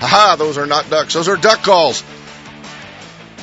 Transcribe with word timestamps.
Haha, 0.00 0.36
those 0.36 0.58
are 0.58 0.66
not 0.66 0.90
ducks. 0.90 1.14
Those 1.14 1.28
are 1.28 1.36
duck 1.36 1.62
calls. 1.62 2.04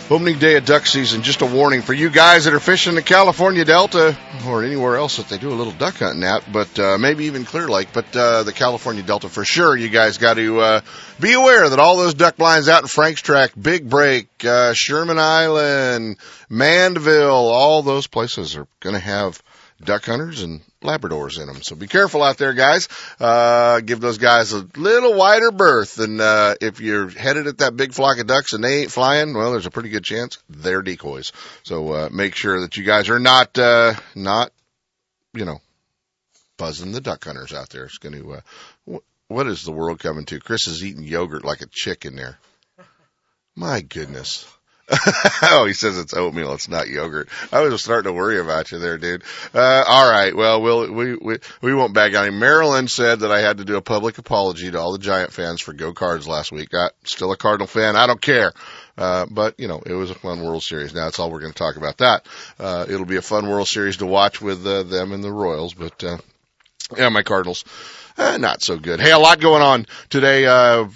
Opening 0.09 0.37
day 0.37 0.57
of 0.57 0.65
duck 0.65 0.85
season. 0.85 1.23
Just 1.23 1.41
a 1.41 1.45
warning 1.45 1.81
for 1.81 1.93
you 1.93 2.09
guys 2.09 2.43
that 2.43 2.53
are 2.53 2.59
fishing 2.59 2.93
the 2.93 3.01
California 3.01 3.63
Delta 3.63 4.17
or 4.45 4.63
anywhere 4.63 4.97
else 4.97 5.17
that 5.17 5.29
they 5.29 5.37
do 5.37 5.49
a 5.49 5.55
little 5.55 5.71
duck 5.71 5.95
hunting 5.95 6.23
at, 6.23 6.51
but 6.51 6.77
uh, 6.77 6.97
maybe 6.97 7.25
even 7.25 7.45
Clear 7.45 7.69
Lake, 7.69 7.87
but 7.93 8.13
uh, 8.15 8.43
the 8.43 8.51
California 8.51 9.01
Delta 9.01 9.29
for 9.29 9.45
sure. 9.45 9.77
You 9.77 9.87
guys 9.87 10.17
got 10.17 10.35
to 10.35 10.59
uh, 10.59 10.81
be 11.21 11.33
aware 11.33 11.69
that 11.69 11.79
all 11.79 11.97
those 11.97 12.13
duck 12.13 12.35
blinds 12.35 12.67
out 12.67 12.81
in 12.81 12.89
Franks 12.89 13.21
Tract, 13.21 13.59
Big 13.59 13.89
Break, 13.89 14.27
uh, 14.43 14.73
Sherman 14.73 15.17
Island, 15.17 16.17
Mandeville, 16.49 17.31
all 17.31 17.81
those 17.81 18.05
places 18.05 18.57
are 18.57 18.67
going 18.81 18.95
to 18.95 19.01
have 19.01 19.41
duck 19.83 20.05
hunters 20.05 20.43
and 20.43 20.61
Labradors 20.83 21.39
in 21.39 21.47
them. 21.47 21.63
So 21.63 21.75
be 21.75 21.87
careful 21.87 22.21
out 22.21 22.37
there, 22.37 22.53
guys. 22.53 22.87
Uh, 23.19 23.79
give 23.79 23.99
those 23.99 24.17
guys 24.17 24.53
a 24.53 24.67
little 24.75 25.15
wider 25.15 25.51
berth. 25.51 25.99
And, 25.99 26.21
uh, 26.21 26.55
if 26.61 26.79
you're 26.79 27.09
headed 27.09 27.47
at 27.47 27.57
that 27.59 27.75
big 27.75 27.93
flock 27.93 28.19
of 28.19 28.27
ducks 28.27 28.53
and 28.53 28.63
they 28.63 28.81
ain't 28.81 28.91
flying, 28.91 29.33
well, 29.33 29.51
there's 29.51 29.65
a 29.65 29.71
pretty 29.71 29.89
good 29.89 30.03
chance 30.03 30.37
they're 30.49 30.81
decoys. 30.81 31.31
So, 31.63 31.93
uh, 31.93 32.09
make 32.11 32.35
sure 32.35 32.61
that 32.61 32.77
you 32.77 32.83
guys 32.83 33.09
are 33.09 33.19
not, 33.19 33.57
uh, 33.57 33.95
not, 34.13 34.51
you 35.33 35.45
know, 35.45 35.59
buzzing 36.57 36.91
the 36.91 37.01
duck 37.01 37.23
hunters 37.23 37.53
out 37.53 37.69
there. 37.69 37.85
It's 37.85 37.97
going 37.97 38.21
to, 38.21 38.33
uh, 38.33 38.99
what 39.27 39.47
is 39.47 39.63
the 39.63 39.71
world 39.71 39.99
coming 39.99 40.25
to? 40.25 40.39
Chris 40.39 40.67
is 40.67 40.83
eating 40.83 41.03
yogurt 41.03 41.43
like 41.43 41.61
a 41.61 41.67
chick 41.71 42.05
in 42.05 42.15
there. 42.15 42.37
My 43.55 43.81
goodness. 43.81 44.45
oh, 45.43 45.65
he 45.65 45.73
says 45.73 45.97
it's 45.97 46.13
oatmeal. 46.13 46.53
It's 46.53 46.67
not 46.67 46.89
yogurt. 46.89 47.29
I 47.51 47.61
was 47.61 47.81
starting 47.81 48.11
to 48.11 48.13
worry 48.13 48.39
about 48.39 48.71
you 48.71 48.79
there, 48.79 48.97
dude. 48.97 49.23
Uh, 49.53 49.83
all 49.87 50.11
right. 50.11 50.35
Well, 50.35 50.61
we'll, 50.61 50.91
we, 50.91 51.15
we, 51.15 51.37
we 51.61 51.73
won't 51.73 51.93
bag 51.93 52.15
on 52.15 52.27
him. 52.27 52.39
Marilyn 52.39 52.89
said 52.89 53.21
that 53.21 53.31
I 53.31 53.39
had 53.39 53.59
to 53.59 53.65
do 53.65 53.77
a 53.77 53.81
public 53.81 54.17
apology 54.17 54.69
to 54.69 54.79
all 54.79 54.91
the 54.91 54.99
Giant 54.99 55.31
fans 55.31 55.61
for 55.61 55.71
Go 55.71 55.93
Cards 55.93 56.27
last 56.27 56.51
week. 56.51 56.73
I, 56.73 56.89
still 57.05 57.31
a 57.31 57.37
Cardinal 57.37 57.67
fan. 57.67 57.95
I 57.95 58.07
don't 58.07 58.21
care. 58.21 58.51
Uh, 58.97 59.25
but 59.31 59.57
you 59.57 59.67
know, 59.67 59.81
it 59.85 59.93
was 59.93 60.11
a 60.11 60.15
fun 60.15 60.43
World 60.43 60.63
Series. 60.63 60.93
Now 60.93 61.05
that's 61.05 61.17
all 61.17 61.31
we're 61.31 61.39
going 61.39 61.53
to 61.53 61.57
talk 61.57 61.77
about 61.77 61.99
that. 61.99 62.27
Uh, 62.59 62.85
it'll 62.87 63.05
be 63.05 63.17
a 63.17 63.21
fun 63.21 63.47
World 63.47 63.67
Series 63.67 63.97
to 63.97 64.05
watch 64.05 64.41
with, 64.41 64.67
uh, 64.67 64.83
them 64.83 65.13
and 65.13 65.23
the 65.23 65.31
Royals, 65.31 65.73
but, 65.73 66.03
uh, 66.03 66.17
yeah, 66.97 67.09
my 67.09 67.23
Cardinals. 67.23 67.63
Uh, 68.17 68.37
not 68.37 68.61
so 68.61 68.77
good. 68.77 68.99
Hey, 68.99 69.11
a 69.11 69.17
lot 69.17 69.39
going 69.39 69.63
on 69.63 69.87
today. 70.09 70.45
Uh, 70.45 70.87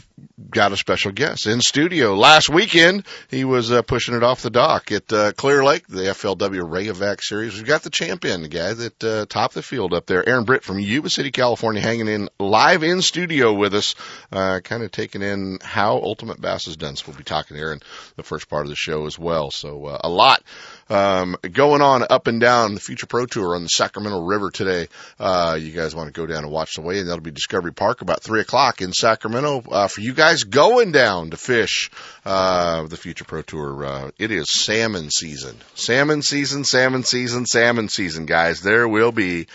got 0.50 0.72
a 0.72 0.78
special 0.78 1.12
guest 1.12 1.46
in 1.46 1.62
studio. 1.62 2.16
Last 2.16 2.50
weekend, 2.50 3.06
he 3.30 3.44
was 3.44 3.72
uh, 3.72 3.82
pushing 3.82 4.16
it 4.16 4.24
off 4.24 4.42
the 4.42 4.50
dock 4.50 4.92
at 4.92 5.12
uh, 5.12 5.32
Clear 5.34 5.64
Lake, 5.64 5.88
the 5.88 6.04
FLW 6.04 6.62
Rayovac 6.62 7.22
Series. 7.22 7.56
We've 7.56 7.66
got 7.66 7.84
the 7.84 7.90
champion, 7.90 8.42
the 8.42 8.48
guy 8.48 8.74
that 8.74 9.04
uh, 9.04 9.26
topped 9.28 9.54
the 9.54 9.62
field 9.62 9.94
up 9.94 10.06
there, 10.06 10.28
Aaron 10.28 10.46
Britt 10.46 10.64
from 10.64 10.80
Yuba 10.80 11.09
City, 11.09 11.32
California, 11.32 11.82
hanging 11.82 12.08
in 12.08 12.30
live 12.40 12.84
in 12.84 13.02
studio 13.02 13.54
with 13.54 13.76
us, 13.76 13.96
uh, 14.32 14.59
kind 14.64 14.84
of 14.84 14.92
taking 14.92 15.22
in 15.22 15.59
how 15.62 15.98
Ultimate 15.98 16.42
Bass 16.42 16.68
is 16.68 16.78
done. 16.78 16.96
So 16.96 17.06
we'll 17.08 17.18
be 17.18 17.24
talking 17.24 17.56
to 17.56 17.62
Aaron 17.62 17.81
the 18.16 18.24
first 18.24 18.50
part 18.50 18.66
of 18.66 18.70
the 18.70 18.75
show 18.75 19.06
as 19.06 19.20
well. 19.20 19.52
So 19.52 19.86
uh, 19.86 20.02
a 20.03 20.09
lot 20.09 20.44
um, 20.90 21.36
going 21.52 21.81
on 21.81 22.06
up 22.09 22.28
and 22.28 22.40
down 22.40 22.74
the 22.74 22.80
Future 22.80 23.08
Pro 23.08 23.25
Tour 23.25 23.56
on 23.56 23.64
the 23.64 23.70
Sacramento 23.70 24.22
River 24.22 24.52
today. 24.52 24.88
Uh, 25.20 25.58
you 25.59 25.72
guys 25.72 25.94
want 25.94 26.14
to 26.14 26.20
go 26.20 26.25
down 26.25 26.44
and 26.44 26.52
watch 26.52 26.75
the 26.75 26.81
way, 26.81 27.00
and 27.00 27.08
that'll 27.08 27.22
be 27.22 27.31
Discovery 27.31 27.74
Park 27.74 28.02
about 28.02 28.24
three 28.24 28.41
o'clock 28.41 28.81
in 28.81 28.94
Sacramento. 28.94 29.64
Uh, 29.70 29.88
for 29.88 30.02
you 30.07 30.13
guys 30.13 30.45
going 30.45 30.94
down 30.94 31.31
to 31.31 31.38
fish, 31.38 31.91
uh, 32.25 32.88
the 32.88 32.95
Future 32.95 33.25
Pro 33.25 33.41
Tour, 33.41 33.85
uh, 33.85 34.12
it 34.18 34.31
is 34.31 34.50
salmon 34.50 35.12
season. 35.12 35.57
Salmon 35.75 36.22
season, 36.22 36.63
salmon 36.63 37.03
season, 37.03 37.45
salmon 37.45 37.90
season, 37.90 38.25
guys. 38.25 38.62
There 38.62 38.88
will 38.88 39.12
be 39.12 39.47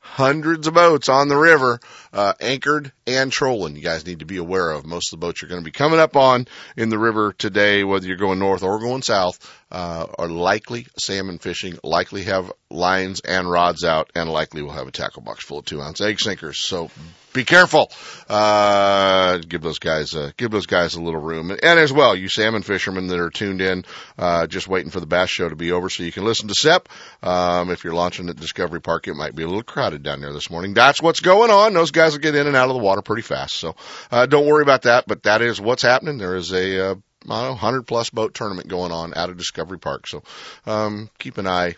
hundreds 0.00 0.66
of 0.66 0.74
boats 0.74 1.08
on 1.08 1.28
the 1.28 1.36
river, 1.36 1.78
uh, 2.12 2.32
anchored 2.40 2.90
and 3.06 3.30
trolling. 3.30 3.76
You 3.76 3.82
guys 3.82 4.04
need 4.04 4.18
to 4.18 4.24
be 4.24 4.38
aware 4.38 4.72
of. 4.72 4.84
Most 4.84 5.12
of 5.12 5.20
the 5.20 5.24
boats 5.24 5.40
you're 5.40 5.48
going 5.48 5.62
to 5.62 5.64
be 5.64 5.70
coming 5.70 6.00
up 6.00 6.16
on 6.16 6.48
in 6.76 6.88
the 6.88 6.98
river 6.98 7.32
today, 7.32 7.84
whether 7.84 8.04
you're 8.08 8.16
going 8.16 8.40
north 8.40 8.64
or 8.64 8.80
going 8.80 9.02
south, 9.02 9.38
uh, 9.70 10.06
are 10.18 10.28
likely 10.28 10.88
salmon 10.98 11.38
fishing, 11.38 11.78
likely 11.84 12.24
have 12.24 12.50
lines 12.68 13.20
and 13.20 13.48
rods 13.48 13.84
out, 13.84 14.10
and 14.16 14.28
likely 14.28 14.62
will 14.62 14.72
have 14.72 14.88
a 14.88 14.92
tackle 14.92 15.22
box 15.22 15.44
full 15.44 15.60
of 15.60 15.66
two 15.66 15.80
ounce 15.80 16.00
egg 16.00 16.18
sinkers. 16.18 16.66
So 16.66 16.90
be 17.32 17.44
careful. 17.44 17.90
Uh, 18.28 19.38
give 19.38 19.62
those 19.62 19.78
guys, 19.78 20.14
uh, 20.14 20.30
give 20.36 20.50
those 20.50 20.66
guys 20.66 20.94
a 20.94 21.00
little 21.00 21.20
room. 21.20 21.50
And, 21.50 21.62
and 21.62 21.78
as 21.78 21.92
well, 21.92 22.16
you 22.16 22.28
salmon 22.28 22.62
fishermen 22.62 23.08
that 23.08 23.18
are 23.18 23.30
tuned 23.30 23.60
in, 23.60 23.84
uh, 24.18 24.46
just 24.46 24.68
waiting 24.68 24.90
for 24.90 25.00
the 25.00 25.06
bass 25.06 25.30
show 25.30 25.48
to 25.48 25.56
be 25.56 25.72
over 25.72 25.88
so 25.88 26.02
you 26.02 26.12
can 26.12 26.24
listen 26.24 26.48
to 26.48 26.54
SEP. 26.54 26.88
Um, 27.22 27.70
if 27.70 27.84
you're 27.84 27.94
launching 27.94 28.28
at 28.28 28.36
Discovery 28.36 28.80
Park, 28.80 29.08
it 29.08 29.14
might 29.14 29.34
be 29.34 29.42
a 29.42 29.46
little 29.46 29.62
crowded 29.62 30.02
down 30.02 30.20
there 30.20 30.32
this 30.32 30.50
morning. 30.50 30.74
That's 30.74 31.02
what's 31.02 31.20
going 31.20 31.50
on. 31.50 31.74
Those 31.74 31.90
guys 31.90 32.12
will 32.12 32.20
get 32.20 32.34
in 32.34 32.46
and 32.46 32.56
out 32.56 32.68
of 32.68 32.74
the 32.74 32.82
water 32.82 33.02
pretty 33.02 33.22
fast. 33.22 33.54
So, 33.54 33.76
uh, 34.10 34.26
don't 34.26 34.46
worry 34.46 34.62
about 34.62 34.82
that, 34.82 35.04
but 35.06 35.24
that 35.24 35.42
is 35.42 35.60
what's 35.60 35.82
happening. 35.82 36.18
There 36.18 36.36
is 36.36 36.52
a, 36.52 36.90
uh, 36.90 36.94
I 37.28 37.28
don't 37.28 37.42
know, 37.42 37.50
100 37.50 37.82
plus 37.82 38.10
boat 38.10 38.34
tournament 38.34 38.68
going 38.68 38.92
on 38.92 39.14
out 39.14 39.30
of 39.30 39.36
Discovery 39.36 39.78
Park. 39.78 40.06
So, 40.06 40.22
um, 40.66 41.10
keep 41.18 41.38
an 41.38 41.46
eye 41.46 41.76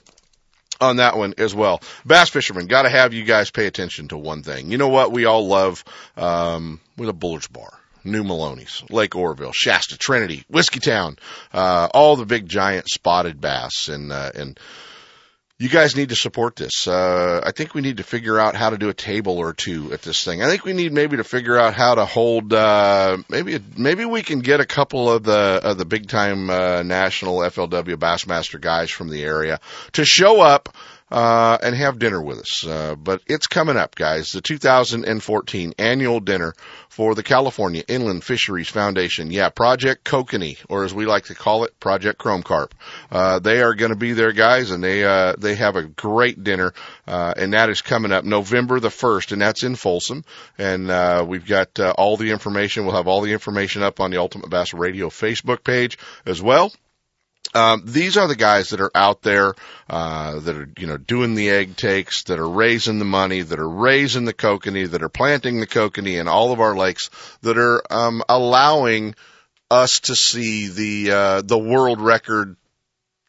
on 0.83 0.97
that 0.97 1.17
one 1.17 1.35
as 1.39 1.55
well. 1.55 1.81
Bass 2.05 2.31
fishermen, 2.31 2.67
gotta 2.67 2.91
have 2.91 3.15
you 3.15 3.25
guys 3.25 3.51
pay 3.51 3.67
attention 3.67 4.09
to 4.09 4.19
one 4.19 4.43
thing. 4.43 4.71
You 4.71 4.79
know 4.79 4.89
what 4.89 5.13
we 5.13 5.25
all 5.25 5.47
love, 5.47 5.85
um, 6.17 6.81
with 6.97 7.09
a 7.09 7.15
Bullards 7.15 7.49
bar. 7.49 7.73
New 8.05 8.25
Melones, 8.25 8.91
Lake 8.91 9.15
Oroville, 9.15 9.53
Shasta, 9.55 9.97
Trinity, 9.97 10.45
Whiskeytown, 10.53 11.19
uh, 11.53 11.89
all 11.95 12.17
the 12.17 12.27
big 12.27 12.49
giant 12.49 12.89
spotted 12.89 13.41
bass 13.41 13.89
and, 13.89 14.13
uh, 14.13 14.33
and, 14.35 14.59
you 15.63 15.69
guys 15.69 15.95
need 15.95 16.09
to 16.09 16.17
support 16.17 16.57
this. 16.57 16.89
Uh, 16.89 17.41
I 17.45 17.53
think 17.53 17.73
we 17.73 17.83
need 17.83 17.99
to 17.99 18.03
figure 18.03 18.37
out 18.37 18.57
how 18.57 18.71
to 18.71 18.77
do 18.77 18.89
a 18.89 18.95
table 18.95 19.39
or 19.39 19.53
two 19.53 19.93
at 19.93 20.03
this 20.03 20.25
thing. 20.25 20.43
I 20.43 20.49
think 20.49 20.65
we 20.65 20.73
need 20.73 20.93
maybe 20.93 21.19
to 21.19 21.25
figure 21.25 21.57
out 21.57 21.75
how 21.75 21.95
to 21.95 22.05
hold, 22.05 22.53
uh, 22.53 23.19
maybe, 23.29 23.61
maybe 23.77 24.05
we 24.05 24.23
can 24.23 24.41
get 24.41 24.59
a 24.59 24.67
couple 24.67 25.09
of 25.09 25.23
the, 25.23 25.61
of 25.63 25.79
the 25.79 25.85
big 25.85 26.09
time, 26.09 26.51
uh, 26.51 26.83
national 26.83 27.37
FLW 27.37 27.95
Bassmaster 27.95 28.61
guys 28.61 28.91
from 28.91 29.09
the 29.09 29.23
area 29.23 29.61
to 29.93 30.05
show 30.05 30.41
up, 30.41 30.75
uh, 31.13 31.59
and 31.63 31.77
have 31.77 31.99
dinner 31.99 32.21
with 32.23 32.39
us. 32.39 32.67
Uh, 32.67 32.95
but 32.95 33.21
it's 33.27 33.47
coming 33.47 33.77
up, 33.77 33.95
guys. 33.95 34.31
The 34.31 34.41
2014 34.41 35.75
annual 35.79 36.21
dinner 36.21 36.55
for 36.89 37.15
the 37.15 37.23
California 37.23 37.85
Inland 37.87 38.25
Fisheries 38.25 38.71
Foundation. 38.71 39.31
Yeah, 39.31 39.51
Project 39.51 40.05
Kokanee, 40.05 40.57
or 40.71 40.85
as 40.85 40.95
we 40.95 41.05
like 41.05 41.27
to 41.27 41.35
call 41.35 41.65
it, 41.65 41.79
Project 41.79 42.19
Chrome 42.19 42.43
Carp. 42.43 42.75
Uh, 43.11 43.39
they 43.39 43.61
are 43.61 43.75
going 43.75 43.93
to 43.93 43.97
be 43.97 44.15
there, 44.15 44.33
guys, 44.33 44.71
and 44.71 44.83
they, 44.83 45.05
uh, 45.05 45.35
they 45.37 45.55
have 45.55 45.77
a 45.77 45.83
great 45.83 46.43
dinner, 46.43 46.73
uh, 47.07 47.35
and 47.37 47.53
that 47.53 47.69
is 47.69 47.83
coming 47.83 48.11
up 48.11 48.25
November 48.25 48.81
the 48.81 48.89
1st, 48.89 49.33
and 49.33 49.43
that's 49.43 49.65
in 49.65 49.75
Folsom. 49.75 50.25
And, 50.57 50.91
uh, 50.91 51.27
we've 51.29 51.47
got, 51.47 51.79
uh, 51.79 51.93
all 51.99 52.17
the 52.17 52.31
information. 52.31 52.87
We'll 52.87 52.97
have 52.97 53.09
all 53.09 53.21
the 53.21 53.33
information 53.33 53.83
up 53.83 54.01
on 54.01 54.11
the 54.11 54.19
Ultimate 54.19 54.49
Bass 54.49 54.73
Radio 54.73 55.11
Facebook 55.11 55.63
page 55.63 55.99
as 56.25 56.41
well. 56.41 56.73
Um, 57.55 57.83
these 57.85 58.17
are 58.17 58.29
the 58.29 58.37
guys 58.37 58.71
that 58.71 58.81
are 58.81 58.91
out 58.95 59.23
there, 59.23 59.55
uh, 59.91 60.41
that 60.41 60.57
are, 60.57 60.69
you 60.79 60.87
know, 60.87 60.97
doing 60.97 61.35
the 61.35 61.51
egg 61.51 61.77
takes, 61.77 62.23
that 62.25 62.39
are 62.39 62.49
raising 62.49 62.99
the 62.99 63.05
money, 63.05 63.43
that 63.43 63.59
are 63.59 63.69
raising 63.69 64.25
the 64.25 64.33
kokanee, 64.33 64.91
that 64.91 65.03
are 65.03 65.11
planting 65.11 65.61
the 65.61 65.67
kokanee 65.67 66.19
in 66.19 66.29
all 66.29 66.53
of 66.53 66.61
our 66.61 66.75
lakes, 66.75 67.11
that 67.43 67.59
are, 67.59 67.83
um, 67.91 68.23
allowing 68.29 69.15
us 69.71 70.01
to 70.01 70.17
see 70.17 70.69
the, 70.69 71.13
uh, 71.13 71.43
the 71.43 71.59
world 71.59 72.01
record 72.01 72.57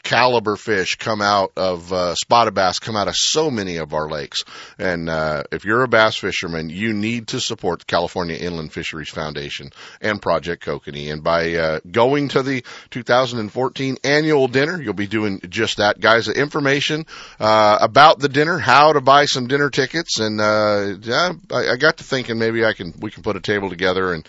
caliber 0.04 0.56
fish 0.56 0.98
come 0.98 1.22
out 1.22 1.54
of 1.56 1.92
uh, 1.92 2.14
spotted 2.16 2.54
bass 2.54 2.80
come 2.80 2.96
out 2.96 3.08
of 3.08 3.16
so 3.16 3.50
many 3.50 3.78
of 3.78 3.94
our 3.94 4.10
lakes. 4.10 4.44
And 4.78 5.10
uh, 5.10 5.44
if 5.52 5.66
you're 5.66 5.84
a 5.84 5.88
bass 5.88 6.18
fisherman 6.18 6.70
you 6.70 6.94
need 6.94 7.30
to 7.30 7.40
support 7.40 7.80
the 7.80 7.86
California 7.86 8.36
Inland 8.36 8.74
Fisheries 8.74 9.10
Foundation 9.10 9.72
and 10.02 10.22
Project 10.22 10.66
Kokanee. 10.66 11.12
And 11.12 11.24
by 11.24 11.54
uh, 11.56 11.80
going 11.90 12.28
to 12.30 12.44
the 12.44 12.64
2014 12.92 13.98
annual 14.04 14.48
dinner 14.48 14.82
you'll 14.82 14.94
be 14.94 15.08
doing 15.08 15.40
just 15.50 15.78
that. 15.78 16.00
Guys 16.00 16.28
information 16.28 17.06
uh, 17.40 17.78
about 17.82 18.20
the 18.20 18.30
dinner 18.30 18.58
how 18.58 18.94
to 18.94 19.02
buy 19.02 19.26
some 19.26 19.48
dinner 19.48 19.70
tickets 19.70 20.20
and 20.20 20.42
uh, 20.42 20.96
yeah 21.02 21.34
I, 21.52 21.70
I 21.70 21.76
got 21.78 21.98
to 21.98 22.04
thinking 22.04 22.38
maybe 22.38 22.66
I 22.66 22.74
can 22.74 22.94
we 23.00 23.10
can 23.10 23.24
put 23.24 23.36
a 23.36 23.42
table 23.42 23.70
together 23.70 24.14
and 24.14 24.28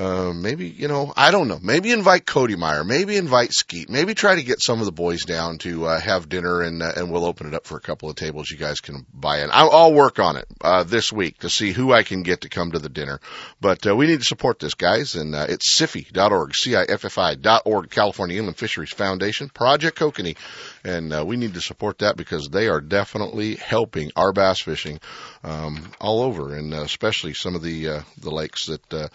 uh, 0.00 0.32
maybe, 0.32 0.66
you 0.66 0.88
know, 0.88 1.12
I 1.14 1.30
don't 1.30 1.46
know. 1.46 1.58
Maybe 1.62 1.92
invite 1.92 2.24
Cody 2.24 2.56
Meyer. 2.56 2.84
Maybe 2.84 3.16
invite 3.16 3.52
Skeet. 3.52 3.90
Maybe 3.90 4.14
try 4.14 4.34
to 4.34 4.42
get 4.42 4.62
some 4.62 4.80
of 4.80 4.86
the 4.86 4.92
boys 4.92 5.24
down 5.24 5.58
to 5.58 5.84
uh, 5.84 6.00
have 6.00 6.28
dinner, 6.30 6.62
and 6.62 6.82
uh, 6.82 6.92
and 6.96 7.12
we'll 7.12 7.26
open 7.26 7.46
it 7.46 7.54
up 7.54 7.66
for 7.66 7.76
a 7.76 7.82
couple 7.82 8.08
of 8.08 8.16
tables 8.16 8.50
you 8.50 8.56
guys 8.56 8.80
can 8.80 9.04
buy 9.12 9.42
in. 9.42 9.50
I'll, 9.52 9.70
I'll 9.70 9.92
work 9.92 10.18
on 10.18 10.36
it 10.36 10.46
uh, 10.62 10.84
this 10.84 11.12
week 11.12 11.40
to 11.40 11.50
see 11.50 11.72
who 11.72 11.92
I 11.92 12.02
can 12.02 12.22
get 12.22 12.40
to 12.42 12.48
come 12.48 12.72
to 12.72 12.78
the 12.78 12.88
dinner. 12.88 13.20
But 13.60 13.86
uh, 13.86 13.94
we 13.94 14.06
need 14.06 14.20
to 14.20 14.24
support 14.24 14.58
this, 14.58 14.72
guys, 14.72 15.16
and 15.16 15.34
uh, 15.34 15.46
it's 15.50 15.78
CIFFI.org, 15.78 16.54
C-I-F-F-I.org, 16.54 17.90
California 17.90 18.38
Inland 18.38 18.56
Fisheries 18.56 18.92
Foundation, 18.92 19.50
Project 19.50 19.98
Kokanee, 19.98 20.36
and 20.82 21.12
uh, 21.12 21.24
we 21.26 21.36
need 21.36 21.54
to 21.54 21.60
support 21.60 21.98
that 21.98 22.16
because 22.16 22.48
they 22.48 22.68
are 22.68 22.80
definitely 22.80 23.56
helping 23.56 24.12
our 24.16 24.32
bass 24.32 24.62
fishing 24.62 24.98
um, 25.44 25.92
all 26.00 26.22
over, 26.22 26.56
and 26.56 26.72
uh, 26.72 26.80
especially 26.80 27.34
some 27.34 27.54
of 27.54 27.62
the 27.62 27.88
uh, 27.88 28.02
the 28.18 28.30
lakes 28.30 28.66
that. 28.66 28.94
Uh, 28.94 29.08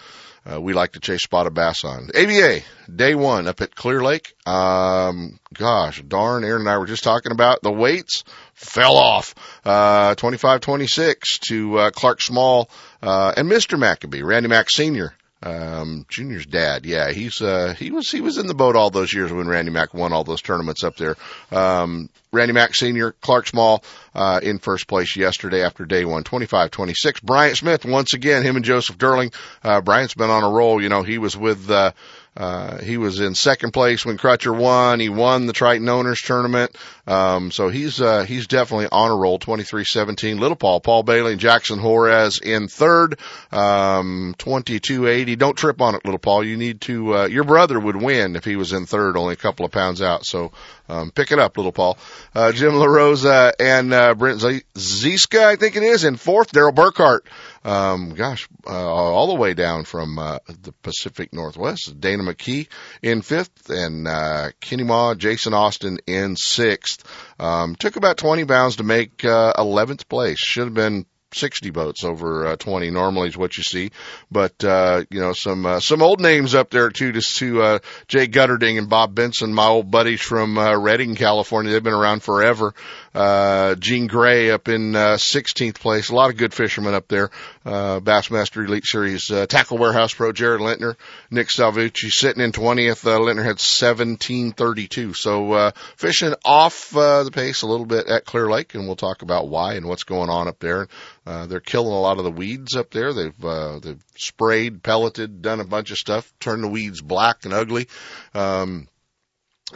uh, 0.52 0.62
we 0.62 0.74
like 0.74 0.94
to 0.94 1.00
chase 1.00 1.24
spotted 1.24 1.54
bass 1.54 1.84
on. 1.84 2.10
ABA, 2.16 2.62
day 2.94 3.16
one 3.16 3.48
up 3.48 3.62
at 3.62 3.76
Clear 3.76 4.04
Lake. 4.04 4.34
Um, 4.46 5.40
gosh, 5.54 6.02
darn, 6.02 6.44
Aaron 6.44 6.62
and 6.62 6.70
I 6.70 6.78
were 6.78 6.86
just 6.86 7.04
talking 7.04 7.32
about 7.32 7.62
the 7.62 7.72
weights 7.72 8.24
fell 8.54 8.98
off, 8.98 9.36
uh, 9.66 10.16
25-26 10.16 11.40
to, 11.50 11.78
uh, 11.80 11.92
Clark 11.92 12.22
Small, 12.22 12.70
uh, 13.02 13.34
and 13.36 13.50
Mr. 13.50 13.78
Maccabee, 13.78 14.22
Randy 14.22 14.50
Mack 14.50 14.70
Sr 14.70 15.14
um, 15.46 16.06
Junior's 16.10 16.46
dad. 16.46 16.86
Yeah, 16.86 17.12
he's 17.12 17.42
uh, 17.42 17.76
he 17.78 17.92
was 17.92 18.10
he 18.10 18.20
was 18.20 18.38
in 18.38 18.48
the 18.48 18.56
boat 18.56 18.76
all 18.76 18.90
those 18.90 19.14
years 19.14 19.32
when 19.32 19.48
Randy 19.48 19.72
Mack 19.72 19.94
won 19.94 20.12
all 20.12 20.24
those 20.24 20.42
tournaments 20.42 20.84
up 20.84 20.98
there. 20.98 21.16
Um, 21.52 22.10
Randy 22.32 22.54
Mack 22.54 22.76
Senior, 22.76 23.14
Clark 23.22 23.48
Small, 23.48 23.84
uh, 24.14 24.40
in 24.42 24.60
first 24.60 24.88
place 24.88 25.16
yesterday 25.16 25.64
after 25.64 25.86
day 25.86 26.04
one, 26.04 26.24
25-26. 26.26 27.24
Bryant 27.24 27.58
Smith 27.58 27.86
once 27.86 28.14
again, 28.14 28.44
him 28.44 28.58
and 28.58 28.66
Joseph 28.66 28.98
Durling. 28.98 29.34
Uh, 29.64 29.80
Bryant's 29.82 30.16
been 30.16 30.30
on 30.30 30.44
a 30.44 30.50
roll. 30.50 30.82
You 30.82 30.90
know, 30.90 31.04
he 31.04 31.18
was 31.18 31.38
with 31.38 31.70
uh, 31.70 31.92
uh, 32.36 32.80
he 32.80 32.98
was 32.98 33.20
in 33.20 33.34
second 33.34 33.72
place 33.72 34.06
when 34.06 34.18
Crutcher 34.18 34.56
won. 34.56 35.00
He 35.00 35.10
won 35.10 35.46
the 35.46 35.54
Triton 35.54 35.88
Owners 35.88 36.22
Tournament. 36.22 36.76
Um, 37.08 37.52
so 37.52 37.70
he's, 37.70 38.02
uh, 38.02 38.24
he's 38.24 38.48
definitely 38.48 38.88
on 38.92 39.12
a 39.12 39.16
roll. 39.16 39.40
23-17. 39.40 40.40
Little 40.40 40.58
Paul, 40.58 40.82
Paul 40.82 41.04
Bailey 41.04 41.34
and 41.34 41.42
Jackson 41.42 41.82
Juarez 41.82 42.40
in 42.40 42.68
third. 42.68 43.20
Um, 43.52 44.36
22-80. 44.38 45.38
Don't 45.38 45.58
trip 45.58 45.82
on 45.82 45.96
it, 45.96 46.04
Little 46.04 46.20
Paul. 46.20 46.44
You 46.44 46.58
need 46.58 46.82
to, 46.82 47.16
uh, 47.16 47.26
your 47.28 47.46
brother 47.46 47.80
would 47.80 47.96
win 47.96 48.36
if 48.36 48.44
he 48.44 48.56
was 48.56 48.74
in 48.74 48.86
third, 48.86 49.16
only 49.16 49.34
a 49.34 49.38
couple 49.38 49.66
of 49.66 49.72
pounds 49.72 50.02
out. 50.02 50.26
So, 50.26 50.52
um, 50.90 51.12
pick 51.12 51.32
it 51.32 51.40
up, 51.40 51.58
Little 51.58 51.72
Paul. 51.72 51.98
Uh, 52.34 52.52
Jim 52.52 52.74
LaRosa 52.74 53.54
and, 53.60 53.94
uh, 53.94 54.14
Brent 54.14 54.44
Ziska, 54.78 55.46
I 55.46 55.56
think 55.56 55.76
it 55.76 55.84
is, 55.84 56.04
in 56.04 56.16
fourth. 56.16 56.52
Daryl 56.52 56.74
Burkhart 56.74 57.22
um, 57.66 58.12
gosh, 58.12 58.48
uh, 58.68 58.72
all 58.72 59.28
the 59.28 59.40
way 59.42 59.56
down 59.56 59.86
from 59.86 60.20
uh, 60.20 60.38
the 60.62 60.72
Pacific 60.72 61.34
Northwest. 61.34 62.00
Dana 62.00 62.22
McKee 62.22 62.68
in 63.02 63.24
fifth, 63.24 63.72
and 63.72 64.08
uh, 64.08 64.52
Kenny 64.62 64.84
Ma, 64.84 65.16
Jason 65.16 65.56
Austin 65.56 65.98
in 66.06 66.36
sixth. 66.36 67.04
Um, 67.40 67.76
took 67.76 67.96
about 67.96 68.18
20 68.18 68.46
pounds 68.46 68.76
to 68.76 68.84
make 68.84 69.26
uh, 69.26 69.54
11th 69.54 70.08
place. 70.08 70.38
Should 70.38 70.66
have 70.66 70.74
been 70.76 71.08
60 71.36 71.70
boats 71.72 72.04
over 72.04 72.48
uh, 72.48 72.56
20 72.56 72.90
normally 72.92 73.30
is 73.30 73.38
what 73.38 73.58
you 73.58 73.64
see. 73.64 73.92
But, 74.32 74.64
uh, 74.64 75.04
you 75.10 75.20
know, 75.20 75.34
some, 75.34 75.66
uh, 75.66 75.80
some 75.80 76.02
old 76.02 76.22
names 76.22 76.56
up 76.56 76.70
there 76.70 76.90
too, 76.90 77.12
just 77.12 77.38
to, 77.38 77.62
uh, 77.62 77.80
Jay 78.08 78.28
Gutterding 78.28 78.78
and 78.78 78.90
Bob 78.90 79.14
Benson, 79.14 79.54
my 79.54 79.68
old 79.68 79.92
buddies 79.92 80.22
from, 80.22 80.58
uh, 80.58 80.78
Redding, 80.78 81.16
California. 81.16 81.72
They've 81.72 81.84
been 81.84 81.94
around 81.94 82.24
forever. 82.24 82.74
Uh, 83.16 83.76
Gene 83.76 84.08
Gray 84.08 84.52
up 84.52 84.68
in, 84.68 84.96
uh, 84.96 85.16
16th 85.16 85.80
place. 85.80 86.10
A 86.10 86.16
lot 86.16 86.30
of 86.30 86.38
good 86.38 86.54
fishermen 86.54 86.94
up 86.94 87.08
there. 87.08 87.32
Uh, 87.66 88.00
Bassmaster 88.02 88.66
Elite 88.66 88.86
Series, 88.86 89.32
uh, 89.32 89.46
Tackle 89.46 89.78
Warehouse 89.78 90.14
Pro 90.14 90.34
Jared 90.34 90.60
Lintner, 90.60 90.96
Nick 91.32 91.48
Salvucci 91.48 92.12
sitting 92.12 92.44
in 92.44 92.52
20th. 92.52 93.06
Uh, 93.06 93.20
Lintner 93.20 93.44
had 93.44 93.60
1732. 93.60 95.14
So, 95.14 95.54
uh, 95.54 95.72
fishing 95.96 96.36
off, 96.44 96.96
uh, 96.96 97.24
the 97.24 97.32
pace 97.32 97.62
a 97.62 97.68
little 97.68 97.86
bit 97.86 98.08
at 98.08 98.26
Clear 98.26 98.50
Lake 98.50 98.76
and 98.76 98.86
we'll 98.86 98.96
talk 98.96 99.22
about 99.22 99.48
why 99.48 99.76
and 99.76 99.88
what's 99.88 100.04
going 100.04 100.30
on 100.30 100.48
up 100.48 100.60
there. 100.60 100.88
Uh, 101.26 101.46
they're 101.46 101.60
killing 101.60 101.94
a 101.94 102.00
lot 102.00 102.18
of 102.18 102.24
the 102.24 102.32
weeds 102.32 102.76
up 102.76 102.92
there. 102.92 103.14
They've 103.14 103.46
uh, 103.46 103.80
they've 103.80 104.04
sprayed, 104.16 104.84
pelleted, 104.84 105.42
done 105.42 105.60
a 105.60 105.66
bunch 105.66 105.92
of 105.92 105.98
stuff, 105.98 106.32
turned 106.40 106.64
the 106.64 106.68
weeds 106.68 107.02
black 107.02 107.46
and 107.46 107.54
ugly. 107.54 107.88
Um, 108.34 108.88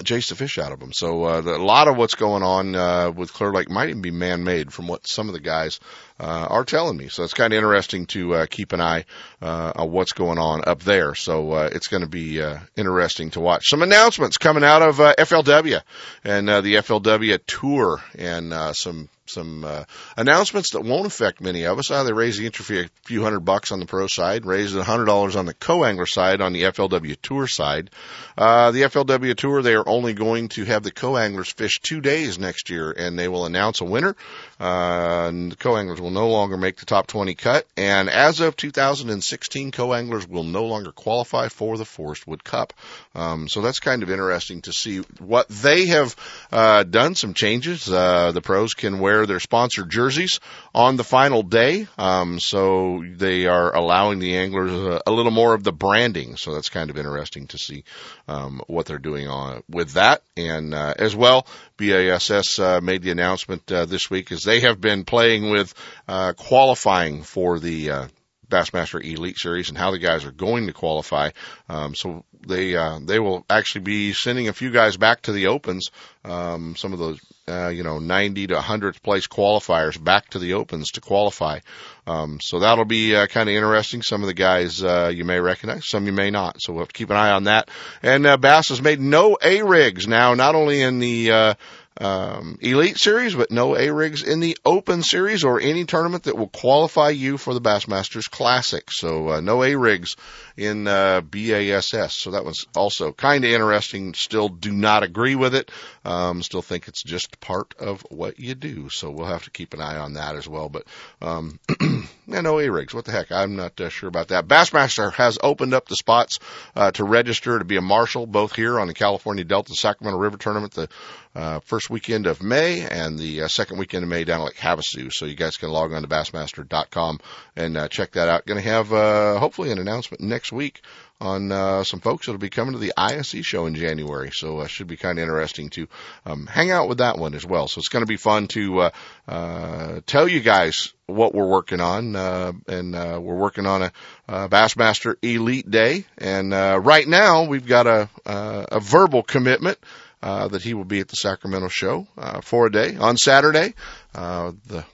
chase 0.04 0.30
the 0.30 0.36
fish 0.36 0.58
out 0.58 0.72
of 0.72 0.80
them. 0.80 0.94
So 0.94 1.24
uh, 1.24 1.42
the, 1.42 1.56
a 1.56 1.58
lot 1.58 1.88
of 1.88 1.98
what's 1.98 2.16
going 2.16 2.44
on 2.44 2.76
uh, 2.76 3.12
with 3.12 3.34
Clear 3.34 3.52
Lake 3.52 3.70
might 3.70 3.90
even 3.90 4.02
be 4.02 4.12
man-made, 4.12 4.72
from 4.74 4.88
what 4.88 5.08
some 5.08 5.28
of 5.28 5.34
the 5.34 5.40
guys 5.40 5.80
uh, 6.20 6.48
are 6.50 6.66
telling 6.66 6.98
me. 6.98 7.08
So 7.08 7.24
it's 7.24 7.34
kind 7.34 7.54
of 7.54 7.58
interesting 7.58 8.06
to 8.08 8.36
uh, 8.36 8.46
keep 8.46 8.74
an 8.74 8.82
eye 8.82 9.06
uh, 9.42 9.72
on 9.76 9.92
what's 9.92 10.14
going 10.14 10.38
on 10.38 10.64
up 10.68 10.82
there. 10.82 11.16
So 11.16 11.52
uh, 11.52 11.70
it's 11.72 11.88
going 11.88 12.04
to 12.04 12.10
be 12.10 12.42
uh, 12.42 12.60
interesting 12.76 13.32
to 13.32 13.40
watch. 13.40 13.70
Some 13.70 13.82
announcements 13.82 14.38
coming 14.38 14.64
out 14.64 14.82
of 14.82 15.00
uh, 15.00 15.16
FLW 15.18 15.82
and 16.24 16.50
uh, 16.50 16.62
the 16.62 16.76
FLW 16.76 17.40
tour, 17.46 18.02
and 18.18 18.54
uh, 18.54 18.74
some 18.74 19.10
some 19.30 19.64
uh, 19.64 19.84
announcements 20.18 20.72
that 20.72 20.82
won't 20.82 21.06
affect 21.06 21.42
many 21.42 21.64
of 21.66 21.78
us. 21.78 21.92
Uh, 21.92 22.04
they 22.04 22.14
raise 22.14 22.38
the 22.38 22.46
entry 22.46 22.66
fee 22.66 22.80
a 22.82 22.90
few 23.06 23.24
hundred 23.24 23.42
bucks 23.42 23.72
on 23.72 23.80
the 23.80 23.86
pro 23.86 24.08
side, 24.08 24.46
raise 24.46 24.74
it 24.74 24.80
a 24.80 24.84
hundred 24.84 25.06
dollars 25.06 25.36
on 25.36 25.46
the 25.46 25.54
co-angler 25.54 26.06
side 26.06 26.42
on 26.42 26.54
the 26.54 26.64
FLW 26.64 27.16
Tour 27.22 27.48
side. 27.48 27.90
Uh, 28.38 28.72
the 28.72 28.84
FLW 28.84 29.36
Tour, 29.36 29.62
they 29.62 29.76
are 29.76 29.88
only 29.88 30.14
going 30.14 30.50
to 30.50 30.66
have 30.66 30.84
the 30.84 30.92
co-anglers 30.92 31.52
fish 31.52 31.80
two 31.82 32.02
days 32.02 32.40
next 32.40 32.70
year, 32.70 32.92
and 32.92 33.18
they 33.18 33.28
will 33.28 33.46
announce 33.46 33.82
a 33.82 33.86
winner. 33.86 34.16
Uh, 34.60 35.28
and 35.28 35.52
the 35.52 35.56
co-anglers 35.56 36.02
will 36.02 36.09
no 36.10 36.30
longer 36.30 36.58
make 36.58 36.78
the 36.78 36.86
top 36.86 37.08
20 37.08 37.36
cut, 37.36 37.66
and 37.78 38.10
as 38.10 38.40
of 38.40 38.56
2016, 38.56 39.72
co-anglers 39.72 40.28
will 40.28 40.44
no 40.44 40.66
longer 40.66 40.92
qualify 40.92 41.48
for 41.48 41.78
the 41.78 41.86
Forrest 41.86 42.28
Wood 42.28 42.44
Cup. 42.44 42.74
Um, 43.16 43.48
so 43.48 43.62
that's 43.62 43.80
kind 43.80 44.04
of 44.04 44.10
interesting 44.10 44.62
to 44.64 44.74
see 44.74 45.00
what 45.20 45.48
they 45.50 45.88
have 45.88 46.16
uh, 46.52 46.84
done. 46.84 47.16
Some 47.16 47.34
changes. 47.34 47.92
Uh, 47.92 48.32
the 48.32 48.42
pros 48.42 48.74
can 48.74 49.00
wear 49.00 49.26
their 49.26 49.40
sponsored 49.40 49.90
jerseys 49.90 50.40
on 50.74 50.96
the 50.96 51.04
final 51.04 51.44
day. 51.44 51.88
Um, 51.98 52.40
so 52.40 53.04
they 53.16 53.48
are 53.48 53.76
allowing 53.76 54.20
the 54.20 54.38
anglers 54.38 54.72
a, 54.72 55.02
a, 55.08 55.12
little 55.12 55.32
more 55.32 55.54
of 55.54 55.64
the 55.64 55.72
branding. 55.72 56.38
So 56.38 56.54
that's 56.54 56.70
kind 56.70 56.90
of 56.90 56.98
interesting 56.98 57.48
to 57.48 57.58
see 57.58 57.84
um, 58.28 58.62
what 58.68 58.86
they're 58.86 58.98
doing 58.98 59.28
on 59.28 59.64
with 59.70 59.94
that. 59.94 60.24
And 60.38 60.74
uh, 60.74 60.94
as 60.98 61.16
well, 61.16 61.48
BASS 61.80 62.60
uh, 62.60 62.82
made 62.82 63.02
the 63.02 63.12
announcement 63.12 63.72
uh, 63.72 63.86
this 63.86 64.10
week 64.10 64.32
as 64.32 64.44
they 64.44 64.60
have 64.60 64.82
been 64.82 65.06
playing 65.06 65.50
with 65.50 65.74
uh, 66.08 66.34
qualifying 66.34 67.24
for 67.24 67.58
the 67.58 67.90
uh, 67.90 68.08
Bassmaster 68.50 69.04
Elite 69.04 69.38
Series 69.38 69.70
and 69.70 69.78
how 69.78 69.92
the 69.92 70.00
guys 70.00 70.26
are 70.26 70.32
going 70.32 70.68
to 70.68 70.74
qualify. 70.74 71.30
Um, 71.70 71.96
so 71.96 72.26
they 72.46 72.76
uh, 72.76 73.00
they 73.02 73.20
will 73.20 73.46
actually 73.50 73.82
be 73.82 74.14
sending 74.14 74.48
a 74.48 74.54
few 74.54 74.72
guys 74.72 74.98
back 74.98 75.22
to 75.24 75.32
the 75.32 75.48
opens. 75.48 75.92
Um, 76.26 76.76
some 76.76 76.94
of 76.94 77.00
those 77.00 77.20
uh, 77.48 77.70
you 77.70 77.84
know 77.84 78.00
90 78.00 78.48
to 78.48 78.56
100th 78.56 79.02
place 79.02 79.28
qualifiers 79.28 80.04
back 80.04 80.30
to 80.32 80.40
the 80.40 80.54
opens 80.54 80.92
to 80.92 81.02
qualify. 81.02 81.60
Um, 82.08 82.40
so 82.42 82.60
that'll 82.60 82.86
be 82.86 83.16
uh, 83.16 83.28
kind 83.28 83.50
of 83.50 83.56
interesting. 83.56 84.02
Some 84.02 84.22
of 84.22 84.28
the 84.28 84.34
guys 84.34 84.84
uh, 84.84 85.12
you 85.14 85.26
may 85.26 85.40
recognize, 85.40 85.88
some 85.88 86.08
you 86.08 86.14
may 86.14 86.32
not. 86.32 86.60
So 86.60 86.74
we'll 86.74 86.82
have 86.82 86.90
to 86.90 86.98
keep 86.98 87.12
an 87.12 87.18
eye 87.18 87.32
on 87.32 87.44
that. 87.44 87.70
And 88.02 88.26
uh, 88.26 88.38
Bass 88.38 88.70
has 88.70 88.82
made 88.82 89.00
no 89.00 89.38
A 89.42 89.62
rigs 89.62 90.08
now, 90.08 90.34
not 90.34 90.56
only 90.56 90.82
in 90.82 91.00
the 91.00 91.56
um, 92.00 92.58
Elite 92.62 92.98
Series, 92.98 93.36
but 93.36 93.52
no 93.52 93.76
A 93.76 93.92
rigs 93.92 94.24
in 94.24 94.40
the 94.40 94.58
Open 94.66 95.04
Series 95.04 95.44
or 95.44 95.60
any 95.60 95.86
tournament 95.86 96.24
that 96.24 96.38
will 96.38 96.48
qualify 96.48 97.10
you 97.10 97.38
for 97.38 97.54
the 97.54 97.62
Bassmasters 97.62 98.30
Classic. 98.30 98.90
So 98.92 99.30
uh, 99.30 99.40
no 99.42 99.64
A 99.64 99.76
rigs 99.76 100.16
in 100.60 100.88
uh, 100.88 101.22
BASS. 101.22 102.14
So 102.16 102.32
that 102.32 102.44
was 102.44 102.68
also 102.76 103.14
kind 103.14 103.46
of 103.46 103.52
interesting. 103.52 104.14
Still 104.14 104.50
do 104.50 104.74
not 104.74 105.04
agree 105.04 105.36
with 105.36 105.56
it. 105.56 105.72
Um, 106.04 106.44
still 106.44 106.62
think 106.62 106.90
it's 106.90 107.02
just 107.02 107.40
part 107.40 107.76
of 107.80 108.02
what 108.10 108.40
you 108.40 108.56
do. 108.56 108.90
So 108.90 109.10
we'll 109.10 109.28
have 109.28 109.46
to 109.46 109.52
keep 109.52 109.74
an 109.74 109.82
eye 109.82 109.96
on 109.96 110.14
that 110.14 110.36
as 110.36 110.50
well. 110.50 110.68
But 110.68 110.84
um, 111.22 111.60
yeah, 112.28 112.42
no 112.42 112.60
A 112.60 112.70
rigs. 112.70 112.94
What 112.94 113.06
the 113.06 113.14
heck? 113.14 113.32
I'm 113.32 113.56
not 113.56 113.80
uh, 113.80 113.88
sure 113.88 114.10
about 114.10 114.28
that. 114.28 114.48
Bassmaster 114.48 115.14
has 115.14 115.40
opened 115.42 115.74
up 115.74 115.88
the 115.88 115.96
spots 115.96 116.40
uh, 116.76 116.92
to 116.92 117.06
register 117.06 117.58
to 117.58 117.66
be 117.66 117.78
a 117.78 117.82
marshal, 117.82 118.28
both 118.28 118.54
here 118.54 118.80
on 118.80 118.88
the 118.88 118.94
California 118.94 119.46
Delta 119.46 119.74
Sacramento 119.74 120.20
River 120.20 120.38
Tournament. 120.38 120.74
The 120.74 120.90
uh, 121.36 121.60
first 121.62 121.90
weekend 121.90 122.26
of 122.28 122.42
May 122.42 122.82
and 122.82 123.18
the 123.18 123.44
uh, 123.44 123.48
second 123.48 123.78
weekend 123.78 124.04
of 124.04 124.10
May 124.10 124.24
down 124.24 124.42
at 124.42 124.48
Lake 124.48 124.58
Havasu. 124.58 125.12
So 125.14 125.26
you 125.26 125.36
guys 125.36 125.58
can 125.58 125.70
log 125.70 125.94
on 125.94 126.02
to 126.02 126.08
Bassmaster.com 126.08 127.20
and 127.56 127.78
uh, 127.78 127.88
check 127.88 128.14
that 128.14 128.30
out. 128.30 128.46
Going 128.46 128.62
to 128.62 128.68
have 128.68 128.92
uh, 128.92 129.40
hopefully 129.40 129.72
an 129.72 129.78
announcement 129.78 130.22
next 130.22 130.49
week 130.52 130.82
on 131.22 131.52
uh, 131.52 131.84
some 131.84 132.00
folks 132.00 132.26
that'll 132.26 132.40
be 132.40 132.50
coming 132.50 132.74
to 132.74 132.80
the 132.80 132.94
ISE 132.96 133.46
show 133.46 133.66
in 133.66 133.76
January. 133.76 134.32
So 134.32 134.60
uh, 134.60 134.68
should 134.68 134.88
be 134.88 134.98
kind 134.98 135.18
of 135.18 135.24
interesting 135.24 135.70
to 135.72 135.88
um, 136.26 136.46
hang 136.48 136.72
out 136.72 136.88
with 136.88 137.00
that 137.00 137.18
one 137.18 137.34
as 137.34 137.46
well. 137.46 137.68
So 137.68 137.80
it's 137.80 137.90
going 137.90 138.04
to 138.04 138.10
be 138.10 138.18
fun 138.18 138.48
to 138.50 138.80
uh, 138.80 138.90
uh, 139.28 140.02
tell 140.06 140.28
you 140.28 140.40
guys 140.40 140.94
what 141.08 141.34
we're 141.34 141.48
working 141.48 141.82
on, 141.82 142.16
uh, 142.16 142.54
and 142.68 142.96
uh, 142.96 143.20
we're 143.22 143.36
working 143.36 143.66
on 143.66 143.84
a, 143.84 143.92
a 144.28 144.50
Bassmaster 144.50 145.16
Elite 145.22 145.70
Day. 145.70 146.06
And 146.18 146.54
uh, 146.54 146.80
right 146.82 147.08
now 147.08 147.46
we've 147.46 147.68
got 147.68 147.88
a, 147.88 148.10
uh, 148.26 148.66
a 148.72 148.80
verbal 148.80 149.24
commitment 149.24 149.78
uh, 150.22 150.48
that 150.50 150.62
he 150.62 150.74
will 150.74 150.86
be 150.86 151.00
at 151.00 151.08
the 151.08 151.16
Sacramento 151.16 151.70
show 151.70 152.08
uh, 152.18 152.42
for 152.42 152.68
a 152.68 152.72
day 152.72 152.96
on 152.96 153.18
Saturday. 153.18 153.74
Uh, 154.14 154.52
the 154.68 154.86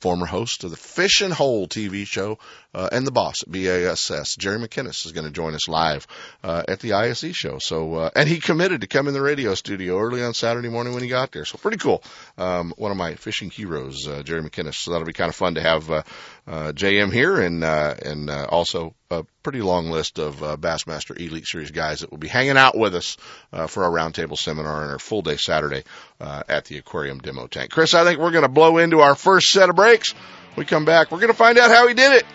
former 0.00 0.26
host 0.26 0.64
of 0.64 0.70
the 0.70 0.76
Fishin' 0.76 1.30
Hole 1.30 1.68
TV 1.68 2.04
show, 2.04 2.38
uh, 2.74 2.88
and 2.92 3.06
the 3.06 3.10
boss 3.10 3.42
at 3.42 3.50
BASS, 3.50 4.36
Jerry 4.36 4.58
McKinnis, 4.58 5.06
is 5.06 5.12
going 5.12 5.26
to 5.26 5.32
join 5.32 5.54
us 5.54 5.68
live 5.68 6.06
uh, 6.42 6.62
at 6.68 6.80
the 6.80 6.94
ISE 6.94 7.34
show. 7.34 7.58
So, 7.58 7.94
uh, 7.94 8.10
and 8.14 8.28
he 8.28 8.38
committed 8.38 8.80
to 8.82 8.86
come 8.86 9.08
in 9.08 9.14
the 9.14 9.22
radio 9.22 9.54
studio 9.54 9.98
early 9.98 10.22
on 10.22 10.34
Saturday 10.34 10.68
morning 10.68 10.94
when 10.94 11.02
he 11.02 11.08
got 11.08 11.32
there. 11.32 11.44
So 11.44 11.58
pretty 11.58 11.78
cool. 11.78 12.02
Um, 12.38 12.72
one 12.76 12.90
of 12.90 12.96
my 12.96 13.14
fishing 13.14 13.50
heroes, 13.50 14.06
uh, 14.08 14.22
Jerry 14.22 14.42
McKinnis. 14.42 14.74
So 14.74 14.92
that'll 14.92 15.06
be 15.06 15.12
kind 15.12 15.28
of 15.28 15.36
fun 15.36 15.54
to 15.54 15.60
have 15.60 15.90
uh, 15.90 16.02
uh, 16.46 16.72
JM 16.72 17.12
here 17.12 17.40
and 17.40 17.62
uh, 17.62 17.94
and 18.04 18.28
uh, 18.28 18.46
also 18.48 18.94
a 19.10 19.24
pretty 19.42 19.60
long 19.60 19.90
list 19.90 20.18
of 20.18 20.42
uh, 20.42 20.56
Bassmaster 20.56 21.18
Elite 21.18 21.46
Series 21.46 21.70
guys 21.70 22.00
that 22.00 22.10
will 22.10 22.18
be 22.18 22.28
hanging 22.28 22.56
out 22.56 22.76
with 22.76 22.94
us 22.94 23.16
uh, 23.52 23.66
for 23.66 23.84
our 23.84 23.90
roundtable 23.90 24.36
seminar 24.36 24.82
and 24.82 24.90
our 24.90 24.98
full 24.98 25.22
day 25.22 25.36
Saturday 25.36 25.84
uh, 26.20 26.42
at 26.48 26.64
the 26.64 26.78
aquarium 26.78 27.18
demo 27.18 27.46
tank. 27.46 27.70
Chris, 27.70 27.94
I 27.94 28.04
think 28.04 28.18
we're 28.18 28.30
going 28.30 28.42
to 28.42 28.48
blow 28.48 28.78
into 28.78 29.00
our 29.00 29.14
first 29.14 29.50
set 29.50 29.68
of 29.68 29.76
breaks. 29.76 30.14
We 30.56 30.64
come 30.64 30.84
back, 30.84 31.10
we're 31.10 31.20
going 31.20 31.32
to 31.32 31.36
find 31.36 31.58
out 31.58 31.70
how 31.70 31.86
he 31.88 31.94
did 31.94 32.12
it. 32.12 32.26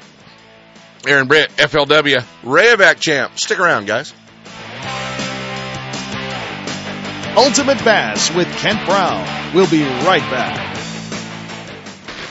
Aaron 1.06 1.28
Britt, 1.28 1.50
FLW 1.52 2.24
Rayovac 2.44 3.00
champ. 3.00 3.38
Stick 3.38 3.60
around, 3.60 3.86
guys. 3.86 4.14
Ultimate 7.38 7.84
Bass 7.86 8.34
with 8.34 8.48
Kent 8.58 8.84
Brown. 8.86 9.54
We'll 9.54 9.70
be 9.70 9.84
right 9.84 10.22
back. 10.32 10.77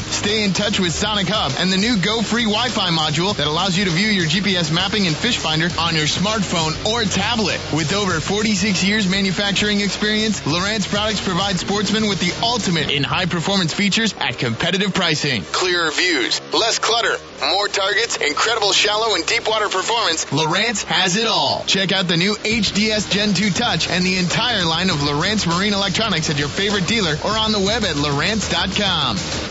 Stay 0.00 0.44
in 0.44 0.52
touch 0.52 0.80
with 0.80 0.92
Sonic 0.92 1.28
Hub 1.28 1.52
and 1.58 1.70
the 1.70 1.76
new 1.76 1.96
Go 1.96 2.22
Free 2.22 2.44
Wi-Fi 2.44 2.90
module 2.90 3.36
that 3.36 3.46
allows 3.46 3.76
you 3.76 3.84
to 3.84 3.90
view 3.90 4.08
your 4.08 4.26
GPS 4.26 4.72
mapping 4.72 5.06
and 5.06 5.16
fish 5.16 5.38
finder 5.38 5.68
on 5.78 5.94
your 5.94 6.06
smartphone 6.06 6.72
or 6.86 7.04
tablet. 7.04 7.60
With 7.72 7.92
over 7.92 8.20
46 8.20 8.84
years 8.84 9.08
manufacturing 9.08 9.80
experience, 9.80 10.40
Lowrance 10.42 10.88
products 10.88 11.20
provide 11.20 11.58
sportsmen 11.58 12.08
with 12.08 12.20
the 12.20 12.32
ultimate 12.42 12.90
in 12.90 13.02
high 13.02 13.26
performance 13.26 13.74
features 13.74 14.14
at 14.18 14.38
competitive 14.38 14.94
pricing. 14.94 15.42
Clearer 15.52 15.90
views, 15.90 16.40
less 16.52 16.78
clutter, 16.78 17.16
more 17.40 17.68
targets, 17.68 18.16
incredible 18.16 18.72
shallow 18.72 19.14
and 19.14 19.26
deep 19.26 19.46
water 19.48 19.68
performance. 19.68 20.24
Lowrance 20.26 20.84
has 20.84 21.16
it 21.16 21.26
all. 21.26 21.64
Check 21.66 21.92
out 21.92 22.08
the 22.08 22.16
new 22.16 22.34
HDS 22.34 23.10
Gen 23.10 23.34
2 23.34 23.50
Touch 23.50 23.88
and 23.88 24.04
the 24.04 24.16
entire 24.18 24.64
line 24.64 24.90
of 24.90 24.96
Lowrance 24.96 25.46
Marine 25.46 25.72
Electronics 25.74 26.30
at 26.30 26.38
your 26.38 26.48
favorite 26.48 26.86
dealer 26.86 27.16
or 27.24 27.30
on 27.30 27.52
the 27.52 27.60
web 27.60 27.84
at 27.84 27.96
Lowrance.com. 27.96 29.41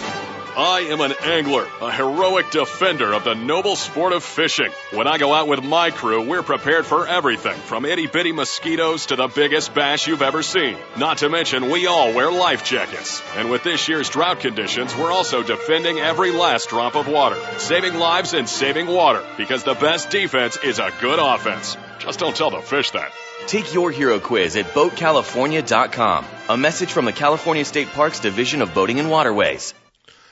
I 0.57 0.87
am 0.89 0.99
an 0.99 1.13
angler, 1.23 1.65
a 1.81 1.91
heroic 1.91 2.51
defender 2.51 3.13
of 3.13 3.23
the 3.23 3.35
noble 3.35 3.77
sport 3.77 4.11
of 4.11 4.21
fishing. 4.21 4.69
When 4.91 5.07
I 5.07 5.17
go 5.17 5.33
out 5.33 5.47
with 5.47 5.63
my 5.63 5.91
crew, 5.91 6.27
we're 6.27 6.43
prepared 6.43 6.85
for 6.85 7.07
everything 7.07 7.53
from 7.53 7.85
itty 7.85 8.07
bitty 8.07 8.33
mosquitoes 8.33 9.05
to 9.07 9.15
the 9.15 9.27
biggest 9.27 9.73
bass 9.73 10.05
you've 10.05 10.21
ever 10.21 10.43
seen. 10.43 10.77
Not 10.97 11.19
to 11.19 11.29
mention, 11.29 11.69
we 11.69 11.87
all 11.87 12.13
wear 12.13 12.29
life 12.31 12.65
jackets. 12.65 13.21
And 13.37 13.49
with 13.49 13.63
this 13.63 13.87
year's 13.87 14.09
drought 14.09 14.41
conditions, 14.41 14.93
we're 14.93 15.11
also 15.11 15.41
defending 15.41 15.99
every 15.99 16.31
last 16.31 16.67
drop 16.67 16.95
of 16.95 17.07
water, 17.07 17.39
saving 17.57 17.95
lives 17.95 18.33
and 18.33 18.49
saving 18.49 18.87
water, 18.87 19.23
because 19.37 19.63
the 19.63 19.75
best 19.75 20.09
defense 20.09 20.57
is 20.57 20.79
a 20.79 20.91
good 20.99 21.19
offense. 21.19 21.77
Just 21.99 22.19
don't 22.19 22.35
tell 22.35 22.51
the 22.51 22.59
fish 22.61 22.91
that. 22.91 23.13
Take 23.47 23.73
your 23.73 23.89
hero 23.89 24.19
quiz 24.19 24.57
at 24.57 24.73
BoatCalifornia.com. 24.73 26.25
A 26.49 26.57
message 26.57 26.91
from 26.91 27.05
the 27.05 27.13
California 27.13 27.63
State 27.63 27.87
Parks 27.89 28.19
Division 28.19 28.61
of 28.61 28.73
Boating 28.73 28.99
and 28.99 29.09
Waterways. 29.09 29.73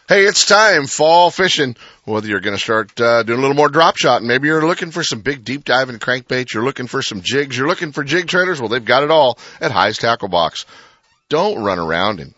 Hey, 0.09 0.25
it's 0.25 0.47
time 0.47 0.87
fall 0.87 1.29
fishing. 1.29 1.75
Whether 2.03 2.29
you're 2.29 2.39
going 2.39 2.55
to 2.55 2.59
start 2.59 2.99
uh, 2.99 3.21
doing 3.21 3.37
a 3.37 3.41
little 3.43 3.55
more 3.55 3.69
drop 3.69 3.95
shot, 3.95 4.23
maybe 4.23 4.47
you're 4.47 4.65
looking 4.65 4.89
for 4.89 5.03
some 5.03 5.19
big 5.19 5.45
deep 5.45 5.65
diving 5.65 5.99
crankbaits, 5.99 6.51
you're 6.51 6.63
looking 6.63 6.87
for 6.87 7.03
some 7.03 7.21
jigs, 7.21 7.55
you're 7.55 7.67
looking 7.67 7.91
for 7.91 8.03
jig 8.03 8.25
trailers. 8.25 8.59
Well, 8.59 8.69
they've 8.69 8.83
got 8.83 9.03
it 9.03 9.11
all 9.11 9.37
at 9.61 9.69
Hi's 9.69 9.99
Tackle 9.99 10.29
Box. 10.29 10.65
Don't 11.29 11.63
run 11.63 11.77
around 11.77 12.21
and 12.21 12.33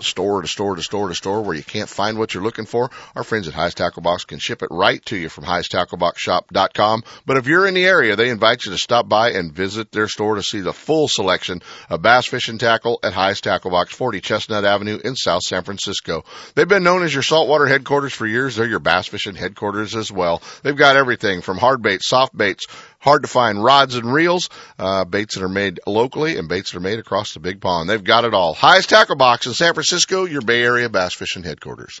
store 0.00 0.42
to 0.42 0.48
store 0.48 0.76
to 0.76 0.82
store 0.82 1.08
to 1.08 1.14
store 1.14 1.42
where 1.42 1.56
you 1.56 1.62
can't 1.62 1.88
find 1.88 2.18
what 2.18 2.34
you're 2.34 2.42
looking 2.42 2.66
for, 2.66 2.90
our 3.14 3.24
friends 3.24 3.48
at 3.48 3.54
Hi's 3.54 3.74
Tackle 3.74 4.02
Box 4.02 4.24
can 4.24 4.38
ship 4.38 4.62
it 4.62 4.68
right 4.70 5.04
to 5.06 5.16
you 5.16 5.28
from 5.28 5.44
highstackleboxshop.com. 5.44 7.04
But 7.26 7.36
if 7.36 7.46
you're 7.46 7.66
in 7.66 7.74
the 7.74 7.84
area, 7.84 8.16
they 8.16 8.30
invite 8.30 8.64
you 8.64 8.72
to 8.72 8.78
stop 8.78 9.08
by 9.08 9.30
and 9.30 9.52
visit 9.52 9.92
their 9.92 10.08
store 10.08 10.36
to 10.36 10.42
see 10.42 10.60
the 10.60 10.72
full 10.72 11.08
selection 11.08 11.62
of 11.88 12.02
bass 12.02 12.26
fishing 12.26 12.58
tackle 12.58 12.98
at 13.02 13.12
Hi's 13.12 13.40
Tackle 13.40 13.70
Box, 13.70 13.94
40 13.94 14.20
Chestnut 14.20 14.64
Avenue 14.64 14.98
in 15.02 15.16
South 15.16 15.42
San 15.42 15.62
Francisco. 15.62 16.24
They've 16.54 16.68
been 16.68 16.84
known 16.84 17.02
as 17.02 17.12
your 17.12 17.22
saltwater 17.22 17.66
headquarters 17.66 18.12
for 18.12 18.26
years. 18.26 18.56
They're 18.56 18.66
your 18.66 18.80
bass 18.80 19.08
fishing 19.08 19.34
headquarters 19.34 19.94
as 19.94 20.10
well. 20.10 20.42
They've 20.62 20.76
got 20.76 20.96
everything 20.96 21.40
from 21.40 21.58
hard 21.58 21.82
baits, 21.82 22.08
soft 22.08 22.36
baits, 22.36 22.66
hard 23.04 23.22
to 23.22 23.28
find 23.28 23.62
rods 23.62 23.94
and 23.94 24.12
reels, 24.12 24.48
uh, 24.78 25.04
baits 25.04 25.34
that 25.34 25.44
are 25.44 25.48
made 25.48 25.78
locally 25.86 26.38
and 26.38 26.48
baits 26.48 26.72
that 26.72 26.78
are 26.78 26.80
made 26.80 26.98
across 26.98 27.34
the 27.34 27.40
big 27.40 27.60
pond. 27.60 27.88
They've 27.88 28.02
got 28.02 28.24
it 28.24 28.32
all. 28.32 28.54
Highest 28.54 28.88
tackle 28.88 29.16
box 29.16 29.46
in 29.46 29.52
San 29.52 29.74
Francisco, 29.74 30.24
your 30.24 30.40
Bay 30.40 30.62
Area 30.62 30.88
bass 30.88 31.12
fishing 31.12 31.42
headquarters. 31.42 32.00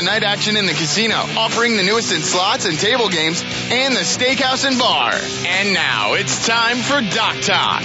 night 0.01 0.23
action 0.23 0.57
in 0.57 0.65
the 0.65 0.73
casino, 0.73 1.15
offering 1.15 1.77
the 1.77 1.83
newest 1.83 2.13
in 2.13 2.21
slots 2.21 2.65
and 2.65 2.77
table 2.77 3.09
games, 3.09 3.43
and 3.69 3.95
the 3.95 4.01
steakhouse 4.01 4.65
and 4.67 4.77
bar. 4.77 5.11
And 5.13 5.73
now 5.73 6.13
it's 6.13 6.45
time 6.45 6.77
for 6.77 7.01
Dock 7.15 7.41
Talk. 7.41 7.83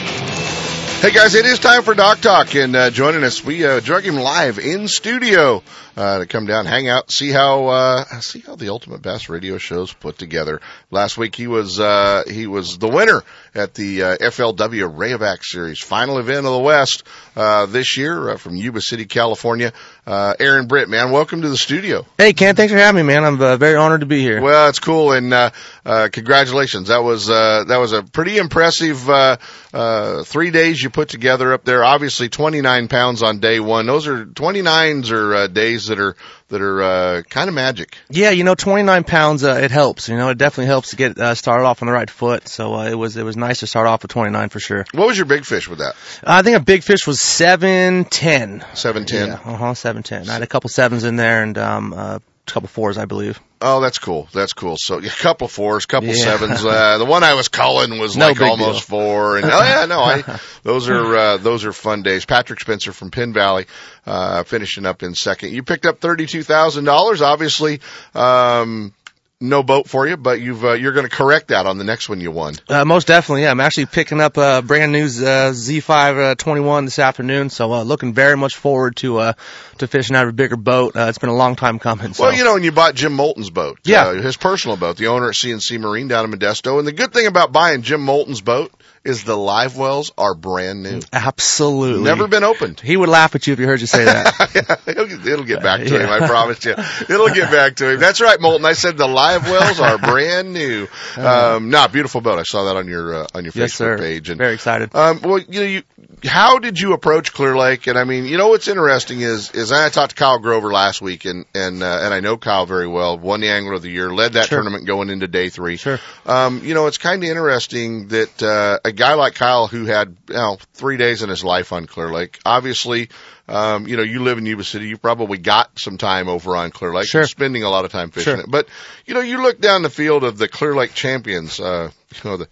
Hey 0.99 1.13
guys, 1.13 1.35
it 1.35 1.45
is 1.45 1.59
time 1.59 1.83
for 1.83 1.95
Dock 1.95 2.21
Talk, 2.21 2.55
and 2.55 2.75
uh, 2.75 2.91
joining 2.91 3.23
us, 3.23 3.45
we 3.45 3.67
uh, 3.67 3.81
drug 3.81 4.03
him 4.03 4.17
live 4.17 4.59
in 4.59 4.89
studio 4.89 5.63
uh, 5.95 6.21
to 6.21 6.27
come 6.27 6.47
down, 6.47 6.65
hang 6.65 6.89
out, 6.89 7.11
see 7.13 7.31
how 7.31 7.67
uh, 7.67 8.21
see 8.21 8.41
how 8.41 8.57
the 8.57 8.71
Ultimate 8.71 9.03
Bass 9.03 9.29
Radio 9.29 9.59
show's 9.59 9.93
put 9.93 10.19
together. 10.19 10.61
Last 10.91 11.19
week 11.19 11.35
he 11.35 11.47
was 11.47 11.79
uh, 11.79 12.25
he 12.27 12.47
was 12.47 12.79
the 12.79 12.89
winner 12.89 13.23
at 13.57 13.75
the 13.75 14.03
uh, 14.03 14.17
FLW 14.19 14.95
Rayovac 14.95 15.43
Series 15.43 15.81
final 15.81 16.19
event 16.19 16.47
of 16.47 16.53
the 16.53 16.59
West 16.59 17.05
uh, 17.35 17.67
this 17.67 17.97
year 17.97 18.31
uh, 18.31 18.37
from 18.37 18.55
Yuba 18.55 18.81
City, 18.81 19.07
California. 19.07 19.73
Uh, 20.07 20.35
Aaron 20.39 20.67
Britt, 20.67 20.89
man, 20.89 21.11
welcome 21.11 21.43
to 21.43 21.49
the 21.49 21.57
studio. 21.57 22.07
Hey, 22.19 22.33
Ken, 22.33 22.55
thanks 22.55 22.73
for 22.73 22.79
having 22.79 23.05
me, 23.05 23.15
man. 23.15 23.25
I'm 23.25 23.41
uh, 23.41 23.57
very 23.57 23.77
honored 23.77 24.01
to 24.01 24.07
be 24.07 24.21
here. 24.21 24.41
Well, 24.41 24.69
it's 24.69 24.79
cool, 24.79 25.13
and 25.13 25.33
uh, 25.33 25.51
uh, 25.85 26.09
congratulations. 26.13 26.89
That 26.89 27.03
was 27.03 27.31
uh, 27.31 27.65
that 27.67 27.79
was 27.79 27.93
a 27.93 28.03
pretty 28.03 28.37
impressive 28.37 29.09
uh, 29.09 29.39
uh, 29.73 30.23
three 30.23 30.51
days 30.51 30.83
you 30.83 30.91
put 30.91 31.09
together 31.09 31.53
up 31.53 31.65
there. 31.65 31.83
Obviously, 31.83 32.29
29 32.29 32.89
pounds 32.89 33.23
on 33.23 33.41
day 33.41 33.59
one. 33.59 33.87
Those 33.87 34.07
are 34.07 34.27
29s 34.27 35.11
are 35.11 35.35
uh, 35.35 35.47
days 35.47 35.87
that 35.87 35.99
are 35.99 36.15
that 36.49 36.61
are 36.61 36.83
uh, 36.83 37.23
kind 37.23 37.49
of 37.49 37.55
magic. 37.55 37.99
Yeah, 38.09 38.31
you 38.31 38.45
know, 38.45 38.55
29 38.55 39.05
pounds, 39.05 39.45
uh, 39.45 39.59
it 39.63 39.71
helps. 39.71 40.09
You 40.09 40.17
know, 40.17 40.29
it 40.29 40.39
definitely 40.39 40.67
helps 40.67 40.91
to 40.91 40.97
get 40.97 41.19
uh, 41.19 41.35
started 41.35 41.65
off 41.65 41.83
on 41.83 41.87
the 41.87 41.93
right 41.93 42.09
foot. 42.09 42.49
So 42.49 42.75
uh, 42.75 42.87
it 42.87 42.95
was 42.95 43.17
it 43.17 43.25
was 43.25 43.37
nice 43.37 43.61
to 43.61 43.67
start 43.67 43.87
off 43.87 44.03
with 44.03 44.11
29 44.13 44.49
for 44.49 44.61
sure. 44.61 44.85
What 44.93 45.07
was 45.07 45.17
your 45.17 45.27
big 45.27 45.45
fish 45.45 45.69
with 45.69 45.81
that? 45.81 45.95
I 46.25 46.43
think 46.43 46.57
a 46.57 46.61
big 46.61 46.83
fish 46.83 47.07
was 47.07 47.21
710. 47.21 48.65
710. 48.75 49.29
Yeah, 49.29 49.35
uh 49.35 49.57
huh, 49.57 49.75
710. 49.75 50.29
I 50.29 50.35
had 50.35 50.43
a 50.43 50.47
couple 50.47 50.71
sevens 50.71 51.05
in 51.05 51.17
there 51.17 51.43
and 51.43 51.57
um, 51.59 51.93
uh, 51.93 52.19
a 52.19 52.51
couple 52.51 52.69
fours, 52.69 52.99
I 52.99 53.07
believe. 53.07 53.41
Oh, 53.63 53.81
that's 53.81 53.99
cool. 53.99 54.29
That's 54.35 54.53
cool. 54.53 54.77
So 54.79 54.99
a 54.99 55.09
couple 55.09 55.49
fours, 55.49 55.87
couple 55.87 56.11
Yeah. 56.11 56.15
sevens. 56.25 56.63
Uh, 56.65 56.99
the 56.99 57.05
one 57.07 57.25
I 57.25 57.35
was 57.35 57.49
calling 57.49 57.99
was 57.99 58.17
No 58.17 58.29
like 58.29 58.41
almost 58.41 58.85
four. 58.85 59.37
And 59.37 59.47
oh 59.47 59.63
yeah, 59.63 59.87
no, 59.87 60.01
I 60.01 60.39
those 60.63 60.89
are 60.89 61.17
uh, 61.17 61.37
those 61.39 61.65
are 61.65 61.73
fun 61.73 62.03
days. 62.03 62.25
Patrick 62.27 62.61
Spencer 62.61 62.93
from 62.93 63.11
Penn 63.11 63.33
Valley, 63.33 63.67
uh, 64.05 64.43
finishing 64.43 64.85
up 64.85 65.03
in 65.03 65.15
second. 65.15 65.53
You 65.53 65.63
picked 65.63 65.87
up 65.87 66.01
thirty 66.01 66.27
two 66.27 66.43
thousand 66.43 66.85
dollars. 66.85 67.23
Obviously, 67.23 67.81
um, 68.15 68.93
no 69.41 69.63
boat 69.63 69.89
for 69.89 70.09
you, 70.09 70.17
but 70.17 70.41
you've 70.41 70.65
uh, 70.65 70.73
you're 70.73 70.93
going 70.93 71.09
to 71.09 71.15
correct 71.15 71.49
that 71.49 71.67
on 71.67 71.77
the 71.77 71.85
next 71.85 72.09
one 72.09 72.21
you 72.21 72.31
won. 72.31 72.55
Uh, 72.69 72.85
most 72.85 73.07
definitely, 73.07 73.43
yeah. 73.43 73.51
I'm 73.51 73.61
actually 73.61 73.87
picking 73.87 74.21
up 74.21 74.37
a 74.39 74.63
brand 74.63 74.93
new 74.93 75.05
uh, 75.05 75.53
Z5 75.53 76.33
uh, 76.33 76.35
21 76.37 76.87
this 76.87 76.99
afternoon, 76.99 77.51
so 77.51 77.73
uh, 77.73 77.83
looking 77.83 78.15
very 78.15 78.37
much 78.37 78.57
forward 78.57 78.97
to 78.97 79.19
uh, 79.19 79.33
to 79.79 79.87
fishing 79.87 80.17
out 80.17 80.25
of 80.25 80.31
a 80.31 80.33
bigger 80.33 80.57
boat. 80.57 80.97
Uh, 80.97 81.07
it's 81.09 81.19
been 81.19 81.29
a 81.29 81.37
long 81.37 81.55
time 81.55 81.79
coming. 81.79 82.15
So. 82.15 82.25
Well, 82.25 82.35
you 82.35 82.45
know, 82.45 82.57
and 82.57 82.65
you 82.65 82.73
bought 82.73 82.95
Jim 82.95 83.13
Moulton's 83.13 83.51
boat. 83.51 83.79
Yeah. 83.85 84.07
Uh, 84.07 84.15
his 84.15 84.37
personal 84.37 84.77
boat, 84.77 84.97
the 84.97 85.09
owner 85.09 85.29
at 85.29 85.35
CNC 85.35 85.79
Marine 85.81 86.09
down 86.09 86.25
in 86.25 86.39
Modesto. 86.39 86.79
And 86.79 86.89
the 86.89 86.93
good 86.93 87.13
thing 87.13 87.27
about 87.27 87.53
buying 87.53 87.83
Jim 87.83 88.01
Moulton's 88.01 88.41
boat 88.41 88.73
is 89.07 89.25
the 89.25 89.37
live 89.37 89.77
wells 89.77 90.13
are 90.19 90.35
brand 90.35 90.83
new. 90.83 91.01
Absolutely. 91.13 92.03
Never 92.05 92.27
been 92.29 92.45
opened. 92.45 92.81
He 92.81 92.97
would 92.97 93.09
laugh 93.09 93.35
at 93.35 93.47
you 93.47 93.53
if 93.53 93.59
you 93.61 93.67
heard 93.67 93.81
you 93.81 93.87
say 93.87 94.05
that. 94.05 94.81
it'll, 94.87 95.27
it'll 95.27 95.45
get 95.45 95.63
back 95.63 95.81
to 95.87 95.99
him, 96.01 96.09
I 96.11 96.27
promise 96.27 96.65
you. 96.65 96.73
It'll 96.73 97.29
get 97.35 97.51
back 97.51 97.77
to 97.77 97.93
him. 97.93 98.01
That's 98.01 98.21
right, 98.21 98.41
Moulton. 98.41 98.65
I 98.65 98.73
said 98.75 98.97
the 98.97 99.07
live 99.09 99.49
wells 99.51 99.81
are 99.81 99.99
brand 99.99 100.53
new. 100.53 100.89
Um, 101.17 101.71
nah, 101.71 101.89
beautiful 101.89 102.21
boat. 102.21 102.39
I 102.39 102.43
saw 102.43 102.65
that 102.67 102.77
on 102.77 102.87
your, 102.89 103.15
uh, 103.15 103.27
on 103.35 103.45
your 103.45 103.51
Uh-huh. 103.51 103.61
yes, 103.61 103.73
Facebook 103.73 103.77
sir. 103.77 103.99
page. 103.99 104.29
And, 104.29 104.39
Very 104.39 104.55
excited. 104.55 104.95
um, 104.95 105.21
well, 105.23 105.39
you 105.39 105.61
know, 105.61 105.67
you, 105.67 105.83
how 106.25 106.59
did 106.59 106.79
you 106.79 106.93
approach 106.93 107.33
Clear 107.33 107.57
Lake? 107.57 107.87
And 107.87 107.99
I 107.99 108.05
mean, 108.05 108.25
you 108.27 108.37
know, 108.37 108.49
what's 108.49 108.69
interesting 108.69 109.23
is, 109.23 109.51
is 109.53 109.73
I 109.73 109.89
talked 109.89 110.11
to 110.11 110.17
Kyle 110.17 110.39
Grover 110.39 110.71
last 110.73 111.01
week 111.01 111.25
and, 111.25 111.47
and, 111.55 111.83
uh, 111.83 112.01
and 112.03 112.13
I 112.13 112.21
know 112.21 112.37
Kyle 112.37 112.67
very 112.67 112.87
well, 112.87 113.19
won 113.19 113.41
the 113.41 113.49
Angler 113.49 113.75
of 113.75 113.83
the 113.83 113.91
Year, 113.91 114.11
led 114.13 114.35
that 114.35 114.47
Sure. 114.49 114.59
tournament 114.59 114.87
going 114.87 115.09
into 115.11 115.27
day 115.27 115.49
three. 115.49 115.77
Sure. 115.77 115.99
Um, 116.27 116.61
you 116.65 116.75
know, 116.75 116.87
it's 116.87 116.99
kind 116.99 117.23
of 117.25 117.29
interesting 117.29 118.09
that, 118.09 118.43
uh, 118.43 118.79
guy 118.97 119.15
like 119.15 119.35
Kyle 119.35 119.67
who 119.69 119.85
had, 119.85 120.17
you 120.29 120.35
know, 120.35 120.59
three 120.75 120.97
days 120.97 121.23
in 121.23 121.29
his 121.29 121.45
life 121.45 121.73
on 121.73 121.87
Clear 121.87 122.11
Lake, 122.13 122.39
obviously, 122.45 123.09
um, 123.49 123.87
you 123.87 123.97
know, 123.97 124.03
you 124.03 124.23
live 124.23 124.39
in 124.39 124.47
Yuba 124.47 124.65
City, 124.65 124.89
you 124.89 124.97
probably 124.99 125.39
got 125.39 125.79
some 125.79 125.99
time 125.99 126.29
over 126.29 126.57
on 126.57 126.71
Clear 126.71 126.93
Lake, 126.93 127.07
Sure. 127.07 127.21
You're 127.21 127.29
spending 127.29 127.63
a 127.63 127.71
lot 127.71 127.85
of 127.85 127.93
time 127.93 128.11
fishing 128.11 128.35
Sure. 128.35 128.41
it. 128.41 128.51
But, 128.51 128.69
you 129.07 129.15
know, 129.15 129.21
you 129.21 129.41
look 129.43 129.61
down 129.61 129.83
the 129.83 129.91
field 129.91 130.25
of 130.25 130.39
the 130.39 130.49
Clear 130.49 130.75
Lake 130.75 130.95
champions, 130.95 131.61
uh, 131.61 131.91
you 132.23 132.31
know, 132.31 132.37
the, 132.39 132.49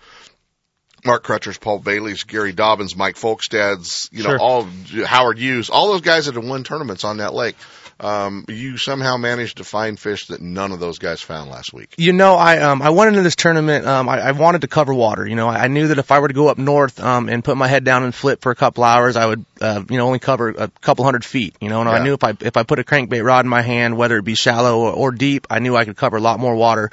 Mark 1.06 1.22
Crutchers, 1.22 1.60
Paul 1.60 1.80
Bailey's, 1.80 2.24
Gary 2.24 2.54
Dobyns, 2.54 2.96
Mike 2.96 3.16
Folkestad's, 3.16 4.08
you 4.10 4.22
know, 4.22 4.30
Sure. 4.30 4.38
all 4.40 4.68
Howard 5.04 5.38
Hughes, 5.38 5.68
all 5.68 5.88
those 5.92 6.00
guys 6.00 6.26
that 6.26 6.34
have 6.34 6.44
won 6.46 6.64
tournaments 6.64 7.04
on 7.04 7.18
that 7.18 7.34
lake. 7.34 7.56
Um, 8.00 8.44
you 8.48 8.76
somehow 8.76 9.16
managed 9.16 9.58
to 9.58 9.64
find 9.64 9.98
fish 9.98 10.26
that 10.26 10.40
none 10.40 10.72
of 10.72 10.80
those 10.80 10.98
guys 10.98 11.20
found 11.20 11.50
last 11.50 11.72
week. 11.72 11.94
You 11.96 12.12
know, 12.12 12.34
I 12.34 12.58
um 12.58 12.82
I 12.82 12.90
went 12.90 13.08
into 13.08 13.22
this 13.22 13.36
tournament. 13.36 13.86
Um, 13.86 14.08
I, 14.08 14.20
I 14.20 14.32
wanted 14.32 14.62
to 14.62 14.68
cover 14.68 14.92
water. 14.92 15.26
You 15.26 15.36
know, 15.36 15.48
I, 15.48 15.64
I 15.64 15.68
knew 15.68 15.88
that 15.88 15.98
if 15.98 16.10
I 16.10 16.18
were 16.18 16.28
to 16.28 16.34
go 16.34 16.48
up 16.48 16.58
north 16.58 17.00
um 17.00 17.28
and 17.28 17.44
put 17.44 17.56
my 17.56 17.68
head 17.68 17.84
down 17.84 18.02
and 18.02 18.14
flip 18.14 18.42
for 18.42 18.50
a 18.50 18.56
couple 18.56 18.84
hours, 18.84 19.16
I 19.16 19.26
would 19.26 19.44
uh 19.60 19.82
you 19.88 19.96
know 19.96 20.06
only 20.06 20.18
cover 20.18 20.48
a 20.50 20.68
couple 20.80 21.04
hundred 21.04 21.24
feet. 21.24 21.56
You 21.60 21.68
know, 21.68 21.80
and 21.80 21.88
Yeah. 21.90 21.96
I 21.96 22.02
knew 22.04 22.14
if 22.14 22.24
I 22.24 22.34
if 22.40 22.56
I 22.56 22.64
put 22.64 22.78
a 22.78 22.84
crankbait 22.84 23.24
rod 23.24 23.44
in 23.44 23.48
my 23.48 23.62
hand, 23.62 23.96
whether 23.96 24.18
it 24.18 24.24
be 24.24 24.34
shallow 24.34 24.78
or, 24.80 24.92
or 24.92 25.10
deep, 25.12 25.46
I 25.50 25.60
knew 25.60 25.76
I 25.76 25.84
could 25.84 25.96
cover 25.96 26.16
a 26.16 26.20
lot 26.20 26.40
more 26.40 26.56
water. 26.56 26.90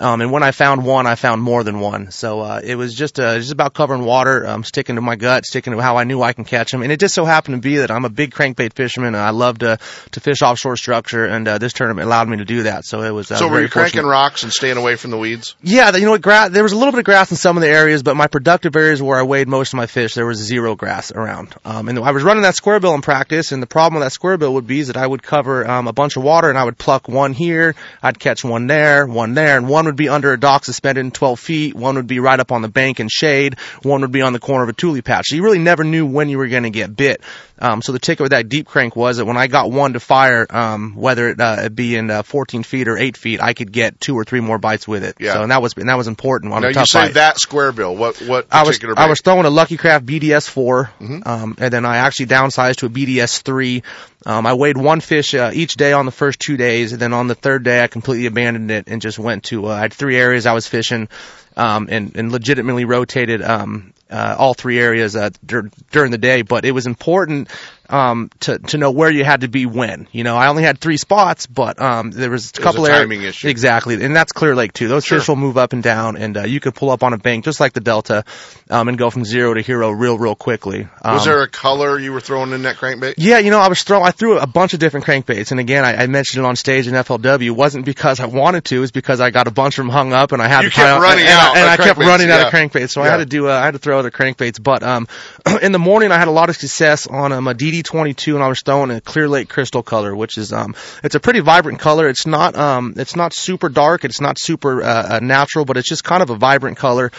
Um, 0.00 0.20
and 0.20 0.32
when 0.32 0.42
I 0.42 0.50
found 0.50 0.84
one, 0.84 1.06
I 1.06 1.14
found 1.14 1.40
more 1.42 1.62
than 1.62 1.78
one. 1.80 2.10
So 2.10 2.40
uh, 2.40 2.60
it 2.62 2.74
was 2.76 2.94
just 2.94 3.20
uh, 3.20 3.36
just 3.38 3.52
about 3.52 3.74
covering 3.74 4.04
water, 4.04 4.46
um, 4.46 4.64
sticking 4.64 4.96
to 4.96 5.00
my 5.02 5.16
gut, 5.16 5.44
sticking 5.46 5.72
to 5.72 5.80
how 5.80 5.96
I 5.96 6.04
knew 6.04 6.20
I 6.22 6.32
can 6.32 6.44
catch 6.44 6.72
them. 6.72 6.82
And 6.82 6.90
it 6.90 7.00
just 7.00 7.14
so 7.14 7.24
happened 7.24 7.56
to 7.56 7.60
be 7.60 7.76
that 7.78 7.90
I'm 7.90 8.04
a 8.04 8.08
big 8.08 8.32
crankbait 8.34 8.72
fisherman, 8.74 9.14
and 9.14 9.22
I 9.22 9.30
love 9.30 9.58
to 9.58 9.78
to 10.12 10.20
fish 10.20 10.42
offshore 10.42 10.76
structure. 10.76 11.24
And 11.24 11.46
uh, 11.46 11.58
this 11.58 11.72
tournament 11.72 12.06
allowed 12.06 12.28
me 12.28 12.38
to 12.38 12.44
do 12.44 12.64
that. 12.64 12.84
So 12.84 13.02
it 13.02 13.10
was 13.10 13.30
uh, 13.30 13.36
so 13.36 13.48
were 13.48 13.62
you 13.62 13.68
cranking 13.68 14.04
rocks 14.04 14.42
and 14.42 14.52
staying 14.52 14.76
away 14.76 14.96
from 14.96 15.10
the 15.10 15.18
weeds? 15.18 15.54
Yeah, 15.62 15.90
the- 15.90 16.00
you 16.00 16.04
know 16.06 16.12
what? 16.12 16.22
Grass. 16.22 16.50
There 16.50 16.62
was 16.62 16.72
a 16.72 16.76
little 16.76 16.92
bit 16.92 16.98
of 16.98 17.04
grass 17.04 17.30
in 17.30 17.36
some 17.36 17.56
of 17.56 17.60
the 17.62 17.68
areas, 17.68 18.02
but 18.02 18.16
my 18.16 18.26
productive 18.26 18.74
areas 18.76 19.00
where 19.02 19.18
I 19.18 19.22
weighed 19.22 19.48
most 19.48 19.72
of 19.72 19.76
my 19.76 19.86
fish, 19.86 20.14
there 20.14 20.26
was 20.26 20.38
zero 20.38 20.74
grass 20.74 21.12
around. 21.12 21.54
Um, 21.64 21.88
and 21.88 21.98
I 21.98 22.10
was 22.10 22.22
running 22.22 22.42
that 22.42 22.56
square 22.56 22.80
bill 22.80 22.94
in 22.94 23.02
practice, 23.02 23.52
and 23.52 23.62
the 23.62 23.66
problem 23.66 24.00
with 24.00 24.06
that 24.06 24.12
square 24.12 24.36
bill 24.38 24.54
would 24.54 24.66
be 24.66 24.80
is 24.80 24.88
that 24.88 24.96
I 24.96 25.06
would 25.06 25.22
cover 25.22 25.68
um, 25.68 25.86
a 25.88 25.92
bunch 25.92 26.16
of 26.16 26.22
water, 26.22 26.48
and 26.48 26.58
I 26.58 26.64
would 26.64 26.78
pluck 26.78 27.08
one 27.08 27.32
here, 27.32 27.74
I'd 28.02 28.18
catch 28.18 28.44
one 28.44 28.66
there, 28.66 29.06
one 29.06 29.34
there, 29.34 29.56
and 29.56 29.68
one 29.68 29.83
would 29.86 29.96
be 29.96 30.08
under 30.08 30.32
a 30.32 30.40
dock 30.40 30.64
suspended 30.64 31.04
in 31.04 31.10
12 31.10 31.40
feet, 31.40 31.74
one 31.74 31.96
would 31.96 32.06
be 32.06 32.18
right 32.18 32.38
up 32.38 32.52
on 32.52 32.62
the 32.62 32.68
bank 32.68 33.00
in 33.00 33.08
shade, 33.08 33.58
one 33.82 34.00
would 34.02 34.12
be 34.12 34.22
on 34.22 34.32
the 34.32 34.38
corner 34.38 34.62
of 34.62 34.68
a 34.68 34.72
tule 34.72 35.00
patch. 35.02 35.26
So 35.28 35.36
you 35.36 35.42
really 35.42 35.58
never 35.58 35.84
knew 35.84 36.06
when 36.06 36.28
you 36.28 36.38
were 36.38 36.48
going 36.48 36.62
to 36.64 36.70
get 36.70 36.94
bit. 36.94 37.20
Um, 37.64 37.80
so 37.80 37.92
the 37.92 37.98
ticket 37.98 38.20
with 38.20 38.32
that 38.32 38.48
deep 38.50 38.66
crank 38.66 38.94
was 38.94 39.16
that 39.16 39.24
when 39.24 39.38
I 39.38 39.46
got 39.46 39.70
one 39.70 39.94
to 39.94 40.00
fire, 40.00 40.46
um, 40.50 40.94
whether 40.96 41.30
it 41.30 41.40
uh, 41.40 41.70
be 41.70 41.96
in 41.96 42.10
uh, 42.10 42.22
14 42.22 42.62
feet 42.62 42.88
or 42.88 42.98
8 42.98 43.16
feet, 43.16 43.40
I 43.40 43.54
could 43.54 43.72
get 43.72 43.98
two 44.00 44.14
or 44.14 44.24
three 44.24 44.40
more 44.40 44.58
bites 44.58 44.86
with 44.86 45.02
it. 45.02 45.16
Yeah. 45.18 45.32
So 45.32 45.42
and 45.42 45.50
that 45.50 45.62
was 45.62 45.72
and 45.78 45.88
that 45.88 45.96
was 45.96 46.06
important 46.06 46.52
on 46.52 46.60
now 46.60 46.68
a 46.68 46.72
you 46.72 46.84
say 46.84 47.06
bite. 47.06 47.14
that 47.14 47.40
square 47.40 47.72
bill. 47.72 47.96
What 47.96 48.20
what 48.20 48.48
I 48.52 48.64
was 48.64 48.78
I 48.96 49.08
was 49.08 49.22
throwing 49.22 49.46
a 49.46 49.50
Lucky 49.50 49.78
Craft 49.78 50.04
BDS 50.04 50.46
4 50.48 50.90
Mhm. 51.00 51.26
um, 51.26 51.56
and 51.58 51.72
then 51.72 51.86
I 51.86 51.96
actually 51.98 52.26
downsized 52.26 52.76
to 52.76 52.86
a 52.86 52.90
BDS 52.90 53.40
three. 53.42 53.82
Um, 54.26 54.46
I 54.46 54.52
weighed 54.54 54.76
one 54.76 55.00
fish 55.00 55.34
uh, 55.34 55.50
each 55.54 55.76
day 55.76 55.92
on 55.92 56.04
the 56.06 56.12
first 56.12 56.40
two 56.40 56.56
days, 56.58 56.92
and 56.92 57.00
then 57.00 57.12
on 57.14 57.28
the 57.28 57.34
third 57.34 57.62
day 57.62 57.82
I 57.82 57.86
completely 57.88 58.26
abandoned 58.26 58.70
it 58.70 58.88
and 58.88 59.00
just 59.00 59.18
went 59.18 59.44
to. 59.44 59.66
Uh, 59.66 59.70
I 59.74 59.80
had 59.80 59.92
three 59.92 60.16
areas 60.16 60.44
I 60.46 60.52
was 60.52 60.66
fishing, 60.66 61.08
um, 61.56 61.88
and 61.90 62.14
and 62.16 62.30
legitimately 62.32 62.84
rotated 62.84 63.40
um, 63.42 63.92
all 64.38 64.54
three 64.54 64.78
areas 64.78 65.16
uh, 65.16 65.30
dur- 65.44 65.70
during 65.90 66.10
the 66.10 66.18
day. 66.18 66.42
But 66.42 66.64
it 66.64 66.72
was 66.72 66.86
important 66.86 67.48
um, 67.88 68.30
to 68.40 68.58
to 68.58 68.78
know 68.78 68.90
where 68.90 69.10
you 69.10 69.24
had 69.24 69.42
to 69.42 69.48
be 69.48 69.66
when. 69.66 70.08
You 70.12 70.24
know, 70.24 70.36
I 70.36 70.48
only 70.48 70.62
had 70.62 70.78
three 70.78 70.96
spots, 70.96 71.46
but 71.46 71.80
um, 71.80 72.10
there 72.10 72.30
was 72.30 72.50
a 72.50 72.60
couple 72.60 72.86
areas- 72.86 73.00
timing 73.02 73.22
issue. 73.22 73.48
Exactly, 73.48 74.02
and 74.02 74.14
that's 74.16 74.32
Clear 74.32 74.54
Lake 74.54 74.72
too. 74.72 74.88
Those 74.88 75.04
Sure. 75.04 75.18
fish 75.18 75.28
will 75.28 75.36
move 75.36 75.58
up 75.58 75.72
and 75.72 75.82
down, 75.82 76.16
and 76.16 76.36
uh, 76.36 76.42
you 76.44 76.60
could 76.60 76.74
pull 76.74 76.90
up 76.90 77.02
on 77.02 77.12
a 77.12 77.18
bank 77.18 77.44
just 77.44 77.60
like 77.60 77.72
the 77.72 77.80
Delta, 77.80 78.24
um, 78.70 78.88
and 78.88 78.96
go 78.98 79.10
from 79.10 79.24
zero 79.24 79.54
to 79.54 79.60
hero 79.60 79.90
real, 79.90 80.16
real 80.18 80.34
quickly. 80.34 80.88
Um, 81.02 81.14
was 81.14 81.24
there 81.24 81.42
a 81.42 81.48
color 81.48 81.98
you 81.98 82.12
were 82.12 82.20
throwing 82.20 82.52
in 82.52 82.62
that 82.62 82.76
crankbait? 82.76 83.14
yeah, 83.18 83.38
you 83.38 83.50
know, 83.50 83.58
I 83.58 83.68
was 83.68 83.82
throw 83.82 84.02
I 84.02 84.10
threw 84.10 84.38
a 84.38 84.46
bunch 84.46 84.72
of 84.74 84.80
different 84.80 85.06
crankbaits, 85.06 85.50
and 85.50 85.60
again, 85.60 85.84
I, 85.84 86.04
I 86.04 86.06
mentioned 86.06 86.44
it 86.44 86.46
on 86.48 86.56
stage 86.56 86.86
in 86.86 86.94
FLW. 86.94 87.42
It 87.46 87.50
wasn't 87.50 87.84
because 87.84 88.20
I 88.20 88.26
wanted 88.26 88.64
to; 88.66 88.76
it 88.76 88.80
was 88.80 88.90
because 88.92 89.20
I 89.20 89.30
got 89.30 89.46
a 89.46 89.50
bunch 89.50 89.78
of 89.78 89.84
them 89.84 89.90
hung 89.90 90.12
up, 90.12 90.32
and 90.32 90.40
I 90.40 90.48
had 90.48 90.64
You 90.64 90.70
to 90.70 90.74
kept 90.76 91.00
running 91.00 91.26
and, 91.26 91.34
I- 91.38 91.46
out 91.48 91.56
and 91.56 91.64
of 91.66 91.70
I 91.70 91.76
kept 91.84 91.98
running 91.98 92.30
out 92.30 92.46
of 92.46 92.52
crankbaits. 92.52 92.90
So 92.90 93.02
I 93.02 93.08
had 93.08 93.18
to 93.18 93.26
do, 93.26 93.48
uh, 93.48 93.52
I 93.52 93.64
had 93.64 93.72
to 93.72 93.78
throw 93.78 93.98
other 93.98 94.10
crankbaits. 94.10 94.62
But 94.62 94.82
um, 94.82 95.06
in 95.62 95.72
the 95.72 95.78
morning, 95.78 96.12
I 96.12 96.18
had 96.18 96.28
a 96.28 96.32
lot 96.32 96.48
of 96.48 96.56
success 96.56 97.06
on 97.06 97.32
um, 97.32 97.48
a 97.48 97.54
DD22, 97.82 98.34
and 98.34 98.42
I 98.42 98.48
was 98.48 98.62
throwing 98.62 98.90
a 98.90 99.00
Clear 99.00 99.28
Lake 99.28 99.48
crystal 99.48 99.82
color, 99.82 100.14
which 100.14 100.38
is 100.38 100.52
um, 100.52 100.74
it's 101.02 101.14
a 101.14 101.20
pretty 101.20 101.40
vibrant 101.40 101.80
color. 101.80 102.08
It's 102.08 102.26
not 102.26 102.56
um, 102.56 102.94
it's 102.96 103.16
not 103.16 103.32
super 103.32 103.68
dark, 103.68 104.04
it's 104.04 104.20
not 104.20 104.38
super 104.38 104.82
uh, 104.82 105.16
uh, 105.16 105.20
natural, 105.20 105.64
but 105.64 105.76
it's 105.76 105.88
just 105.88 106.04
kind 106.04 106.22
of 106.22 106.30
a 106.30 106.36
vibrant 106.36 106.76
color. 106.76 107.10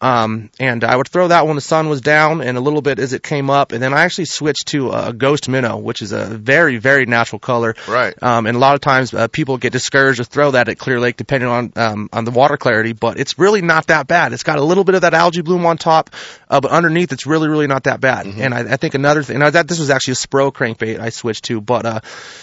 Um, 0.00 0.50
and 0.58 0.82
I 0.82 0.96
would 0.96 1.08
throw 1.08 1.28
that 1.28 1.46
when 1.46 1.56
the 1.56 1.60
sun 1.62 1.88
was 1.88 2.00
down 2.00 2.40
and 2.40 2.56
a 2.56 2.60
little 2.60 2.80
bit 2.80 2.98
as 2.98 3.12
it 3.12 3.22
came 3.22 3.50
up. 3.50 3.72
And 3.72 3.82
then 3.82 3.92
I 3.92 4.02
actually 4.02 4.24
switched 4.24 4.68
to 4.68 4.90
a 4.92 5.12
ghost 5.12 5.48
minnow, 5.48 5.76
which 5.76 6.00
is 6.00 6.12
a 6.12 6.24
very, 6.24 6.78
very 6.78 7.04
natural 7.04 7.38
color. 7.38 7.74
Right. 7.86 8.14
Um, 8.22 8.46
and 8.46 8.56
a 8.56 8.60
lot 8.60 8.74
of 8.74 8.80
times, 8.80 9.12
uh, 9.12 9.28
people 9.28 9.58
get 9.58 9.72
discouraged 9.72 10.18
to 10.18 10.24
throw 10.24 10.52
that 10.52 10.68
at 10.68 10.78
Clear 10.78 11.00
Lake 11.00 11.16
depending 11.16 11.50
on, 11.50 11.72
um, 11.76 12.08
on 12.12 12.24
the 12.24 12.30
water 12.30 12.56
clarity, 12.56 12.92
but 12.94 13.20
it's 13.20 13.38
really 13.38 13.60
not 13.60 13.88
that 13.88 14.06
bad. 14.06 14.32
It's 14.32 14.42
got 14.42 14.58
a 14.58 14.64
little 14.64 14.84
bit 14.84 14.94
of 14.94 15.02
that 15.02 15.12
algae 15.12 15.42
bloom 15.42 15.66
on 15.66 15.76
top, 15.76 16.10
uh, 16.48 16.60
but 16.60 16.70
underneath 16.70 17.12
it's 17.12 17.26
really, 17.26 17.48
really 17.48 17.66
not 17.66 17.84
that 17.84 18.00
bad. 18.00 18.26
And 18.26 18.54
I, 18.54 18.60
I 18.60 18.76
think 18.76 18.94
another 18.94 19.22
thing, 19.22 19.38
now 19.38 19.50
that 19.50 19.68
this 19.68 19.78
was 19.78 19.90
actually 19.90 20.12
a 20.12 20.16
Spro 20.16 20.52
crankbait 20.52 20.98
I 20.98 21.10
switched 21.10 21.44
to, 21.44 21.60
but, 21.60 21.84
uh, 21.84 22.00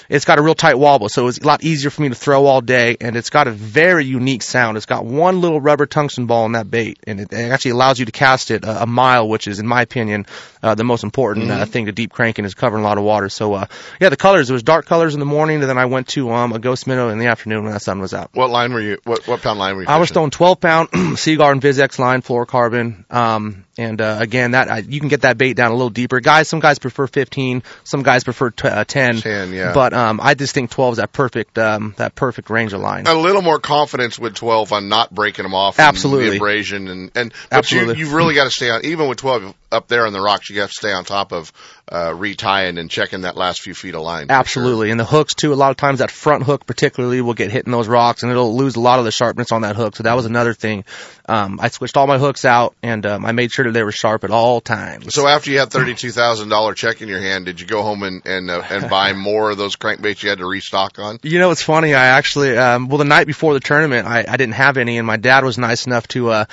it's 0.09 0.25
got 0.25 0.37
a 0.37 0.41
real 0.41 0.55
tight 0.55 0.77
wobble, 0.77 1.09
so 1.09 1.27
it's 1.27 1.39
a 1.39 1.47
lot 1.47 1.63
easier 1.63 1.89
for 1.89 2.03
me 2.03 2.09
to 2.09 2.15
throw 2.15 2.45
all 2.45 2.61
day, 2.61 2.97
and 3.01 3.15
it's 3.15 3.31
got 3.31 3.47
a 3.47 3.51
very 3.51 4.05
unique 4.05 4.43
sound. 4.43 4.77
It's 4.77 4.85
got 4.85 5.05
one 5.05 5.41
little 5.41 5.59
rubber 5.59 5.85
tungsten 5.87 6.27
ball 6.27 6.45
in 6.45 6.51
that 6.51 6.69
bait, 6.69 6.99
and 7.07 7.21
it, 7.21 7.33
it 7.47 7.51
actually 7.51 7.71
allows 7.71 7.99
you 7.99 8.05
to 8.05 8.12
cast 8.12 8.51
it 8.51 8.63
a, 8.63 8.83
a 8.83 8.86
mile, 8.86 9.27
which 9.27 9.47
is, 9.47 9.60
in 9.60 9.67
my 9.67 9.81
opinion, 9.81 10.25
uh, 10.62 10.75
the 10.75 10.83
most 10.83 11.03
important 11.03 11.49
uh, 11.49 11.65
thing 11.65 11.86
to 11.86 11.91
deep 11.91 12.12
cranking 12.12 12.45
is 12.45 12.53
covering 12.53 12.83
a 12.83 12.88
lot 12.88 12.97
of 12.97 13.03
water. 13.03 13.29
So, 13.29 13.53
uh, 13.53 13.65
yeah, 13.99 14.10
the 14.10 14.17
colors, 14.17 14.49
it 14.49 14.53
was 14.53 14.63
dark 14.63 14.86
colors 14.86 15.13
in 15.13 15.19
the 15.19 15.25
morning, 15.25 15.62
and 15.62 15.69
then 15.69 15.77
I 15.77 15.86
went 15.86 16.07
to, 16.10 16.31
um, 16.31 16.53
a 16.53 16.60
ghost 16.60 16.88
minnow 16.88 17.10
in 17.10 17.19
the 17.19 17.27
afternoon 17.27 17.63
when 17.63 17.73
the 17.73 17.79
sun 17.79 17.99
was 17.99 18.13
out. 18.13 18.29
What 18.33 18.49
line 18.49 18.73
were 18.73 18.81
you? 18.81 18.97
What 19.03 19.27
what 19.27 19.41
pound 19.41 19.60
line 19.60 19.75
were 19.75 19.83
you? 19.83 19.88
I 19.88 19.97
was 19.97 20.12
throwing 20.12 20.31
12 20.31 20.60
pound 20.60 20.89
Seaguar 21.17 21.53
InvizX 21.53 21.99
line 21.99 22.21
fluorocarbon. 22.21 23.12
Um, 23.13 23.65
and, 23.77 24.01
uh, 24.01 24.17
again, 24.19 24.51
that, 24.51 24.69
I, 24.71 24.79
you 24.79 24.99
can 24.99 25.09
get 25.09 25.21
that 25.21 25.37
bait 25.37 25.53
down 25.53 25.71
a 25.71 25.73
little 25.75 25.89
deeper. 25.89 26.19
Guys, 26.19 26.47
some 26.47 26.59
guys 26.59 26.79
prefer 26.79 27.07
15, 27.07 27.63
some 27.83 28.03
guys 28.03 28.23
prefer 28.23 28.49
t- 28.49 28.67
uh, 28.67 28.83
10. 28.83 29.17
10, 29.21 29.53
yeah. 29.53 29.73
But, 29.73 29.93
um, 29.93 30.19
I 30.21 30.33
just 30.33 30.53
think 30.53 30.71
12 30.71 30.93
is 30.93 30.97
that 30.97 31.13
perfect, 31.13 31.57
um, 31.57 31.93
that 31.97 32.15
perfect 32.15 32.49
range 32.49 32.73
of 32.73 32.81
line. 32.81 33.07
a 33.07 33.13
little 33.13 33.41
more 33.41 33.59
confidence 33.59 34.17
with 34.19 34.35
12 34.35 34.73
on 34.73 34.89
not 34.89 35.13
breaking 35.13 35.43
them 35.43 35.53
off. 35.53 35.79
and 35.79 35.87
Absolutely. 35.87 36.31
The 36.31 36.35
abrasion 36.37 36.87
and, 36.87 37.11
and, 37.15 37.33
but 37.49 37.57
Absolutely. 37.59 37.95
you, 37.95 38.05
you've 38.05 38.13
really 38.13 38.35
got 38.35 38.45
to 38.45 38.51
stay 38.51 38.69
on, 38.69 38.83
even 38.85 39.07
with 39.07 39.19
12, 39.19 39.53
up 39.71 39.88
there 39.88 40.06
on 40.06 40.13
the 40.13 40.21
rocks, 40.21 40.49
you 40.49 40.62
have 40.62 40.69
to 40.69 40.75
stay 40.75 40.91
on 40.91 41.03
top 41.03 41.32
of 41.32 41.51
uh, 41.89 42.10
retying 42.12 42.80
and 42.80 42.89
checking 42.89 43.21
that 43.21 43.38
last 43.38 43.62
few 43.62 43.73
feet 43.73 43.95
of 43.95 44.01
line. 44.01 44.27
Absolutely, 44.30 44.91
and 44.91 44.99
the 44.99 45.06
hooks 45.06 45.34
too. 45.34 45.53
A 45.53 45.56
lot 45.56 45.71
of 45.71 45.77
times 45.77 45.99
that 45.99 46.12
front 46.12 46.43
hook 46.43 46.65
particularly 46.65 47.21
will 47.21 47.34
get 47.34 47.51
hit 47.51 47.65
in 47.65 47.71
those 47.71 47.88
rocks, 47.88 48.23
and 48.23 48.32
it'll 48.32 48.56
lose 48.56 48.75
a 48.75 48.82
lot 48.82 48.99
of 48.99 49.06
the 49.06 49.12
sharpness 49.12 49.51
on 49.51 49.62
that 49.62 49.75
hook. 49.75 49.95
So 49.95 50.03
that 50.03 50.15
was 50.15 50.25
another 50.25 50.53
thing. 50.53 50.84
Um, 51.30 51.60
I 51.62 51.69
switched 51.69 51.97
all 51.97 52.08
my 52.08 52.17
hooks 52.17 52.45
out, 52.45 52.75
and 52.84 53.06
um, 53.06 53.25
I 53.25 53.32
made 53.32 53.51
sure 53.51 53.65
that 53.65 53.71
they 53.71 53.84
were 53.84 53.91
sharp 53.91 54.23
at 54.23 54.32
all 54.32 54.62
times. 54.62 55.13
So 55.13 55.27
after 55.27 55.51
you 55.51 55.60
had 55.60 55.69
thirty-two 55.69 56.12
thousand 56.12 56.49
dollar 56.49 56.73
check 56.73 57.01
in 57.01 57.08
your 57.08 57.21
hand, 57.21 57.45
did 57.45 57.62
you 57.62 57.67
go 57.67 57.84
home 57.84 58.03
and 58.03 58.25
and 58.25 58.49
uh, 58.49 58.63
and 58.69 58.89
buy 58.89 59.13
more 59.13 59.51
of 59.51 59.58
those 59.58 59.75
crankbaits 59.75 60.23
you 60.23 60.30
had 60.30 60.39
to 60.39 60.45
restock 60.45 60.99
on? 60.99 61.19
You 61.23 61.39
know, 61.39 61.51
it's 61.51 61.62
funny. 61.62 61.93
I 61.93 62.08
actually, 62.08 62.58
um, 62.58 62.88
well, 62.88 62.97
the 62.97 63.06
night 63.06 63.27
before 63.27 63.53
the 63.53 63.60
tournament, 63.60 64.08
I, 64.08 64.25
I 64.27 64.38
didn't 64.38 64.56
have 64.56 64.77
any, 64.77 64.97
and 64.97 65.08
my 65.08 65.17
dad 65.17 65.43
was 65.43 65.58
nice 65.58 65.86
enough 65.86 66.08
to. 66.10 66.30
Uh, 66.32 66.45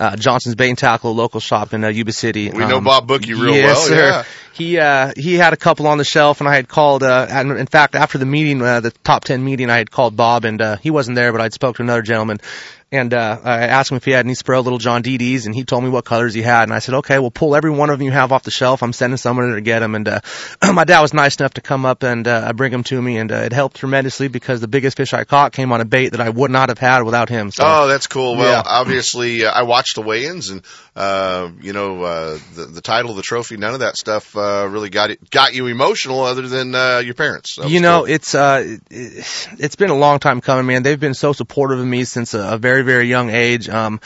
uh, 0.00 0.16
Johnson's 0.16 0.56
Bait 0.56 0.70
and 0.70 0.78
Tackle, 0.78 1.14
local 1.14 1.38
shop 1.38 1.72
in 1.74 1.84
uh, 1.84 1.88
Yuba 1.88 2.12
City. 2.12 2.50
We 2.50 2.58
know 2.66 2.78
Um, 2.78 2.84
Bob 2.84 3.06
Bookie 3.06 3.34
real 3.34 3.54
yes, 3.54 3.76
well. 3.76 3.86
sir. 3.86 4.08
Yeah. 4.10 4.24
He 4.52 4.78
uh 4.78 5.12
he 5.16 5.34
had 5.36 5.52
a 5.52 5.56
couple 5.56 5.86
on 5.86 5.96
the 5.98 6.04
shelf, 6.04 6.40
and 6.40 6.48
I 6.48 6.54
had 6.56 6.68
called. 6.68 7.02
Uh, 7.02 7.26
and 7.30 7.52
in 7.52 7.66
fact, 7.66 7.94
after 7.94 8.18
the 8.18 8.26
meeting, 8.26 8.60
uh, 8.60 8.80
the 8.80 8.90
top 9.04 9.24
ten 9.24 9.44
meeting, 9.44 9.70
I 9.70 9.78
had 9.78 9.90
called 9.90 10.16
Bob, 10.16 10.44
and 10.44 10.60
uh, 10.60 10.76
he 10.76 10.90
wasn't 10.90 11.14
there, 11.14 11.30
but 11.32 11.40
I'd 11.40 11.52
spoke 11.54 11.76
to 11.76 11.82
another 11.82 12.02
gentleman, 12.02 12.40
and 12.92 13.14
uh, 13.14 13.38
I 13.44 13.66
asked 13.68 13.90
him 13.92 13.96
if 13.96 14.04
he 14.04 14.10
had 14.10 14.26
any 14.26 14.34
Spro 14.34 14.62
Little 14.64 14.78
John 14.78 15.02
DDs, 15.02 15.46
and 15.46 15.54
he 15.54 15.64
told 15.64 15.84
me 15.84 15.90
what 15.90 16.04
colors 16.04 16.34
he 16.34 16.42
had, 16.42 16.64
and 16.64 16.72
I 16.72 16.80
said, 16.80 16.96
okay, 16.96 17.18
well, 17.20 17.30
pull 17.30 17.54
every 17.54 17.70
one 17.70 17.88
of 17.88 17.98
them 17.98 18.04
you 18.06 18.10
have 18.10 18.32
off 18.32 18.42
the 18.42 18.50
shelf. 18.50 18.82
I'm 18.82 18.92
sending 18.92 19.16
someone 19.16 19.52
to 19.54 19.60
get 19.60 19.78
them, 19.78 19.94
and 19.94 20.08
uh, 20.08 20.20
my 20.74 20.84
dad 20.84 21.00
was 21.00 21.14
nice 21.14 21.36
enough 21.36 21.54
to 21.54 21.60
come 21.60 21.86
up 21.86 22.02
and 22.02 22.26
uh, 22.26 22.52
bring 22.52 22.72
them 22.72 22.82
to 22.84 23.00
me, 23.00 23.18
and 23.18 23.30
uh, 23.30 23.36
it 23.36 23.52
helped 23.52 23.76
tremendously 23.76 24.26
because 24.28 24.60
the 24.60 24.68
biggest 24.68 24.96
fish 24.96 25.12
I 25.14 25.24
caught 25.24 25.52
came 25.52 25.70
on 25.70 25.80
a 25.80 25.84
bait 25.84 26.10
that 26.10 26.20
I 26.20 26.30
would 26.30 26.50
not 26.50 26.68
have 26.68 26.78
had 26.78 27.02
without 27.02 27.28
him. 27.28 27.50
So. 27.52 27.62
Oh, 27.64 27.86
that's 27.86 28.08
cool. 28.08 28.36
Well, 28.36 28.50
Yeah. 28.50 28.62
obviously, 28.66 29.44
uh, 29.44 29.50
I 29.52 29.62
watched 29.62 29.94
the 29.94 30.02
weigh-ins, 30.02 30.48
and 30.50 30.62
uh, 31.00 31.50
you 31.62 31.72
know, 31.72 32.02
uh, 32.02 32.38
the 32.54 32.66
the 32.66 32.82
title, 32.82 33.12
of 33.12 33.16
the 33.16 33.22
trophy, 33.22 33.56
none 33.56 33.72
of 33.72 33.80
that 33.80 33.96
stuff 33.96 34.36
uh, 34.36 34.68
really 34.68 34.90
got 34.90 35.10
it 35.10 35.30
got 35.30 35.54
you 35.54 35.66
emotional, 35.66 36.20
other 36.20 36.46
than 36.46 36.74
uh, 36.74 36.98
your 36.98 37.14
parents. 37.14 37.56
You 37.56 37.80
know, 37.80 38.00
cool. 38.00 38.14
it's 38.14 38.34
uh, 38.34 38.76
it, 38.90 39.48
it's 39.58 39.76
been 39.76 39.88
a 39.88 39.96
long 39.96 40.18
time 40.18 40.42
coming, 40.42 40.66
man. 40.66 40.82
They've 40.82 41.00
been 41.00 41.14
so 41.14 41.32
supportive 41.32 41.78
of 41.78 41.86
me 41.86 42.04
since 42.04 42.34
a, 42.34 42.54
a 42.54 42.58
very, 42.58 42.82
very 42.82 43.08
young 43.08 43.30
age. 43.30 43.66
Um, 43.70 43.98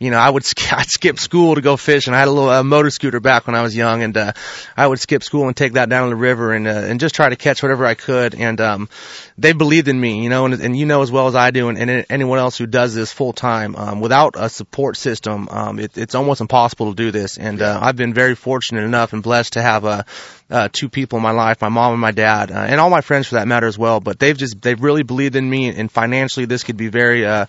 you 0.00 0.10
know, 0.10 0.18
I 0.18 0.30
would 0.30 0.44
I'd 0.72 0.90
skip 0.90 1.20
school 1.20 1.54
to 1.54 1.60
go 1.60 1.76
fish, 1.76 2.06
and 2.06 2.16
I 2.16 2.18
had 2.18 2.28
a 2.28 2.32
little 2.32 2.48
uh, 2.48 2.64
motor 2.64 2.90
scooter 2.90 3.20
back 3.20 3.46
when 3.46 3.54
I 3.54 3.62
was 3.62 3.76
young, 3.76 4.02
and 4.02 4.16
uh, 4.16 4.32
I 4.76 4.86
would 4.86 4.98
skip 4.98 5.22
school 5.22 5.46
and 5.46 5.56
take 5.56 5.74
that 5.74 5.88
down 5.88 6.04
to 6.04 6.10
the 6.10 6.20
river 6.20 6.52
and 6.52 6.66
uh, 6.66 6.70
and 6.70 6.98
just 6.98 7.14
try 7.14 7.28
to 7.28 7.36
catch 7.36 7.62
whatever 7.62 7.84
I 7.84 7.94
could. 7.94 8.34
And 8.34 8.60
um, 8.60 8.88
they 9.36 9.52
believed 9.52 9.88
in 9.88 10.00
me, 10.00 10.24
you 10.24 10.30
know, 10.30 10.46
and, 10.46 10.54
and 10.54 10.76
you 10.76 10.86
know 10.86 11.02
as 11.02 11.12
well 11.12 11.28
as 11.28 11.36
I 11.36 11.50
do, 11.50 11.68
and, 11.68 11.78
and 11.78 12.06
anyone 12.08 12.38
else 12.38 12.56
who 12.56 12.66
does 12.66 12.94
this 12.94 13.12
full 13.12 13.34
time, 13.34 13.76
um, 13.76 14.00
without 14.00 14.34
a 14.36 14.48
support 14.48 14.96
system, 14.96 15.48
um, 15.50 15.78
it, 15.78 15.96
it's 15.98 16.14
almost 16.14 16.40
impossible 16.40 16.94
to 16.94 16.96
do 16.96 17.10
this. 17.10 17.36
And 17.36 17.60
uh, 17.60 17.78
I've 17.80 17.96
been 17.96 18.14
very 18.14 18.34
fortunate 18.34 18.84
enough 18.84 19.12
and 19.12 19.22
blessed 19.22 19.52
to 19.52 19.62
have 19.62 19.84
uh, 19.84 20.02
uh, 20.50 20.68
two 20.72 20.88
people 20.88 21.18
in 21.18 21.22
my 21.22 21.30
life, 21.30 21.60
my 21.60 21.68
mom 21.68 21.92
and 21.92 22.00
my 22.00 22.10
dad, 22.10 22.50
uh, 22.50 22.54
and 22.54 22.80
all 22.80 22.90
my 22.90 23.02
friends 23.02 23.28
for 23.28 23.34
that 23.34 23.46
matter 23.46 23.66
as 23.66 23.76
well. 23.76 24.00
But 24.00 24.18
they've 24.18 24.36
just 24.36 24.62
they've 24.62 24.82
really 24.82 25.02
believed 25.02 25.36
in 25.36 25.48
me, 25.48 25.68
and 25.68 25.92
financially 25.92 26.46
this 26.46 26.64
could 26.64 26.78
be 26.78 26.88
very 26.88 27.26
uh, 27.26 27.46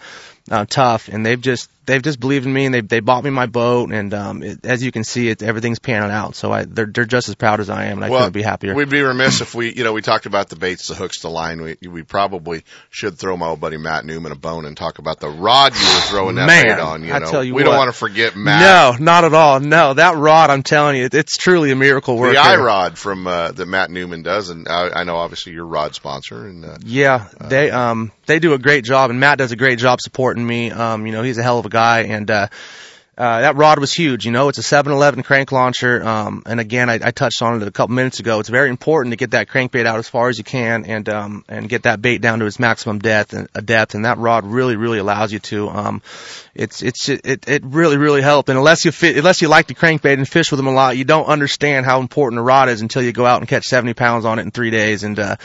uh, 0.52 0.66
tough, 0.66 1.08
and 1.08 1.26
they've 1.26 1.40
just 1.40 1.70
they've 1.86 2.02
just 2.02 2.20
believed 2.20 2.46
in 2.46 2.54
me, 2.54 2.66
and 2.66 2.74
they 2.74 2.82
they 2.82 3.00
bought 3.00 3.24
me 3.24 3.30
my 3.30 3.46
boat, 3.46 3.92
and 3.92 4.14
um, 4.14 4.44
it, 4.44 4.66
as 4.66 4.84
you 4.84 4.92
can 4.92 5.04
see, 5.04 5.30
it 5.30 5.42
everything's 5.42 5.80
panning 5.80 6.12
out. 6.12 6.36
So 6.36 6.52
I 6.52 6.66
they're 6.66 6.86
they're 6.86 7.06
just 7.06 7.30
as 7.30 7.36
proud 7.36 7.60
as 7.60 7.70
I 7.70 7.86
am, 7.86 7.98
and 7.98 8.06
I 8.06 8.10
well, 8.10 8.20
couldn't 8.20 8.34
be 8.34 8.42
happier. 8.42 8.76
We'd 8.76 8.90
be 8.90 9.02
remiss 9.02 9.42
if 9.42 9.56
we, 9.56 9.74
you 9.74 9.84
know, 9.84 9.94
we 9.94 10.02
talked 10.02 10.26
about 10.26 10.50
the 10.50 10.58
baits, 10.58 10.90
the 10.90 10.96
hooks, 10.96 11.22
the 11.22 11.30
line. 11.30 11.62
We 11.62 11.78
we 11.88 12.04
probably 12.04 12.64
should 12.90 13.18
throw 13.18 13.38
my 13.38 13.48
old 13.48 13.62
buddy 13.62 13.78
Matt 13.78 14.06
Newman 14.06 14.32
a 14.32 14.36
bone 14.36 14.66
and 14.66 14.76
talk 14.76 15.00
about 15.00 15.20
the 15.20 15.30
rod 15.30 15.74
you 15.74 15.86
were 15.86 16.02
throwing 16.02 16.36
that 16.36 16.48
Man, 16.48 16.64
bait 16.64 16.80
on. 16.80 17.04
You 17.04 17.14
I 17.14 17.20
know, 17.20 17.32
tell 17.32 17.44
you 17.44 17.54
we 17.54 17.64
don't 17.64 17.78
want 17.78 17.92
to 17.92 17.98
forget 17.98 18.36
Matt. 18.36 19.00
No, 19.00 19.04
not 19.04 19.24
at 19.24 19.34
all. 19.34 19.60
No, 19.62 19.94
that 19.94 20.18
rod, 20.18 20.50
I'm 20.50 20.64
telling 20.64 20.98
you, 20.98 21.06
it, 21.06 21.14
it's 21.14 21.38
truly 21.38 21.72
a 21.72 21.76
miracle 21.76 22.18
work. 22.18 22.34
The 22.34 22.42
eye 22.42 22.56
there. 22.56 22.66
rod 22.66 22.98
from 22.98 23.26
uh, 23.26 23.52
that 23.54 23.66
Matt 23.66 23.90
Newman 23.90 24.22
does, 24.22 24.50
and 24.50 24.68
I, 24.68 24.90
I 24.90 25.04
know 25.06 25.16
obviously 25.16 25.54
your 25.54 25.66
rod 25.66 25.96
sponsor, 25.96 26.46
and 26.48 26.66
uh, 26.66 26.78
Yeah, 26.84 27.28
they 27.40 27.72
um 27.72 28.12
they 28.32 28.40
do 28.40 28.54
a 28.54 28.58
great 28.58 28.86
job, 28.86 29.10
and 29.10 29.20
Matt 29.20 29.38
does 29.38 29.52
a 29.52 29.58
great 29.58 29.78
job 29.78 30.00
supporting 30.00 30.46
me. 30.46 30.72
Um, 30.72 31.06
you 31.06 31.12
know, 31.12 31.22
he's 31.22 31.38
a 31.38 31.44
hell 31.44 31.60
of 31.60 31.66
a 31.66 31.70
guy, 31.70 32.04
and 32.04 32.32
uh, 32.32 32.48
uh, 33.22 33.42
that 33.42 33.56
rod 33.56 33.78
was 33.78 33.94
huge. 33.94 34.26
You 34.26 34.32
know, 34.32 34.50
it's 34.50 34.58
a 34.58 34.64
711 34.64 35.22
crank 35.22 35.52
launcher. 35.52 36.02
Um, 36.02 36.42
and 36.48 36.60
again, 36.60 36.90
I, 36.90 36.96
I 36.96 37.12
touched 37.12 37.44
on 37.44 37.62
it 37.62 37.68
a 37.68 37.70
couple 37.70 37.94
minutes 37.94 38.20
ago. 38.20 38.40
It's 38.40 38.50
very 38.50 38.68
important 38.68 39.12
to 39.12 39.16
get 39.16 39.32
that 39.32 39.48
crankbait 39.48 39.86
out 39.86 40.00
as 40.00 40.10
far 40.10 40.30
as 40.30 40.40
you 40.40 40.44
can, 40.44 40.86
and 40.86 41.08
um 41.08 41.46
and 41.48 41.70
get 41.70 41.84
that 41.84 42.02
bait 42.02 42.20
down 42.20 42.40
to 42.40 42.48
its 42.48 42.58
maximum 42.58 42.98
depth 42.98 43.34
and 43.34 43.48
uh, 43.54 43.60
depth. 43.60 43.94
And 43.94 44.06
that 44.06 44.18
rod 44.18 44.44
really, 44.44 44.76
really 44.76 44.98
allows 44.98 45.32
you 45.32 45.38
to. 45.38 45.70
Um, 45.70 46.02
it's 46.56 46.82
it's 46.82 47.10
it 47.10 47.48
it 47.48 47.64
really 47.64 47.98
really 47.98 48.24
helped. 48.24 48.50
And 48.50 48.58
unless 48.58 48.86
you 48.86 48.92
fit, 48.92 49.16
unless 49.16 49.40
you 49.40 49.50
like 49.50 49.68
to 49.68 49.76
crankbait 49.76 50.14
and 50.14 50.28
fish 50.28 50.50
with 50.52 50.58
them 50.58 50.66
a 50.66 50.72
lot, 50.72 50.98
you 50.98 51.06
don't 51.06 51.28
understand 51.28 51.86
how 51.86 52.00
important 52.00 52.40
a 52.40 52.44
rod 52.44 52.70
is 52.70 52.82
until 52.82 53.04
you 53.04 53.12
go 53.12 53.28
out 53.28 53.40
and 53.40 53.48
catch 53.48 53.66
70 53.66 53.94
pounds 53.94 54.26
on 54.26 54.40
it 54.40 54.42
in 54.42 54.50
three 54.50 54.72
days. 54.72 55.04
And 55.04 55.20
uh, 55.20 55.36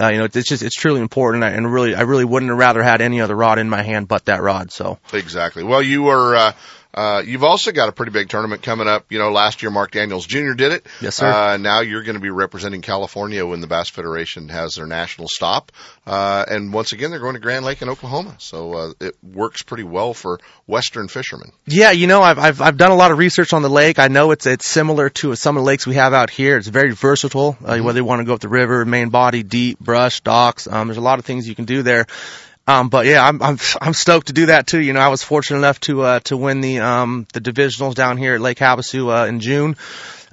uh, 0.00 0.06
you 0.06 0.18
know, 0.18 0.24
it's 0.32 0.48
just 0.48 0.62
it's 0.62 0.76
truly 0.76 1.00
important. 1.00 1.42
And 1.42 1.72
really, 1.72 1.96
I 1.96 2.02
really 2.02 2.24
wouldn't 2.24 2.50
have 2.50 2.58
rather 2.58 2.82
had 2.84 3.00
any 3.00 3.20
other 3.20 3.34
rod 3.34 3.58
in 3.58 3.68
my 3.68 3.82
hand 3.82 4.06
but 4.06 4.26
that 4.26 4.40
rod. 4.40 4.70
So 4.70 5.00
Exactly. 5.12 5.64
Well, 5.64 5.82
you 5.82 6.04
were. 6.04 6.36
Uh, 6.36 6.52
uh, 6.94 7.22
you've 7.26 7.42
also 7.42 7.72
got 7.72 7.88
a 7.88 7.92
pretty 7.92 8.12
big 8.12 8.28
tournament 8.28 8.62
coming 8.62 8.86
up. 8.86 9.06
You 9.10 9.18
know, 9.18 9.30
last 9.32 9.62
year 9.62 9.70
Mark 9.70 9.90
Daniels 9.90 10.26
Jr. 10.26 10.52
did 10.52 10.72
it. 10.72 10.86
Yes, 11.00 11.16
sir. 11.16 11.26
Uh, 11.26 11.56
now 11.56 11.80
you're 11.80 12.04
going 12.04 12.14
to 12.14 12.20
be 12.20 12.30
representing 12.30 12.82
California 12.82 13.44
when 13.44 13.60
the 13.60 13.66
Bass 13.66 13.90
Federation 13.90 14.48
has 14.48 14.76
their 14.76 14.86
national 14.86 15.26
stop. 15.28 15.72
Uh, 16.06 16.44
and 16.48 16.72
once 16.72 16.92
again, 16.92 17.10
they're 17.10 17.20
going 17.20 17.34
to 17.34 17.40
Grand 17.40 17.64
Lake 17.64 17.82
in 17.82 17.88
Oklahoma. 17.88 18.36
So, 18.38 18.74
uh, 18.74 18.92
it 19.00 19.16
works 19.22 19.62
pretty 19.62 19.82
well 19.82 20.14
for 20.14 20.38
Western 20.66 21.08
fishermen. 21.08 21.52
Yeah, 21.66 21.90
you 21.90 22.06
know, 22.06 22.22
I've 22.22 22.38
I've 22.38 22.60
I've 22.60 22.76
done 22.76 22.92
a 22.92 22.96
lot 22.96 23.10
of 23.10 23.18
research 23.18 23.52
on 23.52 23.62
the 23.62 23.70
lake. 23.70 23.98
I 23.98 24.08
know 24.08 24.30
it's 24.30 24.46
it's 24.46 24.66
similar 24.66 25.10
to 25.10 25.34
some 25.34 25.56
of 25.56 25.62
the 25.62 25.66
lakes 25.66 25.86
we 25.86 25.96
have 25.96 26.14
out 26.14 26.30
here. 26.30 26.56
It's 26.56 26.68
very 26.68 26.92
versatile. 26.92 27.56
Uh, 27.64 27.78
whether 27.78 27.98
you 27.98 28.04
want 28.04 28.20
to 28.20 28.24
go 28.24 28.34
up 28.34 28.40
the 28.40 28.48
river, 28.48 28.84
main 28.84 29.08
body, 29.08 29.42
deep, 29.42 29.80
brush, 29.80 30.20
docks. 30.20 30.68
Um, 30.68 30.88
there's 30.88 30.98
a 30.98 31.02
lot 31.02 31.18
of 31.18 31.24
things 31.24 31.48
you 31.48 31.54
can 31.54 31.64
do 31.64 31.82
there. 31.82 32.06
Um, 32.66 32.88
but 32.88 33.06
yeah, 33.06 33.26
I'm 33.26 33.42
I'm 33.42 33.58
I'm 33.80 33.92
stoked 33.92 34.28
to 34.28 34.32
do 34.32 34.46
that 34.46 34.66
too. 34.66 34.80
You 34.80 34.94
know, 34.94 35.00
I 35.00 35.08
was 35.08 35.22
fortunate 35.22 35.58
enough 35.58 35.80
to 35.80 36.02
uh 36.02 36.20
to 36.20 36.36
win 36.36 36.60
the 36.60 36.80
um 36.80 37.26
the 37.32 37.40
divisionals 37.40 37.94
down 37.94 38.16
here 38.16 38.34
at 38.34 38.40
Lake 38.40 38.58
Havasu 38.58 39.14
uh, 39.14 39.26
in 39.26 39.40
June. 39.40 39.76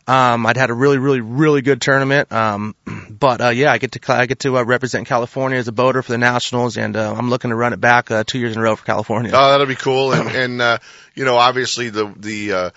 Um, 0.08 0.46
I'd 0.46 0.58
had 0.58 0.72
a 0.72 0.74
really, 0.74 0.98
really, 0.98 1.22
really 1.22 1.62
good 1.62 1.82
tournament. 1.82 2.32
Um, 2.32 2.76
but 3.10 3.42
uh, 3.42 3.50
yeah, 3.50 3.72
I 3.72 3.78
get 3.78 3.92
to 3.94 4.14
I 4.14 4.26
get 4.26 4.40
to 4.40 4.58
uh, 4.58 4.64
represent 4.64 5.08
California 5.08 5.58
as 5.58 5.68
a 5.68 5.72
boater 5.72 6.02
for 6.02 6.12
the 6.12 6.18
nationals, 6.18 6.78
and 6.78 6.96
uh, 6.96 7.14
I'm 7.14 7.30
looking 7.30 7.50
to 7.50 7.56
run 7.56 7.74
it 7.74 7.80
back 7.80 8.12
uh, 8.12 8.24
two 8.26 8.40
years 8.40 8.54
in 8.54 8.60
a 8.60 8.64
row 8.64 8.76
for 8.76 8.86
California. 8.86 9.32
Oh, 9.34 9.52
that'll 9.52 9.68
be 9.68 9.76
cool. 9.76 10.14
And, 10.14 10.30
and, 10.30 10.62
uh, 10.62 10.78
you 11.16 11.26
know, 11.26 11.38
obviously 11.38 11.90
the, 11.90 12.14
the, 12.18 12.54
uh, 12.54 12.70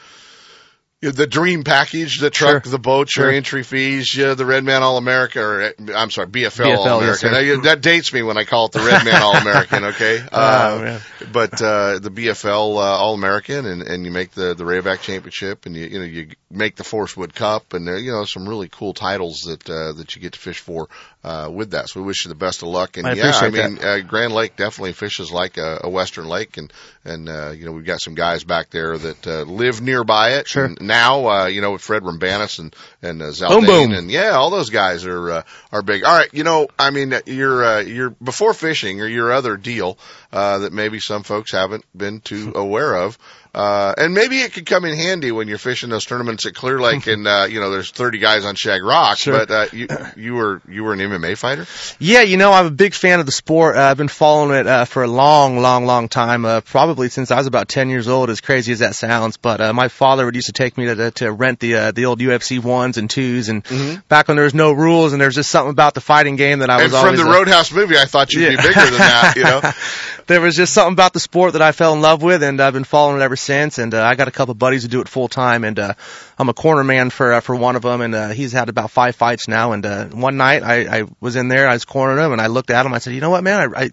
the 1.13 1.27
dream 1.27 1.65
package, 1.65 2.19
the 2.19 2.31
truck, 2.31 2.65
Sure. 2.65 2.71
the 2.73 2.79
boat, 2.79 3.09
your 3.17 3.27
Sure. 3.27 3.33
entry 3.33 3.63
fees, 3.63 4.15
yeah, 4.17 4.35
the 4.35 4.47
Red 4.47 4.65
Man 4.65 4.83
All 4.83 4.97
America, 4.97 5.41
or 5.41 5.73
I'm 5.95 6.11
sorry, 6.11 6.29
BFL, 6.29 6.65
BFL, 6.65 6.77
All 6.87 7.03
yes, 7.05 7.23
American. 7.23 7.57
Now, 7.57 7.63
that 7.63 7.81
dates 7.81 8.13
me 8.13 8.23
when 8.23 8.37
I 8.39 8.45
call 8.45 8.67
it 8.67 8.73
the 8.73 8.81
Red 8.81 9.05
Man 9.05 9.23
All 9.23 9.37
American. 9.37 9.85
Okay, 9.95 10.23
uh, 10.33 10.99
Oh, 10.99 11.27
but 11.33 11.61
uh, 11.61 11.99
the 11.99 12.11
BFL 12.11 12.77
uh, 12.77 12.81
All 12.81 13.15
American, 13.15 13.67
and, 13.67 13.83
and 13.83 14.05
you 14.05 14.11
make 14.11 14.31
the 14.33 14.55
the 14.55 14.65
Rayovac 14.65 15.01
Championship, 15.03 15.67
and 15.67 15.77
you 15.77 15.87
you 15.87 15.99
know 15.99 16.05
you 16.05 16.29
make 16.51 16.77
the 16.77 16.85
Forrest 16.85 17.17
Wood 17.17 17.35
Cup, 17.35 17.75
and 17.75 17.87
there 17.87 17.99
you 17.99 18.13
know 18.13 18.25
some 18.25 18.49
really 18.49 18.69
cool 18.69 18.95
titles 18.95 19.43
that 19.43 19.69
uh, 19.69 19.93
that 19.93 20.15
you 20.17 20.23
get 20.23 20.33
to 20.35 20.39
fish 20.39 20.59
for 20.61 20.89
uh, 21.25 21.49
with 21.51 21.71
that. 21.71 21.89
So 21.89 22.01
we 22.01 22.07
wish 22.07 22.25
you 22.25 22.29
the 22.29 22.35
best 22.35 22.63
of 22.63 22.69
luck. 22.69 22.97
And 22.99 23.07
I 23.07 23.15
yeah, 23.15 23.33
I 23.33 23.49
mean 23.49 23.79
uh, 23.83 23.99
Grand 24.01 24.33
Lake 24.33 24.57
definitely 24.57 24.93
fishes 24.93 25.33
like 25.33 25.57
a, 25.57 25.81
a 25.85 25.89
Western 25.89 26.27
Lake, 26.27 26.59
and 26.59 26.73
and 27.05 27.29
uh, 27.29 27.51
you 27.51 27.65
know 27.65 27.73
we've 27.73 27.85
got 27.87 28.01
some 28.01 28.15
guys 28.15 28.45
back 28.45 28.71
there 28.71 28.97
that 28.97 29.27
uh, 29.27 29.43
live 29.43 29.81
nearby 29.81 30.33
it. 30.35 30.47
Sure. 30.47 30.67
And 30.67 30.79
now 30.81 31.27
uh, 31.27 31.47
you 31.47 31.63
know 31.63 31.73
with 31.73 31.83
Fred 31.83 32.03
Roumbanis 32.03 32.59
and 32.59 32.77
and 33.03 33.23
uh, 33.23 33.27
Boom, 33.27 33.33
Zaldain, 33.33 33.67
boom. 33.67 33.93
and 33.93 34.11
yeah, 34.11 34.31
all 34.33 34.51
those 34.51 34.71
guys 34.71 35.07
are 35.07 35.31
uh, 35.31 35.43
are 35.73 35.83
big. 35.83 36.05
All 36.05 36.17
right, 36.17 36.29
you 36.33 36.45
know, 36.45 36.69
I 36.79 36.91
mean, 36.91 37.15
your 37.27 37.65
uh, 37.65 37.81
your 37.81 38.11
before 38.11 38.53
fishing 38.53 39.01
or 39.01 39.07
your 39.07 39.33
other 39.33 39.57
deal 39.57 39.99
uh, 40.33 40.59
that 40.59 40.73
maybe 40.73 41.01
some 41.01 41.23
folks 41.23 41.53
haven't 41.53 41.85
been 41.97 42.21
too 42.21 42.53
aware 42.55 42.95
of. 42.97 43.19
Uh, 43.55 43.95
and 43.97 44.15
maybe 44.15 44.39
it 44.39 44.53
could 44.53 44.67
come 44.67 44.85
in 44.85 44.97
handy 44.97 45.31
when 45.33 45.47
you're 45.49 45.59
fishing 45.59 45.91
those 45.91 46.05
tournaments 46.05 46.45
at 46.47 46.55
Clear 46.55 46.81
Lake 46.81 47.07
and, 47.15 47.27
uh, 47.27 47.47
you 47.49 47.61
know, 47.61 47.71
there's 47.71 47.91
30 47.91 48.19
guys 48.19 48.45
on 48.45 48.55
Shag 48.55 48.83
Rock, 48.83 49.19
Sure. 49.19 49.39
but, 49.47 49.51
uh, 49.51 49.67
you, 49.73 49.87
you 50.17 50.35
were, 50.35 50.61
you 50.69 50.83
were 50.85 50.93
an 50.93 50.99
MMA 50.99 51.39
fighter? 51.39 51.67
Yeah, 51.99 52.23
you 52.23 52.37
know, 52.37 52.53
I'm 52.53 52.67
a 52.67 52.71
big 52.71 52.95
fan 52.95 53.21
of 53.21 53.27
the 53.27 53.33
sport. 53.33 53.77
Uh, 53.77 53.83
I've 53.83 53.97
been 53.97 54.09
following 54.09 54.57
it 54.59 54.67
uh, 54.67 54.85
for 54.85 55.03
a 55.05 55.09
long, 55.09 55.59
long, 55.59 55.87
long 55.87 56.09
time. 56.09 56.45
Uh, 56.45 56.61
probably 56.61 57.09
since 57.09 57.31
I 57.31 57.37
was 57.37 57.47
about 57.47 57.69
10 57.69 57.89
years 57.91 58.09
old. 58.09 58.31
As 58.31 58.41
crazy 58.41 58.73
as 58.73 58.81
that 58.81 58.95
sounds, 58.95 59.37
but 59.37 59.61
uh, 59.61 59.73
my 59.73 59.89
father 59.89 60.25
would 60.25 60.35
used 60.35 60.47
to 60.47 60.53
take 60.53 60.77
me 60.77 60.87
to 60.87 60.95
to, 60.95 61.11
to 61.13 61.33
rent 61.33 61.61
the 61.61 61.75
uh, 61.77 61.91
the 61.93 62.07
old 62.07 62.21
UFC 62.21 62.63
ones 62.63 62.97
and 62.97 63.09
twos, 63.09 63.49
and 63.49 63.63
back 64.09 64.29
when 64.29 64.37
there 64.37 64.45
was 64.45 64.55
no 64.55 64.73
rules 64.73 65.13
and 65.13 65.21
there's 65.21 65.35
just 65.35 65.51
something 65.51 65.71
about 65.71 65.95
the 65.95 66.01
fighting 66.01 66.37
game 66.37 66.61
that 66.61 66.71
I 66.71 66.83
And 66.83 66.85
was 66.85 66.93
from 66.93 67.07
always 67.07 67.21
the 67.21 67.29
uh, 67.29 67.33
Roadhouse 67.33 67.73
movie, 67.73 67.97
I 67.97 68.05
thought 68.07 68.33
you'd 68.33 68.49
be 68.51 68.57
bigger 68.57 68.81
than 68.81 68.99
that, 68.99 69.35
you 69.37 69.45
know? 69.45 69.61
there 70.27 70.41
was 70.41 70.57
just 70.57 70.73
something 70.73 70.93
about 70.93 71.13
the 71.13 71.21
sport 71.21 71.53
that 71.53 71.63
I 71.63 71.73
fell 71.73 71.93
in 71.93 72.01
love 72.01 72.23
with, 72.23 72.43
and 72.43 72.61
I've 72.61 72.73
been 72.73 72.85
following 72.85 73.21
it 73.21 73.25
ever 73.25 73.37
since. 73.37 73.44
And 73.51 73.95
uh, 73.95 74.05
I 74.05 74.15
got 74.15 74.29
a 74.29 74.31
couple 74.31 74.55
buddies 74.55 74.83
who 74.83 74.89
do 74.89 75.01
it 75.01 75.09
full 75.09 75.29
time, 75.29 75.65
and 75.65 75.79
uh, 75.79 75.95
I'm 76.39 76.49
a 76.49 76.55
corner 76.55 76.85
man 76.85 77.11
for 77.11 77.35
uh, 77.35 77.41
for 77.41 77.55
one 77.55 77.77
of 77.77 77.83
them, 77.83 78.01
and 78.01 78.15
uh, 78.15 78.29
he's 78.29 78.53
had 78.53 78.69
about 78.69 78.91
five 78.91 79.17
fights 79.17 79.49
now. 79.49 79.73
And 79.73 79.85
uh, 79.85 80.07
one 80.07 80.37
night 80.37 80.63
I, 80.63 81.01
I 81.01 81.05
was 81.21 81.37
in 81.37 81.49
there, 81.49 81.69
I 81.69 81.75
was 81.75 81.85
cornering 81.85 82.25
him, 82.25 82.33
and 82.33 82.41
I 82.41 82.49
looked 82.49 82.71
at 82.71 82.85
him, 82.87 82.95
I 82.95 82.99
said, 82.99 83.15
you 83.15 83.21
know 83.21 83.31
what, 83.31 83.45
man, 83.45 83.75
I. 83.75 83.85
I 83.85 83.91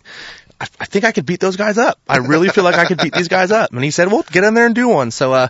I, 0.62 0.68
I 0.80 0.86
think 0.86 1.06
I 1.06 1.12
could 1.12 1.26
beat 1.26 1.40
those 1.40 1.56
guys 1.56 1.80
up. 1.80 2.00
I 2.08 2.18
really 2.18 2.50
feel 2.50 2.64
like 2.64 2.76
I 2.76 2.86
could 2.86 3.00
beat 3.00 3.14
these 3.14 3.28
guys 3.28 3.52
up. 3.52 3.74
And 3.74 3.84
he 3.84 3.90
said, 3.90 4.12
well, 4.12 4.24
get 4.32 4.44
in 4.44 4.54
there 4.54 4.68
and 4.68 4.76
do 4.76 4.88
one. 4.90 5.10
So, 5.10 5.34
uh, 5.34 5.48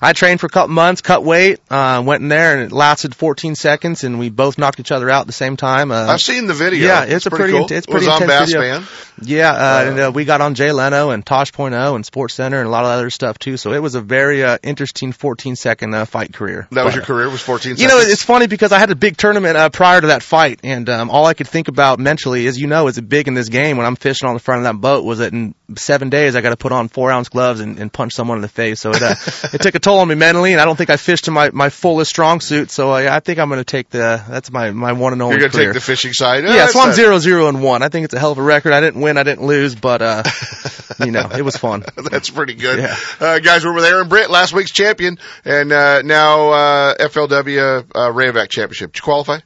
I 0.00 0.14
trained 0.14 0.40
for 0.40 0.46
a 0.46 0.48
couple 0.48 0.74
months, 0.74 1.02
cut 1.02 1.22
weight, 1.22 1.60
uh, 1.70 2.02
went 2.04 2.22
in 2.22 2.28
there 2.28 2.54
and 2.54 2.62
it 2.62 2.72
lasted 2.72 3.14
14 3.14 3.56
seconds 3.56 4.04
and 4.04 4.18
we 4.18 4.30
both 4.30 4.56
knocked 4.56 4.80
each 4.80 4.90
other 4.90 5.10
out 5.10 5.22
at 5.22 5.26
the 5.26 5.34
same 5.34 5.58
time. 5.58 5.90
Uh, 5.90 6.06
I've 6.06 6.22
seen 6.22 6.46
the 6.46 6.54
video. 6.54 6.86
Yeah, 6.86 7.04
it's, 7.04 7.12
it's 7.12 7.26
a 7.26 7.30
pretty, 7.30 7.52
pretty, 7.52 7.58
cool. 7.58 7.76
it's 7.76 7.86
it 7.86 7.92
was 7.92 8.06
pretty 8.06 8.22
on 8.22 8.26
Bass 8.26 8.52
video. 8.52 8.80
Fan. 8.80 8.88
Yeah, 9.22 9.52
uh, 9.52 9.84
and 9.86 10.00
uh, 10.00 10.12
we 10.12 10.24
got 10.24 10.40
on 10.40 10.54
Jay 10.54 10.72
Leno 10.72 11.10
and 11.10 11.24
Tosh.0 11.24 11.94
and 11.94 12.04
Sports 12.04 12.34
Center 12.34 12.58
and 12.58 12.66
a 12.66 12.70
lot 12.70 12.84
of 12.84 12.90
other 12.90 13.10
stuff 13.10 13.38
too. 13.38 13.56
So 13.56 13.72
it 13.72 13.80
was 13.80 13.94
a 13.94 14.00
very 14.00 14.42
uh, 14.42 14.58
interesting 14.62 15.12
14 15.12 15.56
second 15.56 15.94
uh, 15.94 16.04
fight 16.04 16.32
career. 16.32 16.66
That 16.72 16.84
was 16.84 16.94
your 16.94 17.04
career 17.04 17.28
was 17.28 17.40
14 17.40 17.76
you 17.76 17.88
know, 17.88 17.98
it's 17.98 18.22
funny 18.22 18.46
because 18.46 18.72
I 18.72 18.78
had 18.78 18.90
a 18.90 18.96
big 18.96 19.16
tournament 19.16 19.56
uh, 19.56 19.68
prior 19.68 20.00
to 20.00 20.08
that 20.08 20.22
fight, 20.22 20.60
and 20.64 20.88
um, 20.88 21.10
all 21.10 21.26
I 21.26 21.34
could 21.34 21.48
think 21.48 21.68
about 21.68 21.98
mentally, 21.98 22.46
is, 22.46 22.58
you 22.58 22.66
know, 22.66 22.88
is 22.88 22.98
it 22.98 23.08
big 23.08 23.28
in 23.28 23.34
this 23.34 23.48
game 23.48 23.76
when 23.76 23.86
I'm 23.86 23.96
fishing 23.96 24.28
on 24.28 24.34
the 24.34 24.40
front 24.40 24.53
of 24.58 24.64
that 24.64 24.80
boat 24.80 25.04
was 25.04 25.18
that 25.18 25.32
in 25.32 25.54
seven 25.76 26.10
days 26.10 26.36
I 26.36 26.40
got 26.40 26.50
to 26.50 26.56
put 26.56 26.72
on 26.72 26.88
four 26.88 27.10
ounce 27.10 27.28
gloves 27.28 27.60
and, 27.60 27.78
and 27.78 27.92
punch 27.92 28.12
someone 28.12 28.38
in 28.38 28.42
the 28.42 28.48
face. 28.48 28.80
So 28.80 28.90
it, 28.90 29.02
uh, 29.02 29.14
it 29.52 29.60
took 29.60 29.74
a 29.74 29.78
toll 29.78 29.98
on 29.98 30.08
me 30.08 30.14
mentally, 30.14 30.52
and 30.52 30.60
I 30.60 30.64
don't 30.64 30.76
think 30.76 30.90
I 30.90 30.96
fished 30.96 31.24
to 31.24 31.30
my 31.30 31.50
my 31.50 31.68
fullest 31.68 32.10
strong 32.10 32.40
suit. 32.40 32.70
So 32.70 32.90
I, 32.90 33.16
I 33.16 33.20
think 33.20 33.38
I'm 33.38 33.48
going 33.48 33.60
to 33.60 33.64
take 33.64 33.90
the 33.90 34.22
that's 34.28 34.50
my 34.50 34.70
my 34.70 34.92
one 34.92 35.12
and 35.12 35.22
only 35.22 35.34
You're 35.34 35.48
going 35.48 35.52
to 35.52 35.64
take 35.66 35.74
the 35.74 35.80
fishing 35.80 36.12
side. 36.12 36.44
yeah, 36.44 36.66
so 36.66 36.80
I'm 36.80 36.86
That's 36.86 36.96
zero 36.96 37.18
zero 37.18 37.48
and 37.48 37.62
one. 37.62 37.82
I 37.82 37.88
think 37.88 38.04
it's 38.04 38.14
a 38.14 38.18
hell 38.18 38.32
of 38.32 38.38
a 38.38 38.42
record. 38.42 38.72
I 38.72 38.80
didn't 38.80 39.00
win, 39.00 39.16
I 39.16 39.22
didn't 39.22 39.46
lose, 39.46 39.74
but 39.74 40.02
uh, 40.02 40.22
you 41.04 41.10
know, 41.10 41.28
it 41.34 41.42
was 41.42 41.56
fun. 41.56 41.84
That's 42.10 42.30
pretty 42.30 42.54
good. 42.54 42.78
Yeah. 42.78 42.96
Uh, 43.20 43.38
guys, 43.38 43.64
we're 43.64 43.74
with 43.74 43.84
Aaron 43.84 44.08
Britt, 44.08 44.30
last 44.30 44.52
week's 44.52 44.72
champion, 44.72 45.18
and 45.44 45.72
uh, 45.72 46.02
now 46.02 46.50
uh, 46.50 46.94
FLW 46.96 47.84
uh, 47.94 48.10
Rayovac 48.10 48.48
Championship. 48.48 48.92
Did 48.92 48.98
you 48.98 49.02
qualify? 49.02 49.38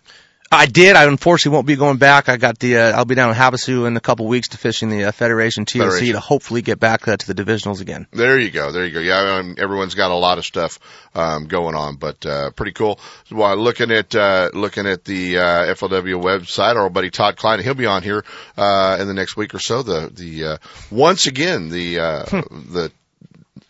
I 0.51 0.67
did. 0.67 0.97
I 0.97 1.05
unfortunately 1.05 1.57
won't 1.57 1.67
be 1.67 1.77
going 1.77 1.99
back. 1.99 2.29
I 2.29 2.39
got 2.39 2.59
the. 2.59 2.79
Uh, 2.79 2.97
I'll 2.97 3.05
be 3.05 3.15
down 3.15 3.31
in 3.31 3.37
Havasu 3.37 3.87
in 3.87 3.97
a 3.97 4.01
couple 4.01 4.27
weeks 4.27 4.49
to 4.49 4.59
fishing 4.59 4.89
the 4.89 5.05
uh, 5.05 5.13
Federation 5.13 5.67
TOC 5.67 5.83
Federation. 5.83 6.13
to 6.15 6.21
hopefully 6.21 6.63
get 6.63 6.81
back 6.81 7.07
uh, 7.07 7.17
to 7.17 7.33
the 7.33 7.45
divisionals 7.45 7.81
again. 7.83 8.07
There 8.13 8.39
you 8.39 8.51
go. 8.51 8.73
There 8.73 8.87
you 8.87 8.93
go. 8.93 9.01
Yeah, 9.01 9.37
um, 9.37 9.57
everyone's 9.59 9.95
got 9.95 10.11
a 10.11 10.15
lot 10.15 10.39
of 10.39 10.47
stuff 10.47 10.79
um, 11.15 11.49
going 11.49 11.75
on, 11.75 11.97
but 11.97 12.25
uh, 12.25 12.51
pretty 12.53 12.73
cool. 12.73 12.99
Well, 13.31 13.57
looking 13.57 13.91
at 13.91 14.15
uh, 14.15 14.51
looking 14.55 14.87
at 14.87 15.05
the 15.05 15.39
uh, 15.39 15.75
FLW 15.75 16.23
website, 16.23 16.77
our 16.77 16.89
buddy 16.89 17.11
Todd 17.11 17.37
Klein, 17.37 17.61
he'll 17.61 17.75
be 17.75 17.87
on 17.87 18.03
here 18.03 18.25
uh, 18.57 18.97
in 19.01 19.07
the 19.07 19.15
next 19.15 19.37
week 19.37 19.55
or 19.55 19.59
so. 19.59 19.83
The 19.83 20.11
the 20.13 20.45
uh, 20.45 20.57
once 20.91 21.27
again 21.27 21.69
the 21.69 21.99
uh, 21.99 22.25
the 22.25 22.91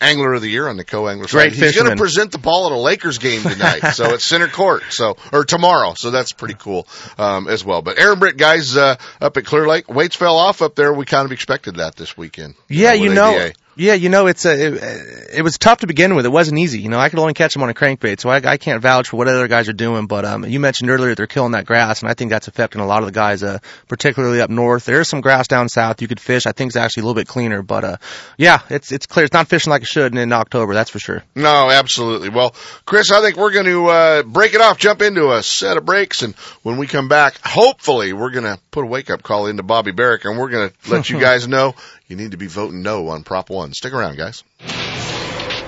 angler 0.00 0.34
of 0.34 0.42
the 0.42 0.48
year 0.48 0.68
on 0.68 0.76
the 0.76 0.84
co-angler 0.84 1.28
side. 1.28 1.50
Great 1.50 1.52
He's 1.54 1.76
going 1.76 1.90
to 1.90 1.96
present 1.96 2.32
the 2.32 2.38
ball 2.38 2.66
at 2.66 2.72
a 2.72 2.76
Lakers 2.76 3.18
game 3.18 3.42
tonight, 3.42 3.92
so 3.92 4.04
it's 4.14 4.24
center 4.24 4.48
court, 4.48 4.82
so 4.90 5.16
or 5.32 5.44
tomorrow, 5.44 5.94
so 5.96 6.11
that's 6.11 6.32
pretty 6.32 6.54
cool 6.54 6.87
um, 7.18 7.48
as 7.48 7.64
well. 7.64 7.82
But 7.82 7.98
Aaron 7.98 8.18
Britt, 8.18 8.37
guys, 8.37 8.76
uh, 8.76 8.96
up 9.20 9.37
at 9.37 9.44
Clear 9.44 9.66
Lake, 9.66 9.88
weights 9.88 10.16
fell 10.16 10.37
off 10.37 10.62
up 10.62 10.74
there. 10.74 10.92
We 10.92 11.04
kind 11.04 11.24
of 11.24 11.32
expected 11.32 11.76
that 11.76 11.96
this 11.96 12.16
weekend. 12.16 12.54
Yeah, 12.68 12.92
you 12.92 13.12
know, 13.12 13.34
ABA. 13.34 13.52
Yeah, 13.78 13.94
you 13.94 14.08
know, 14.08 14.26
it's 14.26 14.44
a, 14.44 14.50
it, 14.60 15.30
it 15.34 15.42
was 15.42 15.56
tough 15.56 15.78
to 15.78 15.86
begin 15.86 16.16
with. 16.16 16.26
It 16.26 16.30
wasn't 16.30 16.58
easy. 16.58 16.80
You 16.80 16.88
know, 16.88 16.98
I 16.98 17.10
could 17.10 17.20
only 17.20 17.32
catch 17.32 17.52
them 17.52 17.62
on 17.62 17.70
a 17.70 17.74
crankbait, 17.74 18.18
so 18.18 18.28
I, 18.28 18.38
I 18.38 18.56
can't 18.56 18.82
vouch 18.82 19.10
for 19.10 19.18
what 19.18 19.28
other 19.28 19.46
guys 19.46 19.68
are 19.68 19.72
doing. 19.72 20.08
But 20.08 20.24
um, 20.24 20.44
you 20.44 20.58
mentioned 20.58 20.90
earlier 20.90 21.10
that 21.10 21.16
they're 21.16 21.28
killing 21.28 21.52
that 21.52 21.64
grass, 21.64 22.02
and 22.02 22.10
I 22.10 22.14
think 22.14 22.30
that's 22.30 22.48
affecting 22.48 22.80
a 22.80 22.86
lot 22.86 23.00
of 23.00 23.06
the 23.06 23.12
guys, 23.12 23.44
uh, 23.44 23.60
particularly 23.86 24.40
up 24.40 24.50
north. 24.50 24.84
There 24.84 25.00
is 25.00 25.06
some 25.06 25.20
grass 25.20 25.46
down 25.46 25.68
south 25.68 26.02
you 26.02 26.08
could 26.08 26.18
fish. 26.18 26.44
I 26.44 26.50
think 26.50 26.70
it's 26.70 26.76
actually 26.76 27.02
a 27.02 27.04
little 27.04 27.20
bit 27.20 27.28
cleaner, 27.28 27.62
but 27.62 27.84
uh, 27.84 27.96
yeah, 28.36 28.62
it's 28.68 28.90
it's 28.90 29.06
clear. 29.06 29.26
It's 29.26 29.32
not 29.32 29.46
fishing 29.46 29.70
like 29.70 29.82
it 29.82 29.88
should 29.88 30.16
in 30.16 30.32
October, 30.32 30.74
that's 30.74 30.90
for 30.90 30.98
sure. 30.98 31.22
No, 31.36 31.70
absolutely. 31.70 32.30
Well, 32.30 32.56
Chris, 32.84 33.12
I 33.12 33.20
think 33.20 33.36
we're 33.36 33.52
going 33.52 33.66
to 33.66 33.86
uh, 33.86 34.22
break 34.24 34.54
it 34.54 34.60
off, 34.60 34.78
jump 34.78 35.02
into 35.02 35.30
a 35.30 35.40
set 35.40 35.76
of 35.76 35.84
breaks, 35.84 36.22
and 36.22 36.34
when 36.64 36.78
we 36.78 36.88
come 36.88 37.06
back, 37.06 37.38
hopefully, 37.44 38.12
we're 38.12 38.30
going 38.30 38.44
to 38.44 38.58
put 38.72 38.82
a 38.82 38.88
wake 38.88 39.08
up 39.08 39.22
call 39.22 39.46
into 39.46 39.62
Bobby 39.62 39.92
Barrack, 39.92 40.24
and 40.24 40.36
we're 40.36 40.50
going 40.50 40.70
to 40.70 40.90
let 40.90 41.08
you 41.08 41.20
guys 41.28 41.46
know 41.46 41.76
you 42.08 42.16
need 42.16 42.32
to 42.32 42.36
be 42.36 42.46
voting 42.46 42.82
no 42.82 43.08
on 43.08 43.22
Prop 43.22 43.50
One. 43.50 43.72
Stick 43.72 43.92
around, 43.92 44.16
guys. 44.16 44.42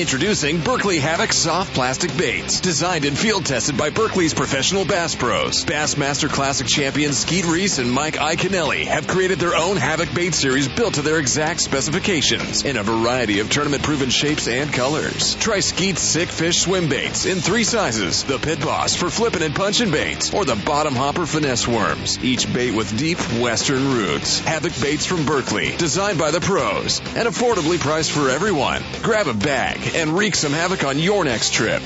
Introducing 0.00 0.60
Berkley 0.60 0.98
Havoc 0.98 1.30
soft 1.30 1.74
plastic 1.74 2.16
baits, 2.16 2.60
designed 2.60 3.04
and 3.04 3.18
field 3.18 3.44
tested 3.44 3.76
by 3.76 3.90
Berkley's 3.90 4.32
professional 4.32 4.86
bass 4.86 5.14
pros. 5.14 5.64
Bassmaster 5.66 6.30
Classic 6.30 6.66
champions 6.66 7.18
Skeet 7.18 7.44
Reese 7.44 7.78
and 7.78 7.92
Mike 7.92 8.14
Iaconelli 8.14 8.86
have 8.86 9.06
created 9.06 9.40
their 9.40 9.54
own 9.54 9.76
Havoc 9.76 10.14
bait 10.14 10.32
series 10.32 10.68
built 10.68 10.94
to 10.94 11.02
their 11.02 11.18
exact 11.18 11.60
specifications 11.60 12.64
in 12.64 12.78
a 12.78 12.82
variety 12.82 13.40
of 13.40 13.50
tournament 13.50 13.82
proven 13.82 14.08
shapes 14.08 14.48
and 14.48 14.72
colors. 14.72 15.34
Try 15.34 15.60
Skeet's 15.60 16.00
Sick 16.00 16.30
Fish 16.30 16.60
swim 16.60 16.88
baits 16.88 17.26
in 17.26 17.40
three 17.40 17.64
sizes: 17.64 18.24
the 18.24 18.38
Pit 18.38 18.60
Boss 18.60 18.94
for 18.94 19.10
flipping 19.10 19.42
and 19.42 19.54
punching 19.54 19.90
baits, 19.90 20.32
or 20.32 20.46
the 20.46 20.56
Bottom 20.56 20.94
Hopper 20.94 21.26
finesse 21.26 21.68
worms. 21.68 22.18
Each 22.24 22.50
bait 22.50 22.70
with 22.70 22.96
deep 22.96 23.18
western 23.40 23.92
roots. 23.92 24.38
Havoc 24.38 24.72
baits 24.80 25.04
from 25.04 25.26
Berkley, 25.26 25.76
designed 25.76 26.18
by 26.18 26.30
the 26.30 26.40
pros 26.40 27.00
and 27.16 27.28
affordably 27.28 27.78
priced 27.78 28.12
for 28.12 28.30
everyone. 28.30 28.82
Grab 29.02 29.26
a 29.26 29.34
bag 29.60 29.94
and 29.94 30.16
wreak 30.16 30.34
some 30.34 30.52
havoc 30.52 30.84
on 30.84 30.98
your 30.98 31.22
next 31.22 31.52
trip. 31.52 31.82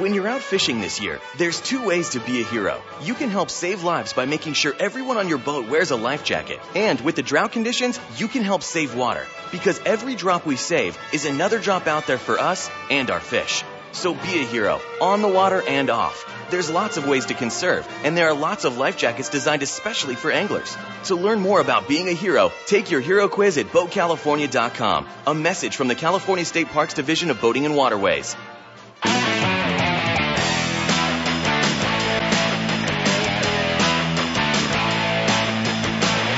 When 0.00 0.14
you're 0.14 0.26
out 0.26 0.40
fishing 0.40 0.80
this 0.80 1.00
year, 1.00 1.20
there's 1.36 1.60
two 1.60 1.84
ways 1.84 2.10
to 2.10 2.20
be 2.20 2.40
a 2.40 2.44
hero. 2.44 2.82
You 3.02 3.14
can 3.14 3.30
help 3.30 3.50
save 3.50 3.84
lives 3.84 4.12
by 4.12 4.26
making 4.26 4.54
sure 4.54 4.74
everyone 4.80 5.16
on 5.16 5.28
your 5.28 5.38
boat 5.38 5.68
wears 5.68 5.92
a 5.92 5.96
life 5.96 6.24
jacket. 6.24 6.58
And 6.74 7.00
with 7.00 7.14
the 7.14 7.22
drought 7.22 7.52
conditions, 7.52 8.00
you 8.16 8.26
can 8.26 8.42
help 8.42 8.64
save 8.64 8.96
water. 8.96 9.24
Because 9.52 9.80
every 9.86 10.16
drop 10.16 10.44
we 10.44 10.56
save 10.56 10.98
is 11.12 11.24
another 11.24 11.60
drop 11.60 11.86
out 11.86 12.08
there 12.08 12.18
for 12.18 12.36
us 12.38 12.68
and 12.90 13.10
our 13.10 13.20
fish. 13.20 13.62
So 13.92 14.14
be 14.14 14.40
a 14.40 14.44
hero, 14.44 14.80
on 15.00 15.22
the 15.22 15.28
water 15.28 15.62
and 15.66 15.90
off. 15.90 16.24
There's 16.50 16.70
lots 16.70 16.96
of 16.96 17.06
ways 17.06 17.26
to 17.26 17.34
conserve, 17.34 17.86
and 18.04 18.16
there 18.16 18.28
are 18.28 18.34
lots 18.34 18.64
of 18.64 18.78
life 18.78 18.96
jackets 18.96 19.28
designed 19.28 19.62
especially 19.62 20.14
for 20.14 20.30
anglers. 20.30 20.76
To 21.04 21.14
learn 21.14 21.40
more 21.40 21.60
about 21.60 21.88
being 21.88 22.08
a 22.08 22.12
hero, 22.12 22.52
take 22.66 22.90
your 22.90 23.00
hero 23.00 23.28
quiz 23.28 23.58
at 23.58 23.66
BoatCalifornia.com. 23.66 25.08
A 25.26 25.34
message 25.34 25.76
from 25.76 25.88
the 25.88 25.94
California 25.94 26.44
State 26.44 26.68
Parks 26.68 26.94
Division 26.94 27.30
of 27.30 27.40
Boating 27.40 27.66
and 27.66 27.76
Waterways. 27.76 28.36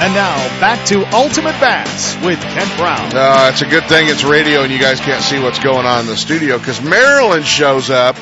And 0.00 0.14
now 0.14 0.34
back 0.60 0.86
to 0.86 1.04
Ultimate 1.14 1.60
Bass 1.60 2.16
with 2.24 2.40
Kent 2.40 2.74
Brown. 2.78 3.14
Uh, 3.14 3.50
it's 3.52 3.60
a 3.60 3.66
good 3.66 3.84
thing 3.84 4.08
it's 4.08 4.24
radio 4.24 4.62
and 4.62 4.72
you 4.72 4.78
guys 4.78 4.98
can't 4.98 5.22
see 5.22 5.38
what's 5.38 5.58
going 5.58 5.84
on 5.84 6.00
in 6.00 6.06
the 6.06 6.16
studio 6.16 6.56
because 6.56 6.80
Marilyn 6.80 7.42
shows 7.42 7.90
up 7.90 8.16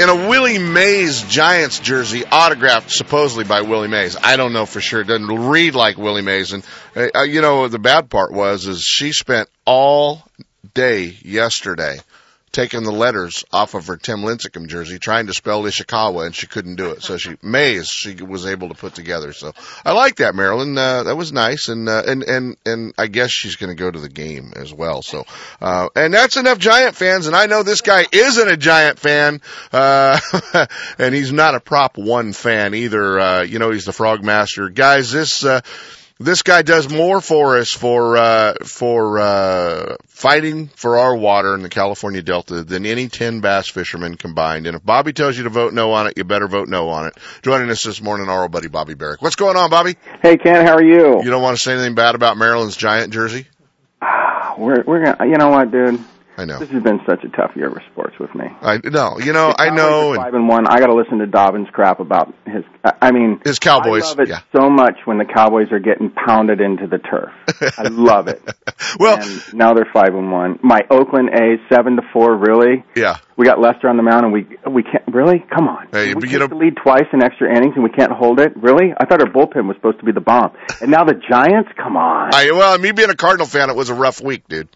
in 0.00 0.08
a 0.08 0.14
Willie 0.14 0.58
Mays 0.58 1.22
Giants 1.24 1.80
jersey, 1.80 2.24
autographed 2.24 2.90
supposedly 2.90 3.44
by 3.44 3.60
Willie 3.60 3.88
Mays. 3.88 4.16
I 4.16 4.36
don't 4.36 4.54
know 4.54 4.64
for 4.64 4.80
sure. 4.80 5.02
It 5.02 5.08
doesn't 5.08 5.26
read 5.26 5.74
like 5.74 5.98
Willie 5.98 6.22
Mays. 6.22 6.54
And 6.54 6.64
uh, 6.96 7.24
you 7.24 7.42
know 7.42 7.68
the 7.68 7.78
bad 7.78 8.08
part 8.08 8.32
was 8.32 8.66
is 8.66 8.80
she 8.80 9.12
spent 9.12 9.50
all 9.66 10.22
day 10.72 11.14
yesterday 11.22 11.98
taking 12.52 12.82
the 12.82 12.92
letters 12.92 13.44
off 13.52 13.74
of 13.74 13.86
her 13.86 13.96
Tim 13.96 14.20
Lincecum 14.20 14.68
jersey, 14.68 14.98
trying 14.98 15.26
to 15.26 15.34
spell 15.34 15.62
Ishikawa, 15.62 16.26
and 16.26 16.34
she 16.34 16.46
couldn't 16.46 16.76
do 16.76 16.90
it. 16.90 17.02
So 17.02 17.16
she 17.16 17.36
Mays 17.42 17.88
she 17.88 18.14
was 18.14 18.46
able 18.46 18.68
to 18.68 18.74
put 18.74 18.94
together. 18.94 19.32
So 19.32 19.52
I 19.84 19.92
like 19.92 20.16
that, 20.16 20.34
Marilyn. 20.34 20.76
Uh, 20.76 21.04
that 21.04 21.16
was 21.16 21.32
nice, 21.32 21.68
and 21.68 21.88
uh, 21.88 22.02
and 22.06 22.22
and 22.22 22.56
and 22.64 22.94
I 22.98 23.06
guess 23.06 23.30
she's 23.30 23.56
going 23.56 23.70
to 23.70 23.80
go 23.80 23.90
to 23.90 23.98
the 23.98 24.08
game 24.08 24.52
as 24.56 24.72
well. 24.72 25.02
So 25.02 25.24
uh, 25.60 25.88
and 25.94 26.12
that's 26.12 26.36
enough 26.36 26.58
Giant 26.58 26.96
fans, 26.96 27.26
and 27.26 27.36
I 27.36 27.46
know 27.46 27.62
this 27.62 27.80
guy 27.80 28.06
isn't 28.10 28.48
a 28.48 28.56
Giant 28.56 28.98
fan, 28.98 29.40
uh, 29.72 30.18
and 30.98 31.14
he's 31.14 31.32
not 31.32 31.54
a 31.54 31.60
Prop 31.60 31.96
One 31.96 32.32
fan 32.32 32.74
either. 32.74 33.18
Uh, 33.18 33.42
you 33.42 33.58
know, 33.58 33.70
he's 33.70 33.84
the 33.84 33.92
Frog 33.92 34.24
Master, 34.24 34.68
guys. 34.68 35.10
This. 35.12 35.44
Uh, 35.44 35.60
this 36.18 36.42
guy 36.42 36.62
does 36.62 36.92
more 36.92 37.20
for 37.20 37.58
us 37.58 37.72
for 37.72 38.16
uh, 38.16 38.54
for 38.64 39.18
uh, 39.18 39.96
fighting 40.08 40.68
for 40.68 40.98
our 40.98 41.16
water 41.16 41.54
in 41.54 41.62
the 41.62 41.68
California 41.68 42.22
Delta 42.22 42.64
than 42.64 42.84
any 42.86 43.08
ten 43.08 43.40
bass 43.40 43.68
fishermen 43.68 44.16
combined. 44.16 44.66
And 44.66 44.76
if 44.76 44.84
Bobby 44.84 45.12
tells 45.12 45.36
you 45.36 45.44
to 45.44 45.50
vote 45.50 45.72
no 45.72 45.92
on 45.92 46.08
it, 46.08 46.14
you 46.16 46.24
better 46.24 46.48
vote 46.48 46.68
no 46.68 46.88
on 46.88 47.06
it. 47.06 47.14
Joining 47.42 47.70
us 47.70 47.84
this 47.84 48.02
morning, 48.02 48.28
our 48.28 48.42
old 48.42 48.52
buddy 48.52 48.68
Bobby 48.68 48.94
Barrack. 48.94 49.22
What's 49.22 49.36
going 49.36 49.56
on, 49.56 49.70
Bobby? 49.70 49.96
Hey 50.22 50.36
Ken, 50.36 50.66
how 50.66 50.74
are 50.74 50.82
you? 50.82 51.22
You 51.22 51.30
don't 51.30 51.42
want 51.42 51.56
to 51.56 51.62
say 51.62 51.74
anything 51.74 51.94
bad 51.94 52.14
about 52.14 52.36
Marilyn's 52.36 52.76
giant 52.76 53.12
jersey? 53.12 53.46
We're 54.58 54.82
we're 54.82 55.04
gonna. 55.04 55.30
You 55.30 55.38
know 55.38 55.50
what, 55.50 55.70
dude? 55.70 56.02
I 56.38 56.44
know. 56.44 56.60
This 56.60 56.70
has 56.70 56.82
been 56.84 57.00
such 57.04 57.24
a 57.24 57.28
tough 57.30 57.50
year 57.56 57.68
for 57.68 57.82
sports 57.90 58.16
with 58.20 58.32
me. 58.32 58.44
I 58.62 58.78
no, 58.84 59.18
you 59.18 59.32
know, 59.32 59.52
I 59.58 59.70
know. 59.70 60.14
Five 60.14 60.34
and 60.34 60.48
one. 60.48 60.68
I 60.68 60.78
got 60.78 60.86
to 60.86 60.94
listen 60.94 61.18
to 61.18 61.26
Dobyns 61.26 61.68
crap 61.72 61.98
about 61.98 62.32
his. 62.46 62.62
I 62.84 63.10
mean, 63.10 63.40
His 63.44 63.58
Cowboys, 63.58 64.04
I 64.04 64.08
love 64.10 64.20
it 64.20 64.28
yeah. 64.28 64.40
so 64.54 64.70
much 64.70 64.94
when 65.04 65.18
the 65.18 65.24
Cowboys 65.24 65.72
are 65.72 65.80
getting 65.80 66.10
pounded 66.10 66.60
into 66.60 66.86
the 66.86 66.98
turf. 66.98 67.32
I 67.76 67.88
love 67.88 68.28
it. 68.28 68.40
well, 69.00 69.20
and 69.20 69.52
now 69.52 69.74
they're 69.74 69.90
five 69.92 70.14
and 70.14 70.30
one. 70.30 70.60
My 70.62 70.82
Oakland 70.88 71.30
A's 71.30 71.58
seven 71.74 71.96
to 71.96 72.02
four. 72.12 72.36
Really? 72.36 72.84
yeah. 72.94 73.18
We 73.36 73.44
got 73.46 73.60
Lester 73.60 73.88
on 73.88 73.96
the 73.96 74.02
mound, 74.04 74.24
and 74.24 74.32
we 74.32 74.46
we 74.70 74.84
can't 74.84 75.04
really. 75.12 75.44
Come 75.52 75.66
on. 75.66 75.88
Hey, 75.90 76.14
we 76.14 76.14
get 76.14 76.20
take 76.22 76.30
you 76.30 76.38
know- 76.38 76.46
the 76.46 76.54
lead 76.54 76.76
twice 76.76 77.06
in 77.12 77.20
extra 77.20 77.50
innings, 77.50 77.74
and 77.74 77.82
we 77.82 77.90
can't 77.90 78.12
hold 78.12 78.38
it. 78.38 78.56
Really? 78.56 78.92
I 78.96 79.06
thought 79.06 79.20
our 79.20 79.30
bullpen 79.30 79.66
was 79.66 79.76
supposed 79.76 79.98
to 79.98 80.04
be 80.04 80.12
the 80.12 80.20
bomb, 80.20 80.52
and 80.80 80.90
now 80.90 81.02
the 81.02 81.14
Giants. 81.14 81.70
Come 81.76 81.96
on. 81.96 82.30
I 82.32 82.52
well, 82.52 82.78
me 82.78 82.92
being 82.92 83.10
a 83.10 83.16
Cardinal 83.16 83.46
fan, 83.46 83.70
it 83.70 83.76
was 83.76 83.90
a 83.90 83.94
rough 83.94 84.20
week, 84.20 84.46
dude. 84.48 84.68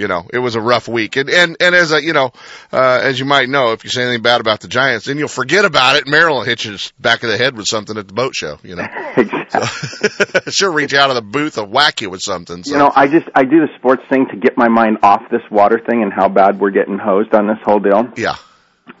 You 0.00 0.08
know, 0.08 0.26
it 0.32 0.38
was 0.38 0.54
a 0.54 0.62
rough 0.62 0.88
week, 0.88 1.16
and 1.16 1.28
and 1.28 1.58
and 1.60 1.74
as 1.74 1.92
a 1.92 2.02
you 2.02 2.14
know, 2.14 2.32
uh, 2.72 3.00
as 3.02 3.20
you 3.20 3.26
might 3.26 3.50
know, 3.50 3.72
if 3.72 3.84
you 3.84 3.90
say 3.90 4.02
anything 4.02 4.22
bad 4.22 4.40
about 4.40 4.60
the 4.60 4.68
Giants, 4.68 5.04
then 5.04 5.18
you'll 5.18 5.28
forget 5.28 5.66
about 5.66 5.96
it. 5.96 6.06
Marilyn 6.06 6.46
hits 6.46 6.64
you 6.64 6.78
back 6.98 7.22
of 7.22 7.28
the 7.28 7.36
head 7.36 7.54
with 7.54 7.66
something 7.66 7.98
at 7.98 8.08
the 8.08 8.14
boat 8.14 8.34
show. 8.34 8.58
You 8.62 8.76
know, 8.76 8.86
exactly. 9.18 10.40
she'll 10.52 10.72
reach 10.72 10.94
out 10.94 11.10
of 11.10 11.16
the 11.16 11.22
booth 11.22 11.58
and 11.58 11.70
whack 11.70 12.00
you 12.00 12.08
with 12.08 12.22
something. 12.22 12.64
So. 12.64 12.72
You 12.72 12.78
know, 12.78 12.90
I 12.96 13.08
just 13.08 13.28
I 13.34 13.44
do 13.44 13.60
the 13.60 13.68
sports 13.76 14.02
thing 14.08 14.26
to 14.30 14.36
get 14.36 14.56
my 14.56 14.68
mind 14.68 15.00
off 15.02 15.20
this 15.30 15.42
water 15.50 15.78
thing 15.78 16.02
and 16.02 16.10
how 16.10 16.30
bad 16.30 16.58
we're 16.58 16.70
getting 16.70 16.96
hosed 16.96 17.34
on 17.34 17.46
this 17.46 17.58
whole 17.62 17.78
deal. 17.78 18.08
yeah, 18.16 18.36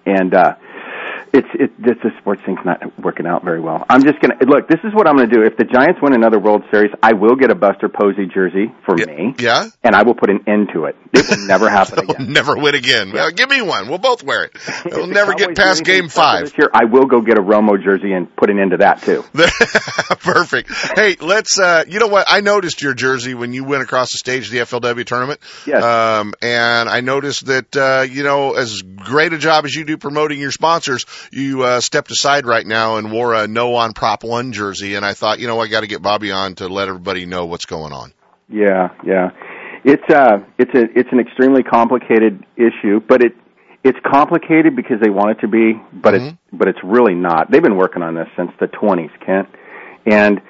And 0.04 0.34
uh 0.34 0.56
it's 1.32 1.48
it 1.54 1.70
this 1.80 1.96
the 2.02 2.10
sports 2.20 2.40
thing's 2.44 2.58
not 2.64 2.80
working 3.02 3.26
out 3.26 3.44
very 3.44 3.60
well. 3.60 3.84
I'm 3.88 4.02
just 4.02 4.20
gonna 4.20 4.34
look. 4.46 4.68
This 4.68 4.80
is 4.84 4.92
what 4.94 5.06
I'm 5.06 5.16
gonna 5.16 5.28
do. 5.28 5.42
If 5.42 5.56
the 5.56 5.64
Giants 5.64 6.00
win 6.02 6.12
another 6.14 6.38
World 6.38 6.62
Series, 6.70 6.90
I 7.02 7.12
will 7.12 7.36
get 7.36 7.50
a 7.50 7.54
Buster 7.54 7.88
Posey 7.88 8.26
jersey 8.26 8.72
for 8.84 8.96
me, 8.96 9.34
yeah, 9.38 9.66
and 9.84 9.94
I 9.94 10.02
will 10.02 10.14
put 10.14 10.30
an 10.30 10.40
end 10.46 10.70
to 10.74 10.84
it. 10.86 10.96
It 11.12 11.28
will 11.28 11.46
never 11.46 11.68
happen 11.78 12.00
again. 12.10 12.32
Never 12.32 12.56
win 12.56 12.74
again. 12.74 13.12
Well, 13.12 13.30
give 13.30 13.48
me 13.50 13.62
one. 13.62 13.88
We'll 13.88 13.98
both 13.98 14.22
wear 14.22 14.44
it. 14.44 14.56
We'll 14.90 15.06
never 15.06 15.34
get 15.34 15.56
past 15.56 15.84
Game 15.84 16.08
Five. 16.08 16.46
this 16.46 16.58
year. 16.58 16.68
I 16.74 16.84
will 16.86 17.06
go 17.06 17.20
get 17.20 17.38
a 17.38 17.42
Romo 17.42 17.82
jersey 17.82 18.12
and 18.12 18.34
put 18.34 18.50
an 18.50 18.58
end 18.58 18.72
to 18.72 18.78
that 18.78 19.02
too. 19.02 19.22
Perfect. 20.20 20.70
Hey, 20.96 21.16
let's. 21.20 21.58
uh 21.58 21.84
You 21.86 21.98
know 21.98 22.06
what? 22.08 22.26
I 22.28 22.40
noticed 22.40 22.82
your 22.82 22.94
jersey 22.94 23.34
when 23.34 23.52
you 23.52 23.64
went 23.64 23.82
across 23.82 24.12
the 24.12 24.18
stage 24.18 24.46
of 24.46 24.52
the 24.52 24.58
FLW 24.58 25.04
tournament. 25.04 25.40
Yes. 25.66 25.82
Um, 25.82 26.34
and 26.42 26.88
I 26.88 27.00
noticed 27.00 27.46
that 27.46 27.76
uh, 27.76 28.02
you 28.02 28.22
know, 28.22 28.54
as 28.54 28.82
great 28.82 29.32
a 29.32 29.38
job 29.38 29.64
as 29.64 29.74
you 29.74 29.84
do 29.84 29.96
promoting 29.96 30.40
your 30.40 30.50
sponsors, 30.50 31.06
you 31.30 31.62
uh, 31.62 31.80
stepped 31.80 32.10
aside 32.10 32.46
right 32.46 32.66
now 32.66 32.96
and 32.96 33.10
wore 33.10 33.34
a 33.34 33.46
no 33.46 33.74
on 33.74 33.92
Prop 33.92 34.24
One 34.24 34.52
jersey. 34.52 34.94
And 34.94 35.04
I 35.04 35.14
thought, 35.14 35.38
you 35.38 35.46
know, 35.46 35.60
I 35.60 35.68
got 35.68 35.80
to 35.80 35.86
get 35.86 36.02
Bobby 36.02 36.30
on 36.30 36.54
to 36.56 36.68
let 36.68 36.88
everybody 36.88 37.26
know 37.26 37.46
what's 37.46 37.66
going 37.66 37.92
on. 37.92 38.12
Yeah, 38.48 38.88
yeah. 39.04 39.30
It's 39.84 40.02
uh 40.12 40.38
it's 40.58 40.74
a 40.74 40.98
it's 40.98 41.08
an 41.12 41.20
extremely 41.20 41.62
complicated 41.62 42.44
issue, 42.56 43.00
but 43.00 43.22
it 43.22 43.32
it's 43.82 43.98
complicated 44.04 44.76
because 44.76 45.00
they 45.00 45.08
want 45.08 45.38
it 45.38 45.40
to 45.40 45.48
be, 45.48 45.80
but 45.92 46.14
it's 46.14 46.36
but 46.52 46.68
it's 46.68 46.78
really 46.84 47.14
not. 47.14 47.50
They've 47.50 47.62
been 47.62 47.76
working 47.76 48.02
on 48.02 48.14
this 48.14 48.28
since 48.36 48.50
the 48.60 48.66
20s, 48.66 49.10
Kent. 49.24 49.48
And 50.04 50.40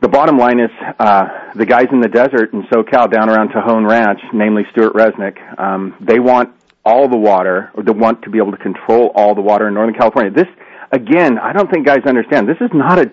the 0.00 0.08
bottom 0.08 0.38
line 0.38 0.58
is 0.58 0.70
uh 0.98 1.52
the 1.54 1.66
guys 1.66 1.86
in 1.92 2.00
the 2.00 2.08
desert 2.08 2.52
in 2.52 2.62
SoCal 2.64 3.12
down 3.12 3.30
around 3.30 3.52
Cajon 3.52 3.86
Ranch, 3.86 4.20
namely 4.32 4.64
Stewart 4.72 4.94
Resnick, 4.94 5.36
um 5.58 5.94
they 6.00 6.18
want 6.18 6.52
all 6.84 7.08
the 7.08 7.16
water 7.16 7.70
or 7.74 7.82
they 7.82 7.92
want 7.92 8.22
to 8.22 8.30
be 8.30 8.38
able 8.38 8.52
to 8.52 8.58
control 8.58 9.10
all 9.14 9.34
the 9.34 9.40
water 9.42 9.68
in 9.68 9.74
Northern 9.74 9.94
California. 9.94 10.30
This 10.30 10.48
again, 10.92 11.38
I 11.38 11.52
don't 11.52 11.70
think 11.70 11.86
guys 11.86 12.00
understand. 12.06 12.48
This 12.48 12.58
is 12.60 12.70
not 12.74 12.98
a 12.98 13.10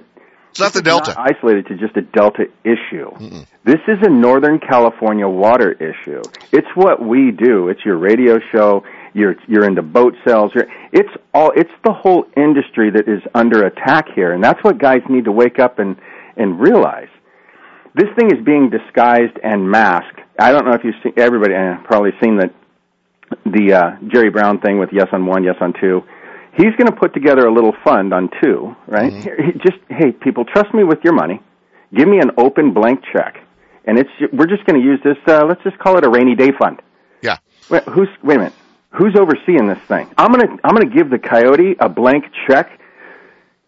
It's 0.52 0.60
not 0.60 0.74
the 0.74 0.82
Delta. 0.82 1.14
not 1.18 1.32
isolated 1.36 1.68
to 1.68 1.78
just 1.78 1.96
a 1.98 2.02
Delta 2.02 2.46
issue. 2.64 3.12
This 3.64 3.80
is 3.88 3.98
a 4.02 4.10
Northern 4.10 4.60
California 4.60 5.28
water 5.28 5.72
issue. 5.72 6.22
It's 6.52 6.68
what 6.76 7.02
we 7.06 7.32
do. 7.32 7.70
It's 7.70 7.84
your 7.86 7.98
radio 7.98 8.40
show. 8.52 8.84
You're 9.14 9.36
you're 9.48 9.66
into 9.66 9.82
boat 9.82 10.16
sales. 10.26 10.52
You're, 10.56 10.68
it's 10.92 11.10
all. 11.34 11.52
It's 11.56 11.72
the 11.84 11.94
whole 11.94 12.26
industry 12.38 12.90
that 12.92 13.08
is 13.08 13.22
under 13.36 13.66
attack 13.66 14.06
here, 14.16 14.32
and 14.34 14.44
that's 14.44 14.64
what 14.64 14.78
guys 14.78 15.02
need 15.10 15.26
to 15.26 15.32
wake 15.32 15.60
up 15.60 15.80
and 15.80 15.96
and 16.38 16.60
realize. 16.60 17.10
This 17.94 18.08
thing 18.18 18.32
is 18.32 18.44
being 18.46 18.70
disguised 18.70 19.38
and 19.44 19.70
masked. 19.70 20.22
I 20.40 20.54
don't 20.54 20.66
know 20.66 20.72
if 20.72 20.82
you've 20.86 20.96
seen 21.04 21.14
everybody 21.18 21.54
uh, 21.54 21.76
probably 21.84 22.12
seen 22.24 22.38
the 22.38 22.50
the 23.46 23.74
uh, 23.74 24.08
Jerry 24.12 24.30
Brown 24.30 24.60
thing 24.60 24.80
with 24.80 24.90
yes 24.92 25.08
on 25.12 25.26
one, 25.26 25.44
yes 25.44 25.56
on 25.62 25.74
two. 25.80 26.02
He's 26.58 26.76
going 26.78 26.88
to 26.88 26.96
put 27.00 27.14
together 27.14 27.46
a 27.48 27.54
little 27.54 27.74
fund 27.84 28.14
on 28.14 28.30
two, 28.44 28.76
right? 28.88 29.14
Here, 29.14 29.38
he- 29.42 29.54
Just 29.60 29.80
hey, 29.90 30.12
people, 30.12 30.44
trust 30.46 30.74
me 30.74 30.84
with 30.84 31.00
your 31.04 31.14
money. 31.14 31.40
Give 31.96 32.08
me 32.08 32.20
an 32.20 32.32
open 32.38 32.74
blank 32.74 33.02
check, 33.14 33.36
and 33.86 33.98
it's 34.00 34.10
we're 34.34 34.48
just 34.48 34.66
going 34.66 34.80
to 34.82 34.86
use 34.86 35.00
this. 35.04 35.18
Uh, 35.28 35.46
let's 35.46 35.62
just 35.64 35.78
call 35.80 35.98
it 35.98 36.06
a 36.06 36.10
rainy 36.10 36.36
day 36.36 36.52
fund. 36.60 36.82
Yeah. 37.22 37.38
Wait, 37.70 37.84
who's 37.84 38.10
wait 38.24 38.36
a 38.36 38.40
minute? 38.40 38.54
Who's 38.92 39.16
overseeing 39.18 39.68
this 39.68 39.80
thing? 39.88 40.10
I'm 40.18 40.32
gonna 40.32 40.58
I'm 40.64 40.76
gonna 40.76 40.94
give 40.94 41.10
the 41.10 41.20
coyote 41.20 41.78
a 41.80 41.88
blank 41.88 42.26
check, 42.50 42.70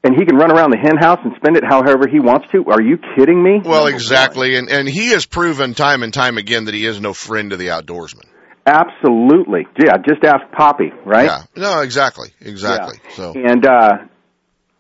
and 0.04 0.14
he 0.18 0.26
can 0.26 0.36
run 0.36 0.52
around 0.52 0.72
the 0.72 0.78
hen 0.78 0.98
house 0.98 1.20
and 1.24 1.34
spend 1.38 1.56
it 1.56 1.64
however 1.64 2.08
he 2.12 2.20
wants 2.20 2.48
to. 2.52 2.66
Are 2.70 2.82
you 2.82 2.98
kidding 3.16 3.42
me? 3.42 3.62
Well, 3.64 3.88
exactly, 3.88 4.58
and 4.58 4.70
and 4.70 4.88
he 4.90 5.12
has 5.12 5.26
proven 5.26 5.74
time 5.74 6.04
and 6.04 6.14
time 6.14 6.38
again 6.38 6.66
that 6.66 6.74
he 6.74 6.86
is 6.86 7.00
no 7.00 7.14
friend 7.14 7.52
to 7.52 7.58
the 7.58 7.68
outdoorsman. 7.68 8.26
Absolutely. 8.66 9.68
Yeah, 9.78 9.98
just 9.98 10.24
ask 10.24 10.50
Poppy, 10.52 10.92
right? 11.06 11.26
Yeah. 11.26 11.44
No, 11.56 11.80
exactly, 11.82 12.30
exactly. 12.40 13.00
So. 13.16 13.34
And 13.36 13.66
uh, 13.66 13.98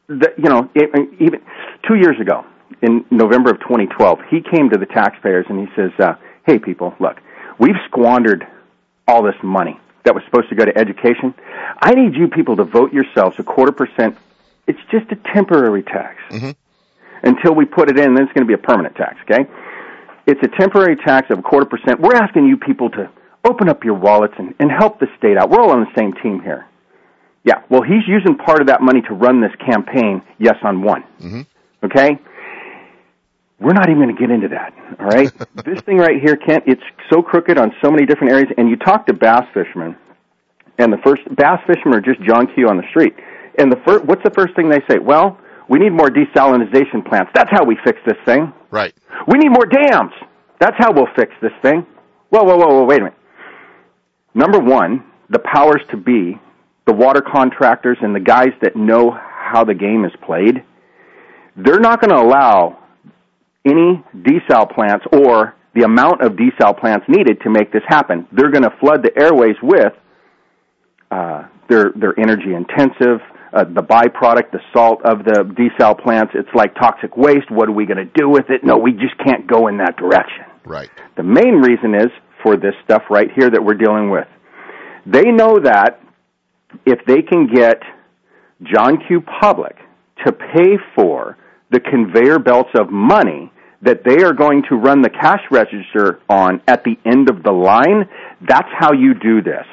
the, 0.08 0.30
you 0.38 0.50
know, 0.50 0.70
it, 0.74 0.90
even 1.20 1.42
two 1.88 1.96
years 1.96 2.16
ago, 2.20 2.46
in 2.82 3.06
November 3.12 3.52
of 3.52 3.60
2012, 3.60 4.20
he 4.30 4.42
came 4.42 4.70
to 4.70 4.78
the 4.78 4.86
taxpayers 4.86 5.46
and 5.50 5.60
he 5.60 5.68
says, 5.76 5.92
uh, 6.00 6.14
"Hey, 6.46 6.60
people, 6.60 6.96
look, 7.00 7.18
we've 7.60 7.76
squandered 7.88 8.48
all 9.08 9.24
this 9.24 9.36
money 9.44 9.80
that 10.06 10.16
was 10.16 10.24
supposed 10.26 10.50
to 10.50 10.56
go 10.56 10.66
to 10.66 10.78
education. 10.78 11.34
I 11.82 11.94
need 11.94 12.16
you 12.16 12.30
people 12.30 12.56
to 12.58 12.64
vote 12.64 12.94
yourselves 12.94 13.36
a 13.40 13.44
quarter 13.44 13.74
percent. 13.74 14.18
It's 14.66 14.80
just 14.92 15.12
a 15.12 15.18
temporary 15.34 15.84
tax 15.84 16.16
until 17.22 17.54
we 17.54 17.66
put 17.66 17.90
it 17.90 18.00
in. 18.00 18.16
Then 18.16 18.24
it's 18.24 18.34
going 18.34 18.48
to 18.48 18.50
be 18.50 18.54
a 18.54 18.66
permanent 18.66 18.96
tax. 18.96 19.18
Okay." 19.30 19.46
It's 20.26 20.40
a 20.42 20.48
temporary 20.58 20.96
tax 20.96 21.30
of 21.32 21.40
a 21.40 21.42
quarter 21.42 21.66
percent. 21.66 22.00
We're 22.00 22.16
asking 22.16 22.46
you 22.46 22.56
people 22.56 22.90
to 22.92 23.10
open 23.46 23.70
up 23.70 23.84
your 23.84 23.96
wallets 23.96 24.34
and, 24.38 24.54
and 24.60 24.72
help 24.72 25.00
the 25.00 25.08
state 25.18 25.38
out. 25.38 25.50
We're 25.50 25.62
all 25.62 25.72
on 25.72 25.82
the 25.82 26.00
same 26.00 26.14
team 26.14 26.42
here. 26.42 26.66
Yeah, 27.44 27.62
well, 27.70 27.82
he's 27.82 28.08
using 28.08 28.38
part 28.38 28.62
of 28.62 28.68
that 28.68 28.82
money 28.82 29.02
to 29.02 29.14
run 29.14 29.42
this 29.42 29.52
campaign, 29.66 30.22
yes 30.40 30.56
on 30.64 30.82
one. 30.82 31.04
Mm-hmm. 31.20 31.42
Okay? 31.84 32.18
We're 33.60 33.74
not 33.74 33.90
even 33.90 34.02
going 34.02 34.16
to 34.16 34.20
get 34.20 34.32
into 34.32 34.48
that, 34.50 34.74
all 35.00 35.08
right? 35.08 35.32
this 35.66 35.82
thing 35.82 35.98
right 35.98 36.22
here, 36.22 36.38
Kent, 36.38 36.64
it's 36.68 36.82
so 37.12 37.22
crooked 37.22 37.58
on 37.58 37.74
so 37.84 37.92
many 37.92 38.06
different 38.06 38.32
areas, 38.32 38.50
and 38.58 38.70
you 38.70 38.78
talk 38.78 39.06
to 39.08 39.14
bass 39.14 39.46
fishermen, 39.54 39.96
and 40.78 40.92
the 40.92 40.98
first 41.04 41.24
bass 41.36 41.60
fishermen 41.68 41.98
are 41.98 42.02
just 42.02 42.22
John 42.22 42.48
Q 42.54 42.68
on 42.68 42.78
the 42.78 42.88
street. 42.90 43.14
And 43.60 43.72
the 43.72 43.80
first, 43.86 44.06
what's 44.06 44.24
the 44.24 44.32
first 44.32 44.56
thing 44.56 44.70
they 44.70 44.82
say? 44.90 45.00
Well, 45.00 45.38
we 45.70 45.80
need 45.80 45.92
more 45.92 46.10
desalination 46.10 47.08
plants. 47.08 47.32
That's 47.36 47.52
how 47.52 47.64
we 47.64 47.78
fix 47.84 48.00
this 48.06 48.18
thing. 48.26 48.52
Right. 48.72 48.94
We 49.28 49.38
need 49.38 49.50
more 49.50 49.66
dams. 49.66 50.14
That's 50.60 50.76
how 50.80 50.92
we'll 50.92 51.12
fix 51.16 51.32
this 51.42 51.54
thing. 51.62 51.86
Whoa, 52.30 52.44
whoa, 52.44 52.58
whoa, 52.58 52.68
whoa, 52.68 52.84
wait 52.86 53.02
a 53.02 53.04
minute. 53.06 53.18
Number 54.34 54.60
one, 54.60 55.04
the 55.30 55.40
powers 55.40 55.82
to 55.92 55.98
be, 55.98 56.40
the 56.86 56.94
water 56.94 57.22
contractors 57.22 57.98
and 58.02 58.16
the 58.16 58.20
guys 58.20 58.52
that 58.62 58.76
know 58.76 59.12
how 59.12 59.64
the 59.64 59.74
game 59.74 60.06
is 60.06 60.12
played, 60.26 60.64
they're 61.56 61.80
not 61.80 62.02
going 62.02 62.10
to 62.10 62.22
allow 62.22 62.80
any 63.66 64.04
desal 64.16 64.74
plants 64.74 65.06
or 65.12 65.56
the 65.76 65.84
amount 65.84 66.22
of 66.22 66.34
desal 66.34 66.78
plants 66.78 67.06
needed 67.08 67.42
to 67.42 67.50
make 67.50 67.72
this 67.72 67.84
happen. 67.88 68.28
They're 68.32 68.52
going 68.52 68.64
to 68.64 68.74
flood 68.80 69.04
the 69.04 69.12
airways 69.18 69.56
with 69.62 69.94
uh, 71.10 71.48
their 71.70 71.92
their 71.96 72.20
energy 72.20 72.54
intensive, 72.54 73.22
uh, 73.54 73.64
the 73.66 73.82
byproduct, 73.82 74.52
the 74.52 74.60
salt 74.74 75.02
of 75.06 75.24
the 75.24 75.44
desal 75.58 76.02
plants. 76.02 76.34
It's 76.36 76.50
like 76.54 76.76
toxic 76.76 77.16
waste. 77.16 77.50
What 77.50 77.70
are 77.70 77.74
we 77.74 77.86
going 77.86 77.98
to 77.98 78.12
do 78.16 78.30
with 78.30 78.50
it? 78.50 78.64
No, 78.64 78.78
we 78.78 78.92
just 78.92 79.18
can't 79.24 79.48
go 79.48 79.68
in 79.68 79.78
that 79.78 79.96
direction. 79.98 80.46
Right. 80.66 80.90
The 81.18 81.24
main 81.24 81.56
reason 81.56 81.96
is 81.96 82.12
for 82.44 82.58
this 82.58 82.76
stuff 82.84 83.04
right 83.10 83.30
here 83.36 83.50
that 83.50 83.64
we're 83.64 83.74
dealing 83.74 84.12
with. 84.12 84.28
They 85.06 85.32
know 85.32 85.60
that 85.60 86.00
if 86.86 87.00
they 87.06 87.22
can 87.22 87.48
get 87.48 87.82
John 88.62 89.00
Q. 89.08 89.22
Public 89.42 89.76
to 90.26 90.32
pay 90.32 90.78
for 90.96 91.38
the 91.72 91.80
conveyor 91.80 92.40
belts 92.40 92.70
of 92.80 92.90
money 92.90 93.52
that 93.82 94.04
they 94.06 94.24
are 94.24 94.34
going 94.34 94.64
to 94.70 94.76
run 94.76 95.02
the 95.02 95.10
cash 95.10 95.42
register 95.52 96.22
on 96.30 96.62
at 96.68 96.84
the 96.84 96.98
end 97.06 97.30
of 97.30 97.44
the 97.44 97.52
line, 97.52 98.08
that's 98.48 98.70
how 98.80 98.94
you 98.94 99.14
do 99.14 99.42
this. 99.42 99.66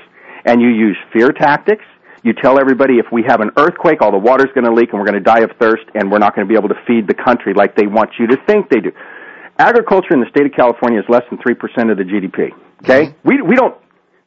And 0.45 0.61
you 0.61 0.69
use 0.69 0.97
fear 1.13 1.31
tactics. 1.31 1.85
You 2.23 2.33
tell 2.33 2.59
everybody 2.59 2.95
if 2.95 3.07
we 3.13 3.23
have 3.29 3.41
an 3.41 3.51
earthquake, 3.57 4.03
all 4.03 4.11
the 4.11 4.19
water's 4.19 4.51
going 4.55 4.65
to 4.65 4.73
leak 4.73 4.91
and 4.93 4.99
we're 5.01 5.07
going 5.07 5.23
to 5.23 5.25
die 5.25 5.41
of 5.41 5.51
thirst 5.61 5.85
and 5.95 6.11
we're 6.11 6.19
not 6.19 6.35
going 6.35 6.47
to 6.47 6.51
be 6.51 6.59
able 6.59 6.69
to 6.69 6.81
feed 6.87 7.07
the 7.07 7.15
country 7.15 7.55
like 7.55 7.77
they 7.77 7.87
want 7.87 8.11
you 8.19 8.27
to 8.27 8.37
think 8.47 8.69
they 8.69 8.81
do. 8.81 8.91
Agriculture 9.61 10.15
in 10.15 10.21
the 10.21 10.31
state 10.31 10.47
of 10.47 10.53
California 10.53 10.99
is 10.99 11.05
less 11.09 11.23
than 11.29 11.39
3% 11.39 11.93
of 11.93 11.99
the 11.99 12.05
GDP. 12.05 12.49
Okay? 12.83 13.13
Mm-hmm. 13.13 13.29
We, 13.29 13.43
we 13.43 13.55
don't, 13.57 13.77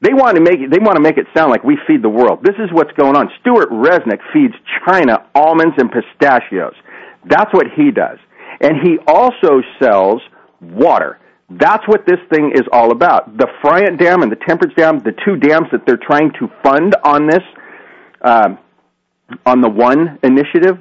they 0.02 0.14
want 0.14 0.36
to 0.36 0.42
make 0.42 0.60
it, 0.60 0.70
they 0.70 0.78
want 0.80 0.96
to 0.96 1.02
make 1.02 1.18
it 1.18 1.26
sound 1.36 1.50
like 1.50 1.64
we 1.64 1.78
feed 1.88 2.04
the 2.04 2.10
world. 2.10 2.44
This 2.44 2.56
is 2.60 2.70
what's 2.72 2.92
going 2.94 3.16
on. 3.16 3.30
Stewart 3.42 3.70
Resnick 3.72 4.20
feeds 4.32 4.54
China 4.86 5.26
almonds 5.34 5.76
and 5.78 5.90
pistachios. 5.90 6.76
That's 7.26 7.52
what 7.52 7.68
he 7.76 7.90
does. 7.90 8.20
And 8.62 8.78
he 8.84 9.00
also 9.08 9.64
sells 9.82 10.22
water. 10.62 11.20
That's 11.50 11.88
what 11.88 12.06
this 12.06 12.20
thing 12.32 12.52
is 12.54 12.64
all 12.72 12.92
about. 12.92 13.38
The 13.38 13.48
Friant 13.64 13.98
Dam 13.98 14.22
and 14.22 14.32
the 14.32 14.38
Temperance 14.48 14.76
Dam, 14.76 15.00
the 15.00 15.14
two 15.26 15.38
dams 15.38 15.68
that 15.72 15.86
they're 15.86 15.98
trying 15.98 16.32
to 16.40 16.50
fund 16.64 16.96
on 17.04 17.28
this, 17.28 17.44
uh, 18.22 18.56
on 19.46 19.62
the 19.62 19.70
one 19.70 20.20
initiative, 20.22 20.78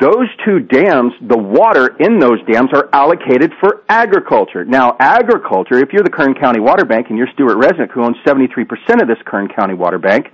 those 0.00 0.28
two 0.44 0.60
dams, 0.60 1.12
the 1.20 1.38
water 1.38 1.96
in 1.98 2.18
those 2.18 2.38
dams 2.50 2.70
are 2.72 2.88
allocated 2.92 3.52
for 3.60 3.82
agriculture. 3.88 4.64
Now, 4.64 4.96
agriculture, 4.98 5.78
if 5.78 5.92
you're 5.92 6.02
the 6.02 6.10
Kern 6.10 6.34
County 6.34 6.60
Water 6.60 6.84
Bank 6.84 7.06
and 7.08 7.18
you're 7.18 7.28
Stewart 7.34 7.56
Resnick, 7.56 7.90
who 7.92 8.02
owns 8.02 8.16
73% 8.26 9.02
of 9.02 9.08
this 9.08 9.18
Kern 9.24 9.48
County 9.48 9.74
Water 9.74 9.98
Bank, 9.98 10.26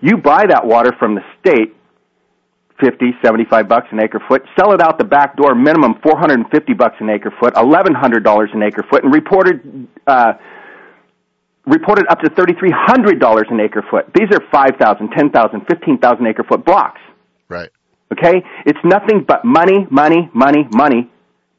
you 0.00 0.16
buy 0.16 0.46
that 0.48 0.66
water 0.66 0.92
from 0.98 1.14
the 1.14 1.22
state 1.40 1.74
50, 2.80 3.12
75 3.24 3.68
bucks 3.68 3.88
an 3.90 4.00
acre 4.00 4.22
foot, 4.28 4.42
sell 4.58 4.72
it 4.72 4.80
out 4.80 4.98
the 4.98 5.04
back 5.04 5.36
door, 5.36 5.54
minimum 5.54 5.94
450 6.02 6.74
bucks 6.74 6.96
an 7.00 7.10
acre 7.10 7.32
foot, 7.40 7.54
$1,100 7.54 8.54
an 8.54 8.62
acre 8.62 8.84
foot, 8.88 9.04
and 9.04 9.12
reported, 9.12 9.88
uh, 10.06 10.34
reported 11.66 12.06
up 12.08 12.20
to 12.20 12.30
$3,300 12.30 13.50
an 13.50 13.60
acre 13.60 13.84
foot. 13.90 14.06
These 14.14 14.28
are 14.32 14.40
5,000, 14.52 15.10
10,000, 15.10 15.60
15,000 15.68 16.26
acre 16.26 16.44
foot 16.44 16.64
blocks. 16.64 17.00
Right. 17.48 17.70
Okay? 18.12 18.42
It's 18.66 18.78
nothing 18.84 19.24
but 19.26 19.44
money, 19.44 19.86
money, 19.90 20.30
money, 20.34 20.66
money 20.72 21.10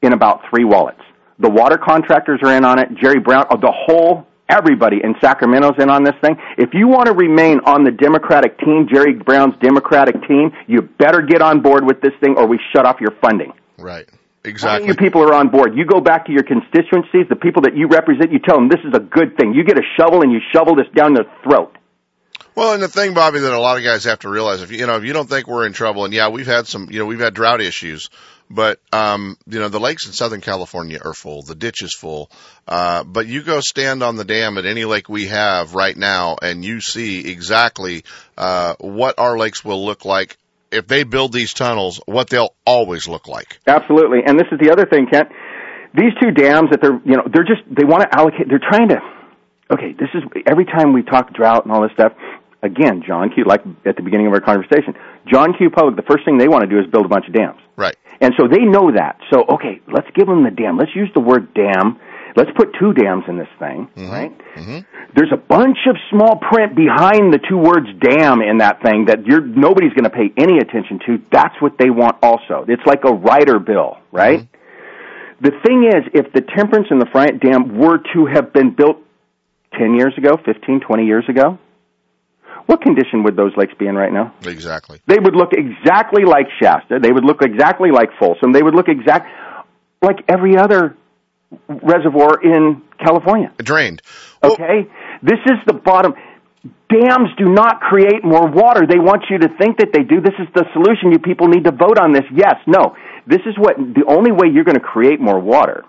in 0.01 0.13
about 0.13 0.41
three 0.49 0.65
wallets. 0.65 1.01
The 1.39 1.49
water 1.49 1.77
contractors 1.77 2.39
are 2.43 2.55
in 2.55 2.65
on 2.65 2.79
it, 2.79 2.89
Jerry 3.01 3.19
Brown, 3.19 3.45
uh, 3.49 3.57
the 3.57 3.71
whole 3.71 4.27
everybody 4.49 4.97
in 5.03 5.15
Sacramento's 5.21 5.77
in 5.79 5.89
on 5.89 6.03
this 6.03 6.15
thing. 6.21 6.35
If 6.57 6.73
you 6.73 6.87
want 6.87 7.05
to 7.05 7.13
remain 7.13 7.59
on 7.65 7.83
the 7.83 7.91
Democratic 7.91 8.57
team, 8.59 8.87
Jerry 8.91 9.13
Brown's 9.13 9.53
Democratic 9.61 10.15
team, 10.27 10.51
you 10.67 10.81
better 10.81 11.21
get 11.21 11.41
on 11.41 11.61
board 11.61 11.85
with 11.85 12.01
this 12.01 12.13
thing 12.19 12.35
or 12.35 12.47
we 12.47 12.59
shut 12.73 12.85
off 12.85 12.99
your 12.99 13.13
funding. 13.21 13.53
Right. 13.77 14.09
Exactly. 14.43 14.87
You 14.87 14.95
people 14.95 15.21
are 15.21 15.33
on 15.33 15.49
board. 15.49 15.75
You 15.75 15.85
go 15.85 16.01
back 16.01 16.25
to 16.25 16.31
your 16.31 16.43
constituencies, 16.43 17.27
the 17.29 17.35
people 17.35 17.61
that 17.63 17.75
you 17.75 17.87
represent, 17.87 18.31
you 18.31 18.39
tell 18.39 18.55
them 18.55 18.69
this 18.69 18.79
is 18.83 18.93
a 18.93 18.99
good 18.99 19.37
thing. 19.37 19.53
You 19.53 19.63
get 19.63 19.77
a 19.77 19.83
shovel 19.97 20.21
and 20.23 20.31
you 20.31 20.39
shovel 20.51 20.75
this 20.75 20.87
down 20.95 21.13
their 21.13 21.27
throat. 21.43 21.77
Well, 22.59 22.73
and 22.73 22.83
the 22.83 22.89
thing, 22.89 23.13
Bobby, 23.13 23.39
that 23.39 23.53
a 23.53 23.57
lot 23.57 23.77
of 23.77 23.85
guys 23.85 24.03
have 24.03 24.19
to 24.19 24.29
realize, 24.29 24.61
if 24.61 24.69
you 24.69 24.85
know, 24.85 24.97
if 24.97 25.05
you 25.05 25.13
don't 25.13 25.29
think 25.29 25.47
we're 25.47 25.65
in 25.65 25.71
trouble, 25.71 26.03
and 26.03 26.13
yeah, 26.13 26.27
we've 26.27 26.45
had 26.45 26.67
some, 26.67 26.89
you 26.91 26.99
know, 26.99 27.05
we've 27.05 27.21
had 27.21 27.33
drought 27.33 27.61
issues, 27.61 28.09
but 28.49 28.81
um, 28.91 29.37
you 29.47 29.59
know, 29.59 29.69
the 29.69 29.79
lakes 29.79 30.07
in 30.07 30.11
Southern 30.11 30.41
California 30.41 30.99
are 31.01 31.13
full, 31.13 31.41
the 31.41 31.55
ditch 31.55 31.81
is 31.81 31.95
full. 31.95 32.29
Uh, 32.67 33.05
but 33.05 33.27
you 33.27 33.43
go 33.43 33.61
stand 33.61 34.03
on 34.03 34.17
the 34.17 34.25
dam 34.25 34.57
at 34.57 34.65
any 34.65 34.83
lake 34.83 35.07
we 35.07 35.27
have 35.27 35.73
right 35.73 35.95
now, 35.95 36.35
and 36.41 36.65
you 36.65 36.81
see 36.81 37.31
exactly 37.31 38.03
uh, 38.37 38.75
what 38.81 39.17
our 39.19 39.37
lakes 39.37 39.63
will 39.63 39.85
look 39.85 40.03
like 40.03 40.35
if 40.69 40.85
they 40.85 41.03
build 41.03 41.31
these 41.31 41.53
tunnels. 41.53 42.01
What 42.07 42.29
they'll 42.29 42.53
always 42.65 43.07
look 43.07 43.29
like. 43.29 43.57
Absolutely, 43.67 44.19
and 44.25 44.37
this 44.37 44.47
is 44.51 44.59
the 44.59 44.69
other 44.69 44.85
thing, 44.85 45.07
Kent. 45.09 45.29
These 45.95 46.11
two 46.21 46.31
dams 46.31 46.71
that 46.71 46.81
they're, 46.81 46.99
you 47.05 47.15
know, 47.15 47.23
they're 47.33 47.45
just 47.45 47.61
they 47.73 47.85
want 47.85 48.01
to 48.01 48.19
allocate. 48.19 48.49
They're 48.49 48.59
trying 48.59 48.89
to. 48.89 48.99
Okay, 49.71 49.93
this 49.93 50.09
is 50.13 50.23
every 50.45 50.65
time 50.65 50.93
we 50.93 51.03
talk 51.03 51.31
drought 51.31 51.63
and 51.63 51.71
all 51.71 51.83
this 51.83 51.91
stuff 51.93 52.11
again, 52.61 53.03
John 53.05 53.29
Q, 53.33 53.45
like 53.45 53.61
at 53.85 53.95
the 53.95 54.03
beginning 54.03 54.27
of 54.27 54.33
our 54.33 54.41
conversation, 54.41 54.95
John 55.27 55.53
Q. 55.57 55.69
Public, 55.69 55.95
the 55.95 56.07
first 56.09 56.25
thing 56.25 56.37
they 56.37 56.47
want 56.47 56.63
to 56.63 56.69
do 56.69 56.79
is 56.79 56.85
build 56.91 57.05
a 57.05 57.09
bunch 57.09 57.27
of 57.27 57.33
dams. 57.33 57.59
Right. 57.75 57.95
And 58.21 58.33
so 58.37 58.47
they 58.47 58.63
know 58.63 58.91
that. 58.91 59.19
So, 59.31 59.45
okay, 59.55 59.81
let's 59.87 60.07
give 60.15 60.27
them 60.27 60.43
the 60.43 60.51
dam. 60.51 60.77
Let's 60.77 60.95
use 60.95 61.09
the 61.13 61.21
word 61.21 61.53
dam. 61.53 61.99
Let's 62.35 62.51
put 62.55 62.75
two 62.79 62.93
dams 62.93 63.23
in 63.27 63.37
this 63.37 63.47
thing, 63.57 63.89
mm-hmm. 63.95 64.11
right? 64.11 64.37
Mm-hmm. 64.55 64.79
There's 65.15 65.31
a 65.33 65.37
bunch 65.37 65.77
of 65.89 65.95
small 66.11 66.37
print 66.37 66.75
behind 66.75 67.33
the 67.33 67.39
two 67.39 67.57
words 67.57 67.87
dam 67.99 68.41
in 68.41 68.59
that 68.59 68.83
thing 68.83 69.05
that 69.05 69.25
you're, 69.25 69.41
nobody's 69.41 69.93
going 69.93 70.03
to 70.03 70.13
pay 70.13 70.31
any 70.37 70.57
attention 70.59 70.99
to. 71.07 71.21
That's 71.31 71.55
what 71.59 71.77
they 71.79 71.89
want 71.89 72.17
also. 72.21 72.65
It's 72.67 72.85
like 72.85 73.01
a 73.05 73.13
rider 73.13 73.57
bill, 73.57 73.97
right? 74.11 74.41
Mm-hmm. 74.41 74.59
The 75.41 75.51
thing 75.65 75.87
is, 75.87 76.03
if 76.13 76.33
the 76.33 76.41
Temperance 76.41 76.87
and 76.91 77.01
the 77.01 77.05
Friant 77.07 77.41
Dam 77.41 77.77
were 77.77 77.97
to 78.13 78.25
have 78.25 78.51
been 78.51 78.75
built 78.75 78.97
10 79.77 79.95
years 79.95 80.13
ago, 80.17 80.37
15, 80.45 80.81
20 80.81 81.05
years 81.05 81.23
ago, 81.29 81.57
what 82.69 82.83
condition 82.83 83.23
would 83.23 83.35
those 83.35 83.51
lakes 83.57 83.73
be 83.79 83.87
in 83.87 83.95
right 83.95 84.13
now? 84.13 84.31
Exactly. 84.45 85.01
They 85.07 85.17
would 85.17 85.35
look 85.35 85.53
exactly 85.53 86.23
like 86.23 86.45
Shasta. 86.61 86.99
They 87.01 87.11
would 87.11 87.25
look 87.25 87.41
exactly 87.41 87.89
like 87.89 88.09
Folsom. 88.19 88.53
They 88.53 88.61
would 88.61 88.75
look 88.75 88.87
exact 88.87 89.25
like 90.03 90.17
every 90.29 90.55
other 90.55 90.95
reservoir 91.67 92.39
in 92.43 92.83
California. 93.03 93.51
Drained. 93.57 94.03
Okay? 94.43 94.87
This 95.23 95.39
is 95.47 95.57
the 95.65 95.73
bottom. 95.73 96.13
Dams 96.93 97.29
do 97.39 97.45
not 97.45 97.81
create 97.81 98.23
more 98.23 98.47
water. 98.47 98.85
They 98.85 98.99
want 98.99 99.23
you 99.31 99.39
to 99.39 99.47
think 99.57 99.79
that 99.79 99.89
they 99.91 100.03
do. 100.03 100.21
This 100.21 100.37
is 100.37 100.45
the 100.53 100.65
solution. 100.71 101.11
You 101.11 101.17
people 101.17 101.47
need 101.47 101.63
to 101.63 101.71
vote 101.71 101.97
on 101.97 102.13
this. 102.13 102.25
Yes, 102.31 102.57
no. 102.67 102.95
This 103.25 103.41
is 103.47 103.57
what 103.57 103.77
the 103.77 104.05
only 104.07 104.31
way 104.31 104.53
you're 104.53 104.63
going 104.63 104.77
to 104.77 104.87
create 104.93 105.19
more 105.19 105.39
water 105.39 105.85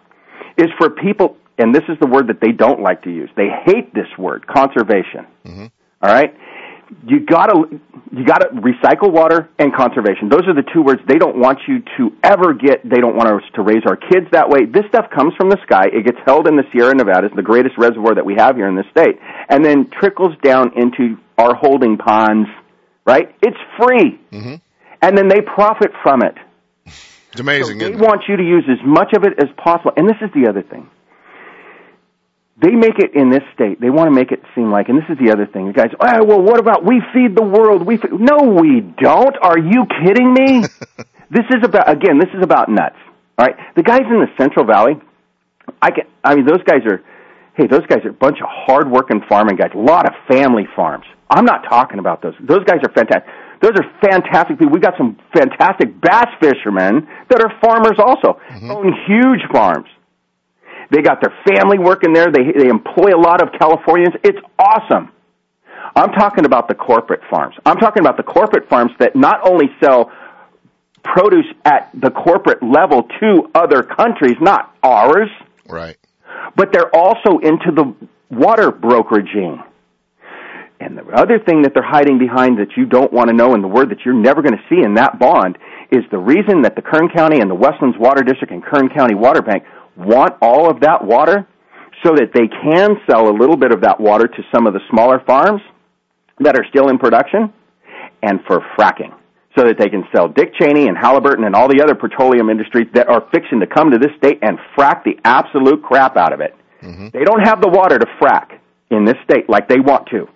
is 0.57 0.69
for 0.79 0.89
people, 0.89 1.37
and 1.59 1.75
this 1.75 1.85
is 1.91 1.99
the 2.01 2.07
word 2.07 2.29
that 2.29 2.41
they 2.41 2.53
don't 2.53 2.81
like 2.81 3.03
to 3.03 3.11
use. 3.11 3.29
They 3.37 3.49
hate 3.67 3.93
this 3.93 4.09
word, 4.19 4.47
conservation. 4.47 5.27
Mm-hmm. 5.45 5.67
All 6.01 6.11
right? 6.11 6.33
You 7.07 7.25
gotta 7.25 7.81
you 8.13 8.25
gotta 8.25 8.49
recycle 8.55 9.13
water 9.13 9.49
and 9.59 9.75
conservation. 9.75 10.29
Those 10.29 10.47
are 10.47 10.55
the 10.55 10.67
two 10.75 10.83
words 10.83 11.01
they 11.07 11.19
don't 11.19 11.39
want 11.39 11.59
you 11.69 11.81
to 11.99 12.17
ever 12.23 12.55
get. 12.55 12.83
They 12.83 12.99
don't 12.99 13.17
want 13.17 13.29
us 13.31 13.47
to 13.55 13.63
raise 13.63 13.83
our 13.87 13.97
kids 13.97 14.27
that 14.33 14.49
way. 14.49 14.67
This 14.67 14.85
stuff 14.89 15.07
comes 15.15 15.33
from 15.39 15.49
the 15.49 15.59
sky. 15.65 15.87
It 15.93 16.05
gets 16.05 16.19
held 16.27 16.49
in 16.49 16.57
the 16.57 16.65
Sierra 16.73 16.95
Nevadas, 16.95 17.31
the 17.35 17.43
greatest 17.43 17.79
reservoir 17.79 18.15
that 18.15 18.27
we 18.27 18.35
have 18.39 18.57
here 18.57 18.69
in 18.69 18.75
the 18.75 18.85
state, 18.91 19.19
and 19.49 19.65
then 19.65 19.91
trickles 20.01 20.35
down 20.43 20.73
into 20.77 21.17
our 21.39 21.55
holding 21.55 21.97
ponds. 21.97 22.49
Right? 23.07 23.35
It's 23.43 23.59
free, 23.81 24.21
mm-hmm. 24.31 24.57
and 25.03 25.19
then 25.19 25.29
they 25.29 25.41
profit 25.41 25.91
from 26.03 26.23
it. 26.23 26.37
It's 27.33 27.41
amazing. 27.41 27.81
So 27.81 27.89
they 27.89 27.97
want 27.97 28.23
you 28.29 28.37
to 28.37 28.43
use 28.43 28.65
as 28.69 28.79
much 28.85 29.15
of 29.17 29.25
it 29.25 29.35
as 29.39 29.49
possible. 29.57 29.93
And 29.97 30.09
this 30.09 30.19
is 30.21 30.31
the 30.35 30.49
other 30.49 30.63
thing 30.63 30.91
they 32.61 32.73
make 32.73 32.99
it 32.99 33.15
in 33.15 33.31
this 33.31 33.43
state. 33.55 33.81
They 33.81 33.91
want 33.91 34.09
to 34.09 34.15
make 34.15 34.33
it 34.33 34.41
seem 34.55 34.71
like, 34.71 34.89
and 34.89 34.99
this 34.99 35.09
is 35.09 35.17
the 35.19 35.33
other 35.33 35.47
thing. 35.47 35.69
The 35.69 35.73
guys, 35.73 35.91
oh, 35.99 36.25
well, 36.25 36.43
what 36.43 36.61
about 36.61 36.85
we 36.85 37.01
feed 37.13 37.35
the 37.35 37.43
world? 37.43 37.87
We 37.87 37.97
feed. 37.97 38.13
no, 38.13 38.53
we 38.53 38.81
don't. 38.81 39.37
Are 39.43 39.59
you 39.59 39.87
kidding 40.05 40.35
me? 40.35 40.63
this 41.31 41.47
is 41.51 41.65
about 41.65 41.89
again. 41.89 42.19
This 42.19 42.31
is 42.37 42.43
about 42.43 42.69
nuts. 42.69 42.97
All 43.39 43.47
right, 43.47 43.57
the 43.77 43.83
guys 43.83 44.03
in 44.05 44.21
the 44.21 44.29
Central 44.39 44.67
Valley. 44.67 45.01
I 45.81 45.91
can. 45.91 46.05
I 46.23 46.35
mean, 46.37 46.47
those 46.47 46.63
guys 46.65 46.85
are. 46.85 47.03
Hey, 47.55 47.67
those 47.67 47.85
guys 47.87 48.05
are 48.05 48.11
a 48.11 48.15
bunch 48.15 48.39
of 48.41 48.47
hard-working 48.49 49.23
farming 49.29 49.57
guys. 49.57 49.71
A 49.75 49.79
lot 49.79 50.07
of 50.07 50.15
family 50.31 50.67
farms. 50.75 51.05
I'm 51.29 51.45
not 51.45 51.65
talking 51.69 51.99
about 51.99 52.23
those. 52.23 52.35
Those 52.41 52.65
guys 52.65 52.79
are 52.83 52.93
fantastic. 52.93 53.29
Those 53.61 53.73
are 53.77 53.85
fantastic 54.01 54.59
people. 54.59 54.73
We 54.73 54.81
got 54.81 54.95
some 54.97 55.19
fantastic 55.37 56.01
bass 56.01 56.29
fishermen 56.41 57.07
that 57.29 57.43
are 57.43 57.53
farmers 57.61 57.99
also, 57.99 58.41
mm-hmm. 58.49 58.71
own 58.71 58.95
huge 59.07 59.41
farms. 59.53 59.89
They 60.91 61.03
got 61.03 61.21
their 61.21 61.33
family 61.47 61.79
working 61.79 62.13
there. 62.13 62.27
They 62.33 62.45
they 62.57 62.69
employ 62.69 63.11
a 63.15 63.21
lot 63.21 63.43
of 63.43 63.51
Californians. 63.59 64.15
It's 64.25 64.39
awesome. 64.59 65.13
I'm 65.95 66.13
talking 66.13 66.45
about 66.45 66.69
the 66.69 66.75
corporate 66.75 67.21
farms. 67.31 67.55
I'm 67.65 67.77
talking 67.79 68.01
about 68.01 68.17
the 68.17 68.23
corporate 68.23 68.69
farms 68.69 68.93
that 68.99 69.17
not 69.17 69.41
only 69.49 69.67
sell 69.83 70.11
produce 71.03 71.47
at 71.65 71.91
the 71.95 72.11
corporate 72.11 72.63
level 72.63 73.09
to 73.21 73.51
other 73.55 73.83
countries, 73.83 74.37
not 74.41 74.75
ours, 74.83 75.29
Right. 75.69 75.97
but 76.57 76.73
they're 76.73 76.95
also 76.95 77.39
into 77.39 77.71
the 77.75 77.95
water 78.31 78.71
brokeraging. 78.71 79.65
And 80.79 80.97
the 80.97 81.05
other 81.13 81.39
thing 81.39 81.63
that 81.63 81.73
they're 81.75 81.83
hiding 81.83 82.19
behind 82.19 82.59
that 82.59 82.77
you 82.77 82.87
don't 82.87 83.13
want 83.13 83.29
to 83.29 83.35
know 83.35 83.55
and 83.55 83.63
the 83.63 83.69
word 83.69 83.91
that 83.91 83.99
you're 84.05 84.15
never 84.15 84.43
going 84.43 84.57
to 84.57 84.65
see 84.69 84.83
in 84.83 84.95
that 84.95 85.19
bond 85.19 85.59
is 85.91 86.05
the 86.11 86.19
reason 86.19 86.63
that 86.63 86.75
the 86.77 86.83
Kern 86.83 87.09
County 87.15 87.41
and 87.41 87.51
the 87.51 87.55
Westlands 87.55 87.99
Water 87.99 88.23
District 88.23 88.53
and 88.53 88.63
Kern 88.65 88.89
County 88.89 89.15
Water 89.15 89.43
Bank 89.43 89.65
want 90.01 90.35
all 90.41 90.71
of 90.71 90.81
that 90.81 91.05
water 91.05 91.47
so 92.05 92.13
that 92.15 92.31
they 92.33 92.49
can 92.49 92.97
sell 93.09 93.29
a 93.29 93.35
little 93.37 93.57
bit 93.57 93.73
of 93.73 93.83
that 93.83 94.01
water 94.01 94.27
to 94.27 94.43
some 94.55 94.67
of 94.67 94.73
the 94.73 94.81
smaller 94.91 95.21
farms 95.27 95.61
that 96.41 96.57
are 96.57 96.65
still 96.71 96.89
in 96.89 96.99
production 96.99 97.53
and 98.23 98.41
for 98.47 98.61
fracking 98.79 99.15
so 99.57 99.65
that 99.67 99.77
they 99.79 99.89
can 99.89 100.05
sell 100.15 100.29
Dick 100.29 100.53
Cheney 100.61 100.87
and 100.87 100.97
Halliburton 100.97 101.45
and 101.45 101.55
all 101.55 101.69
the 101.69 101.83
other 101.83 101.95
petroleum 101.95 102.49
industries 102.51 102.87
that 102.95 103.09
are 103.09 103.27
fixing 103.33 103.61
to 103.61 103.67
come 103.67 103.91
to 103.91 103.99
this 103.99 104.13
state 104.17 104.39
and 104.43 104.59
frack 104.77 105.05
the 105.05 105.19
absolute 105.25 105.83
crap 105.83 106.17
out 106.17 106.33
of 106.33 106.41
it. 106.41 106.55
Mm-hmm. 106.83 107.09
They 107.13 107.25
don't 107.25 107.41
have 107.41 107.61
the 107.61 107.69
water 107.69 107.99
to 107.99 108.07
frack 108.21 108.59
in 108.91 109.05
this 109.05 109.17
state 109.25 109.49
like 109.49 109.69
they 109.69 109.81
want 109.81 110.09
to. 110.11 110.29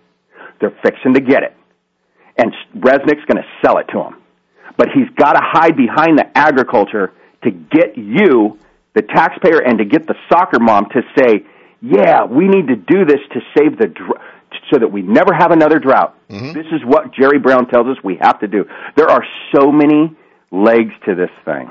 They're 0.61 0.77
fixing 0.83 1.15
to 1.15 1.21
get 1.21 1.43
it. 1.43 1.57
And 2.37 2.53
Resnick's 2.77 3.25
going 3.27 3.39
to 3.39 3.47
sell 3.65 3.79
it 3.79 3.87
to 3.93 3.99
them. 3.99 4.21
But 4.77 4.89
he's 4.93 5.09
got 5.17 5.35
to 5.35 5.41
hide 5.43 5.77
behind 5.77 6.19
the 6.19 6.27
agriculture 6.37 7.12
to 7.45 7.51
get 7.51 7.97
you, 7.97 8.59
the 8.95 9.03
taxpayer, 9.03 9.59
and 9.59 9.78
to 9.78 9.84
get 9.84 10.07
the 10.07 10.14
soccer 10.28 10.59
mom 10.61 10.86
to 10.90 11.03
say, 11.18 11.45
yeah, 11.80 12.24
we 12.24 12.49
need 12.49 12.68
to 12.68 12.76
do 12.76 13.05
this 13.05 13.20
to 13.32 13.40
save 13.57 13.78
the, 13.78 13.88
dr- 13.88 14.20
so 14.72 14.78
that 14.78 14.90
we 14.90 15.03
never 15.03 15.34
have 15.36 15.51
another 15.51 15.78
drought. 15.78 16.16
This 16.28 16.66
is 16.72 16.80
what 16.84 17.12
Jerry 17.12 17.38
Brown 17.38 17.66
tells 17.68 17.86
us 17.88 17.97
we 18.03 18.18
have 18.20 18.40
to 18.40 18.49
do. 18.49 18.64
There 18.97 19.11
are 19.11 19.22
so 19.55 19.70
many 19.70 20.16
legs 20.51 20.92
to 21.07 21.14
this 21.14 21.30
thing. 21.45 21.70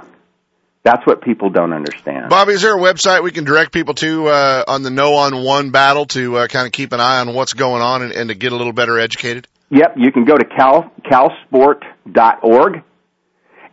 That's 0.84 1.06
what 1.08 1.22
people 1.22 1.50
don't 1.50 1.72
understand. 1.72 2.30
Bobby, 2.30 2.54
is 2.54 2.62
there 2.62 2.76
a 2.78 2.80
website 2.80 3.24
we 3.24 3.32
can 3.32 3.46
direct 3.46 3.72
people 3.72 3.94
to 3.96 4.28
uh, 4.28 4.64
on 4.68 4.84
the 4.84 4.90
no 4.90 5.14
on 5.16 5.44
one 5.44 5.72
battle 5.72 6.06
to 6.08 6.38
uh, 6.40 6.48
kind 6.48 6.66
of 6.66 6.74
keep 6.74 6.92
an 6.92 7.00
eye 7.00 7.20
on 7.20 7.34
what's 7.34 7.54
going 7.54 7.82
on 7.82 8.02
and, 8.02 8.12
and 8.12 8.30
to 8.30 8.36
get 8.36 8.52
a 8.52 8.56
little 8.58 8.74
better 8.74 9.00
educated? 9.00 9.48
Yep, 9.70 9.96
you 9.98 10.12
can 10.12 10.26
go 10.26 10.36
to 10.36 10.44
cal, 10.44 10.92
calsport.org 11.10 12.84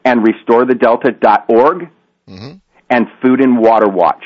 and 0.04 0.20
restorethedelta.org 0.24 1.90
Mm-hmm. 2.28 2.58
And 2.90 3.06
Food 3.22 3.40
and 3.40 3.58
Water 3.58 3.88
Watch. 3.88 4.24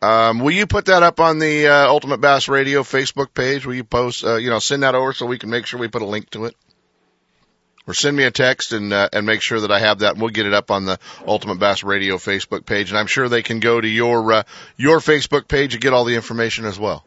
Um, 0.00 0.40
will 0.40 0.50
you 0.52 0.66
put 0.66 0.86
that 0.86 1.02
up 1.02 1.20
on 1.20 1.38
the 1.38 1.68
uh, 1.68 1.86
Ultimate 1.86 2.20
Bass 2.20 2.48
Radio 2.48 2.82
Facebook 2.82 3.32
page? 3.34 3.66
Will 3.66 3.74
you 3.74 3.84
post, 3.84 4.24
uh, 4.24 4.36
you 4.36 4.50
know, 4.50 4.58
send 4.58 4.82
that 4.82 4.96
over 4.96 5.12
so 5.12 5.26
we 5.26 5.38
can 5.38 5.50
make 5.50 5.66
sure 5.66 5.78
we 5.78 5.86
put 5.88 6.02
a 6.02 6.06
link 6.06 6.30
to 6.30 6.46
it? 6.46 6.56
Or 7.86 7.94
send 7.94 8.16
me 8.16 8.24
a 8.24 8.30
text 8.30 8.72
and 8.72 8.92
uh, 8.92 9.08
and 9.12 9.26
make 9.26 9.42
sure 9.42 9.60
that 9.60 9.72
I 9.72 9.80
have 9.80 10.00
that. 10.00 10.12
and 10.12 10.20
We'll 10.20 10.30
get 10.30 10.46
it 10.46 10.54
up 10.54 10.70
on 10.70 10.84
the 10.84 10.98
Ultimate 11.26 11.58
Bass 11.58 11.82
Radio 11.82 12.16
Facebook 12.16 12.64
page, 12.64 12.90
and 12.90 12.98
I'm 12.98 13.08
sure 13.08 13.28
they 13.28 13.42
can 13.42 13.58
go 13.58 13.80
to 13.80 13.88
your 13.88 14.32
uh, 14.32 14.42
your 14.76 15.00
Facebook 15.00 15.48
page 15.48 15.74
and 15.74 15.82
get 15.82 15.92
all 15.92 16.04
the 16.04 16.14
information 16.14 16.64
as 16.64 16.78
well. 16.78 17.04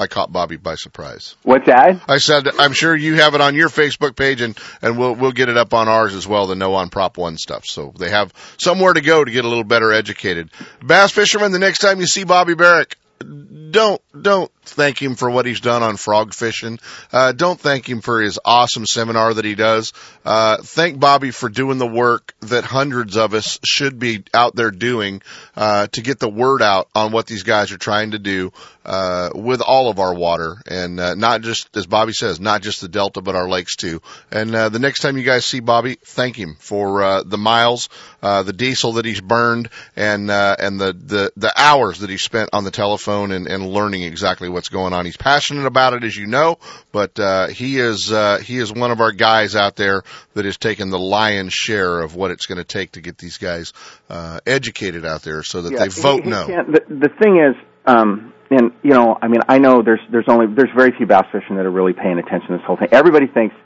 I 0.00 0.06
caught 0.06 0.32
Bobby 0.32 0.56
by 0.56 0.76
surprise. 0.76 1.36
What's 1.42 1.66
that? 1.66 2.00
I 2.08 2.16
said 2.16 2.48
I'm 2.58 2.72
sure 2.72 2.96
you 2.96 3.16
have 3.16 3.34
it 3.34 3.42
on 3.42 3.54
your 3.54 3.68
Facebook 3.68 4.16
page, 4.16 4.40
and 4.40 4.58
and 4.80 4.98
we'll 4.98 5.14
we'll 5.14 5.32
get 5.32 5.50
it 5.50 5.58
up 5.58 5.74
on 5.74 5.88
ours 5.88 6.14
as 6.14 6.26
well. 6.26 6.46
The 6.46 6.54
no 6.54 6.74
on 6.74 6.88
Prop 6.88 7.18
One 7.18 7.36
stuff, 7.36 7.66
so 7.66 7.92
they 7.98 8.08
have 8.08 8.32
somewhere 8.58 8.94
to 8.94 9.02
go 9.02 9.22
to 9.22 9.30
get 9.30 9.44
a 9.44 9.48
little 9.48 9.62
better 9.62 9.92
educated. 9.92 10.50
Bass 10.82 11.12
fishermen, 11.12 11.52
the 11.52 11.58
next 11.58 11.80
time 11.80 12.00
you 12.00 12.06
see 12.06 12.24
Bobby 12.24 12.54
Barrack, 12.54 12.96
don't 13.18 14.00
don't 14.18 14.50
thank 14.70 15.00
him 15.00 15.14
for 15.14 15.30
what 15.30 15.46
he's 15.46 15.60
done 15.60 15.82
on 15.82 15.96
frog 15.96 16.34
fishing. 16.34 16.78
Uh, 17.12 17.32
don't 17.32 17.60
thank 17.60 17.88
him 17.88 18.00
for 18.00 18.20
his 18.20 18.38
awesome 18.44 18.86
seminar 18.86 19.34
that 19.34 19.44
he 19.44 19.54
does. 19.54 19.92
Uh, 20.24 20.58
thank 20.62 20.98
Bobby 20.98 21.30
for 21.30 21.48
doing 21.48 21.78
the 21.78 21.86
work 21.86 22.34
that 22.40 22.64
hundreds 22.64 23.16
of 23.16 23.34
us 23.34 23.58
should 23.64 23.98
be 23.98 24.24
out 24.34 24.54
there 24.54 24.70
doing 24.70 25.22
uh, 25.56 25.86
to 25.88 26.02
get 26.02 26.18
the 26.18 26.28
word 26.28 26.62
out 26.62 26.88
on 26.94 27.12
what 27.12 27.26
these 27.26 27.42
guys 27.42 27.72
are 27.72 27.78
trying 27.78 28.12
to 28.12 28.18
do 28.18 28.52
uh, 28.84 29.30
with 29.34 29.60
all 29.60 29.90
of 29.90 29.98
our 29.98 30.14
water, 30.14 30.56
and 30.66 30.98
uh, 30.98 31.14
not 31.14 31.42
just 31.42 31.76
as 31.76 31.86
Bobby 31.86 32.12
says, 32.12 32.40
not 32.40 32.62
just 32.62 32.80
the 32.80 32.88
Delta, 32.88 33.20
but 33.20 33.36
our 33.36 33.48
lakes 33.48 33.76
too. 33.76 34.00
And 34.30 34.54
uh, 34.54 34.68
the 34.70 34.78
next 34.78 35.00
time 35.00 35.18
you 35.18 35.22
guys 35.22 35.44
see 35.44 35.60
Bobby, 35.60 35.96
thank 36.02 36.36
him 36.36 36.56
for 36.58 37.02
uh, 37.02 37.22
the 37.22 37.36
miles, 37.36 37.88
uh, 38.22 38.42
the 38.42 38.52
diesel 38.52 38.92
that 38.92 39.04
he's 39.04 39.20
burned, 39.20 39.68
and 39.96 40.30
uh, 40.30 40.56
and 40.58 40.80
the 40.80 40.92
the 40.92 41.32
the 41.36 41.52
hours 41.56 42.00
that 42.00 42.10
he 42.10 42.16
spent 42.16 42.50
on 42.52 42.64
the 42.64 42.70
telephone 42.70 43.32
and, 43.32 43.46
and 43.46 43.68
learning 43.68 44.02
exactly 44.02 44.48
what's 44.60 44.68
going 44.68 44.92
on. 44.92 45.06
He's 45.06 45.16
passionate 45.16 45.64
about 45.64 45.94
it, 45.94 46.04
as 46.04 46.14
you 46.14 46.26
know, 46.26 46.58
but 46.92 47.18
uh, 47.18 47.46
he 47.48 47.78
is 47.78 48.12
uh, 48.12 48.38
he 48.44 48.58
is 48.58 48.70
one 48.70 48.90
of 48.90 49.00
our 49.00 49.10
guys 49.10 49.56
out 49.56 49.74
there 49.74 50.02
that 50.34 50.44
is 50.44 50.58
taking 50.58 50.90
the 50.90 50.98
lion's 50.98 51.54
share 51.54 52.00
of 52.00 52.14
what 52.14 52.30
it's 52.30 52.44
going 52.44 52.58
to 52.58 52.64
take 52.64 52.92
to 52.92 53.00
get 53.00 53.16
these 53.16 53.38
guys 53.38 53.72
uh, 54.10 54.38
educated 54.46 55.06
out 55.06 55.22
there, 55.22 55.42
so 55.42 55.62
that 55.62 55.72
Yeah, 55.72 55.78
they 55.78 55.88
vote 55.88 56.24
he- 56.24 56.24
he 56.24 56.30
no. 56.30 56.46
The, 56.46 56.82
the 56.90 57.08
thing 57.22 57.38
is, 57.38 57.56
um, 57.86 58.34
and 58.50 58.72
you 58.82 58.90
know, 58.90 59.16
I 59.22 59.28
mean, 59.28 59.40
I 59.48 59.58
know 59.58 59.80
there's 59.82 60.00
there's 60.12 60.28
only 60.28 60.46
there's 60.54 60.70
very 60.76 60.92
few 60.94 61.06
bass 61.06 61.24
fishermen 61.32 61.56
that 61.56 61.64
are 61.64 61.70
really 61.70 61.94
paying 61.94 62.18
attention 62.18 62.48
to 62.48 62.58
this 62.58 62.66
whole 62.66 62.76
thing. 62.76 62.88
Everybody 62.92 63.28
thinks. 63.28 63.56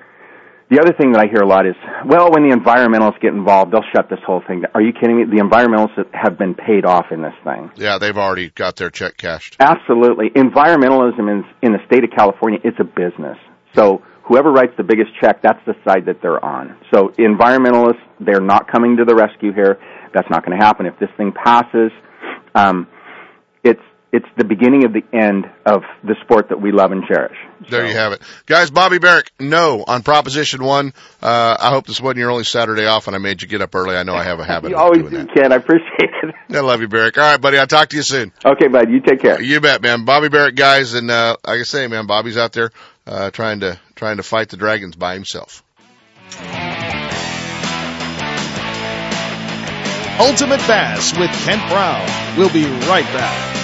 The 0.74 0.80
other 0.80 0.92
thing 0.92 1.12
that 1.12 1.20
I 1.22 1.30
hear 1.30 1.40
a 1.40 1.46
lot 1.46 1.66
is, 1.66 1.76
well, 2.04 2.32
when 2.32 2.42
the 2.42 2.50
environmentalists 2.50 3.20
get 3.20 3.32
involved, 3.32 3.70
they'll 3.70 3.86
shut 3.94 4.10
this 4.10 4.18
whole 4.26 4.42
thing 4.44 4.62
down. 4.62 4.72
Are 4.74 4.82
you 4.82 4.92
kidding 4.92 5.14
me? 5.14 5.22
The 5.22 5.38
environmentalists 5.38 6.02
have 6.10 6.36
been 6.36 6.56
paid 6.56 6.84
off 6.84 7.12
in 7.12 7.22
this 7.22 7.34
thing. 7.44 7.70
Yeah, 7.76 7.98
they've 7.98 8.16
already 8.16 8.50
got 8.50 8.74
their 8.74 8.90
check 8.90 9.16
cashed. 9.16 9.54
Absolutely. 9.60 10.30
Environmentalism 10.30 11.30
in, 11.30 11.44
in 11.62 11.72
the 11.72 11.78
state 11.86 12.02
of 12.02 12.10
California, 12.10 12.58
it's 12.64 12.78
a 12.80 12.84
business. 12.84 13.38
So 13.76 14.02
whoever 14.24 14.50
writes 14.50 14.72
the 14.76 14.82
biggest 14.82 15.10
check, 15.20 15.42
that's 15.42 15.60
the 15.64 15.74
side 15.86 16.06
that 16.06 16.18
they're 16.20 16.44
on. 16.44 16.76
So 16.92 17.14
environmentalists, 17.20 18.02
they're 18.18 18.40
not 18.40 18.66
coming 18.66 18.96
to 18.96 19.04
the 19.04 19.14
rescue 19.14 19.52
here. 19.52 19.78
That's 20.12 20.28
not 20.28 20.44
going 20.44 20.58
to 20.58 20.64
happen. 20.64 20.86
If 20.86 20.98
this 20.98 21.10
thing 21.16 21.30
passes, 21.32 21.92
um, 22.56 22.88
it's 24.14 24.24
it's 24.24 24.36
the 24.36 24.44
beginning 24.44 24.84
of 24.84 24.92
the 24.92 25.02
end 25.12 25.46
of 25.66 25.82
the 26.02 26.14
sport 26.22 26.48
that 26.50 26.60
we 26.60 26.72
love 26.72 26.92
and 26.92 27.04
cherish. 27.04 27.36
There 27.68 27.86
you 27.86 27.94
have 27.94 28.12
it. 28.12 28.22
Guys, 28.46 28.70
Bobby 28.70 28.98
Barrack, 28.98 29.32
no 29.40 29.84
on 29.86 30.02
Proposition 30.02 30.62
1. 30.62 30.92
Uh, 31.22 31.56
I 31.58 31.70
hope 31.70 31.86
this 31.86 32.00
wasn't 32.00 32.18
your 32.18 32.30
only 32.30 32.44
Saturday 32.44 32.86
off 32.86 33.06
and 33.06 33.16
I 33.16 33.18
made 33.18 33.42
you 33.42 33.48
get 33.48 33.60
up 33.60 33.74
early. 33.74 33.96
I 33.96 34.02
know 34.02 34.14
I 34.14 34.24
have 34.24 34.40
a 34.40 34.44
habit 34.44 34.70
You 34.70 34.76
of 34.76 34.82
always 34.82 35.02
doing 35.02 35.26
do, 35.26 35.34
Ken. 35.34 35.52
I 35.52 35.56
appreciate 35.56 36.10
it. 36.22 36.34
I 36.50 36.60
love 36.60 36.80
you, 36.80 36.88
Barrack. 36.88 37.18
All 37.18 37.24
right, 37.24 37.40
buddy. 37.40 37.58
I'll 37.58 37.66
talk 37.66 37.88
to 37.90 37.96
you 37.96 38.02
soon. 38.02 38.32
Okay, 38.44 38.68
bud. 38.68 38.90
You 38.90 39.00
take 39.00 39.20
care. 39.20 39.40
You 39.40 39.60
bet, 39.60 39.82
man. 39.82 40.04
Bobby 40.04 40.28
Barrack, 40.28 40.54
guys. 40.54 40.94
And, 40.94 41.10
uh, 41.10 41.36
like 41.46 41.60
I 41.60 41.62
say, 41.64 41.86
man, 41.88 42.06
Bobby's 42.06 42.36
out 42.36 42.52
there, 42.52 42.70
uh, 43.06 43.30
trying 43.30 43.60
to, 43.60 43.78
trying 43.96 44.18
to 44.18 44.22
fight 44.22 44.50
the 44.50 44.56
dragons 44.56 44.96
by 44.96 45.14
himself. 45.14 45.62
Ultimate 50.20 50.60
Bass 50.68 51.16
with 51.18 51.30
Kent 51.44 51.68
Brown. 51.68 52.38
We'll 52.38 52.52
be 52.52 52.64
right 52.86 53.04
back. 53.12 53.63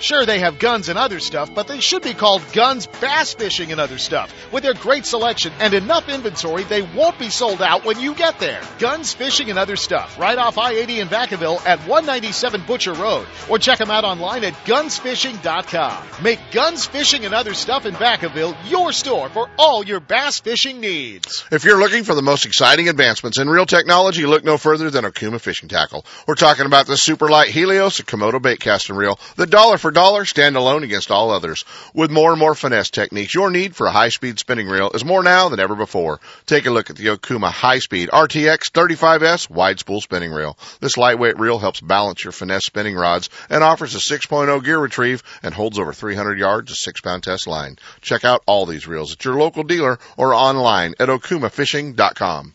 Sure, 0.00 0.24
they 0.24 0.38
have 0.38 0.58
guns 0.58 0.88
and 0.88 0.98
other 0.98 1.20
stuff, 1.20 1.54
but 1.54 1.68
they 1.68 1.80
should 1.80 2.02
be 2.02 2.14
called 2.14 2.42
Guns 2.54 2.86
Bass 2.86 3.34
Fishing 3.34 3.70
and 3.70 3.78
Other 3.78 3.98
Stuff. 3.98 4.32
With 4.50 4.62
their 4.62 4.72
great 4.72 5.04
selection 5.04 5.52
and 5.60 5.74
enough 5.74 6.08
inventory, 6.08 6.64
they 6.64 6.80
won't 6.80 7.18
be 7.18 7.28
sold 7.28 7.60
out 7.60 7.84
when 7.84 8.00
you 8.00 8.14
get 8.14 8.38
there. 8.38 8.62
Guns 8.78 9.12
Fishing 9.12 9.50
and 9.50 9.58
Other 9.58 9.76
Stuff, 9.76 10.18
right 10.18 10.38
off 10.38 10.56
I-80 10.56 11.02
in 11.02 11.08
Vacaville 11.08 11.64
at 11.66 11.80
197 11.80 12.62
Butcher 12.66 12.94
Road, 12.94 13.26
or 13.50 13.58
check 13.58 13.78
them 13.78 13.90
out 13.90 14.04
online 14.04 14.42
at 14.44 14.54
gunsfishing.com. 14.64 16.22
Make 16.22 16.40
Guns 16.50 16.86
Fishing 16.86 17.26
and 17.26 17.34
Other 17.34 17.52
Stuff 17.52 17.84
in 17.84 17.92
Vacaville 17.92 18.56
your 18.70 18.92
store 18.92 19.28
for 19.28 19.50
all 19.58 19.84
your 19.84 20.00
bass 20.00 20.40
fishing 20.40 20.80
needs. 20.80 21.44
If 21.52 21.64
you're 21.64 21.78
looking 21.78 22.04
for 22.04 22.14
the 22.14 22.22
most 22.22 22.46
exciting 22.46 22.88
advancements 22.88 23.38
in 23.38 23.50
reel 23.50 23.66
technology, 23.66 24.24
look 24.24 24.44
no 24.44 24.56
further 24.56 24.88
than 24.88 25.04
Okuma 25.04 25.42
Fishing 25.42 25.68
Tackle. 25.68 26.06
We're 26.26 26.36
talking 26.36 26.64
about 26.64 26.86
the 26.86 26.96
super 26.96 27.28
light 27.28 27.50
Helios, 27.50 28.00
a 28.00 28.02
Komodo 28.02 28.40
bait 28.40 28.60
casting 28.60 28.96
reel, 28.96 29.18
the 29.36 29.46
dollar 29.46 29.76
for 29.76 29.89
for 29.90 29.94
dollar, 29.94 30.24
stand 30.24 30.56
alone 30.56 30.84
against 30.84 31.10
all 31.10 31.32
others. 31.32 31.64
With 31.94 32.12
more 32.12 32.30
and 32.30 32.38
more 32.38 32.54
finesse 32.54 32.90
techniques, 32.90 33.34
your 33.34 33.50
need 33.50 33.74
for 33.74 33.88
a 33.88 33.90
high-speed 33.90 34.38
spinning 34.38 34.68
reel 34.68 34.90
is 34.94 35.04
more 35.04 35.22
now 35.22 35.48
than 35.48 35.58
ever 35.58 35.74
before. 35.74 36.20
Take 36.46 36.66
a 36.66 36.70
look 36.70 36.90
at 36.90 36.96
the 36.96 37.06
Okuma 37.06 37.50
High-Speed 37.50 38.10
RTX 38.10 38.70
35S 38.70 39.50
wide 39.50 39.80
spool 39.80 40.00
spinning 40.00 40.30
reel. 40.30 40.56
This 40.80 40.96
lightweight 40.96 41.40
reel 41.40 41.58
helps 41.58 41.80
balance 41.80 42.22
your 42.22 42.32
finesse 42.32 42.66
spinning 42.66 42.94
rods 42.94 43.30
and 43.48 43.64
offers 43.64 43.96
a 43.96 43.98
6.0 43.98 44.64
gear 44.64 44.78
retrieve 44.78 45.24
and 45.42 45.52
holds 45.52 45.78
over 45.78 45.92
300 45.92 46.38
yards 46.38 46.70
of 46.70 46.76
6-pound 46.76 47.24
test 47.24 47.48
line. 47.48 47.76
Check 48.00 48.24
out 48.24 48.44
all 48.46 48.66
these 48.66 48.86
reels 48.86 49.12
at 49.12 49.24
your 49.24 49.34
local 49.34 49.64
dealer 49.64 49.98
or 50.16 50.34
online 50.34 50.94
at 51.00 51.08
okumafishing.com. 51.08 52.54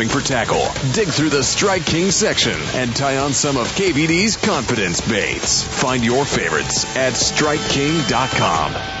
for 0.07 0.21
tackle, 0.21 0.67
dig 0.93 1.07
through 1.07 1.29
the 1.29 1.43
Strike 1.43 1.85
King 1.85 2.11
section 2.11 2.57
and 2.73 2.95
tie 2.95 3.17
on 3.17 3.33
some 3.33 3.57
of 3.57 3.67
KVD's 3.69 4.37
confidence 4.37 5.01
baits. 5.01 5.63
Find 5.63 6.03
your 6.03 6.25
favorites 6.25 6.85
at 6.95 7.13
StrikeKing.com. 7.13 9.00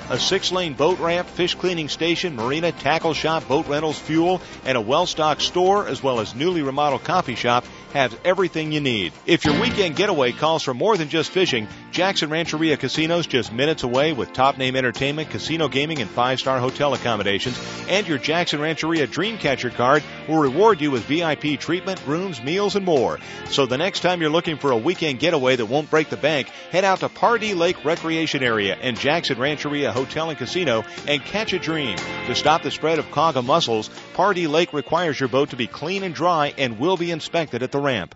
A 0.09 0.19
six 0.19 0.51
lane 0.51 0.73
boat 0.73 0.99
ramp, 0.99 1.29
fish 1.29 1.55
cleaning 1.55 1.87
station, 1.87 2.35
marina, 2.35 2.71
tackle 2.71 3.13
shop, 3.13 3.47
boat 3.47 3.67
rentals, 3.67 3.97
fuel, 3.97 4.41
and 4.65 4.77
a 4.77 4.81
well 4.81 5.05
stocked 5.05 5.41
store, 5.41 5.87
as 5.87 6.03
well 6.03 6.19
as 6.19 6.35
newly 6.35 6.61
remodeled 6.61 7.03
coffee 7.03 7.35
shop, 7.35 7.63
have 7.93 8.17
everything 8.25 8.71
you 8.71 8.81
need. 8.81 9.13
If 9.25 9.45
your 9.45 9.59
weekend 9.59 9.95
getaway 9.95 10.31
calls 10.31 10.63
for 10.63 10.73
more 10.73 10.97
than 10.97 11.09
just 11.09 11.31
fishing, 11.31 11.67
Jackson 11.91 12.29
Rancheria 12.29 12.77
Casinos 12.77 13.27
just 13.27 13.51
minutes 13.51 13.83
away 13.83 14.13
with 14.13 14.31
top 14.31 14.57
name 14.57 14.77
entertainment, 14.77 15.29
casino 15.29 15.67
gaming, 15.67 15.99
and 15.99 16.09
five 16.09 16.39
star 16.39 16.57
hotel 16.57 16.93
accommodations. 16.93 17.59
And 17.89 18.07
your 18.07 18.17
Jackson 18.17 18.61
Rancheria 18.61 19.07
Dreamcatcher 19.07 19.75
card 19.75 20.01
will 20.29 20.37
reward 20.37 20.79
you 20.79 20.89
with 20.89 21.03
VIP 21.03 21.59
treatment, 21.59 22.01
rooms, 22.07 22.41
meals, 22.41 22.77
and 22.77 22.85
more. 22.85 23.19
So 23.49 23.65
the 23.65 23.77
next 23.77 23.99
time 23.99 24.21
you're 24.21 24.29
looking 24.29 24.57
for 24.57 24.71
a 24.71 24.77
weekend 24.77 25.19
getaway 25.19 25.57
that 25.57 25.65
won't 25.65 25.89
break 25.89 26.09
the 26.09 26.15
bank, 26.15 26.47
head 26.71 26.85
out 26.85 27.01
to 27.01 27.09
Pardee 27.09 27.55
Lake 27.55 27.83
Recreation 27.83 28.41
Area 28.41 28.77
and 28.81 28.97
Jackson 28.97 29.37
Rancheria 29.37 29.91
Hotel 29.91 30.29
and 30.29 30.37
Casino 30.37 30.85
and 31.07 31.21
catch 31.21 31.51
a 31.51 31.59
dream. 31.59 31.97
To 32.27 32.35
stop 32.35 32.63
the 32.63 32.71
spread 32.71 32.99
of 32.99 33.11
quagga 33.11 33.41
mussels, 33.41 33.89
Pardee 34.13 34.47
Lake 34.47 34.71
requires 34.71 35.19
your 35.19 35.29
boat 35.29 35.49
to 35.49 35.57
be 35.57 35.67
clean 35.67 36.03
and 36.03 36.15
dry 36.15 36.53
and 36.57 36.79
will 36.79 36.95
be 36.95 37.11
inspected 37.11 37.63
at 37.63 37.73
the 37.73 37.79
ramp. 37.79 38.15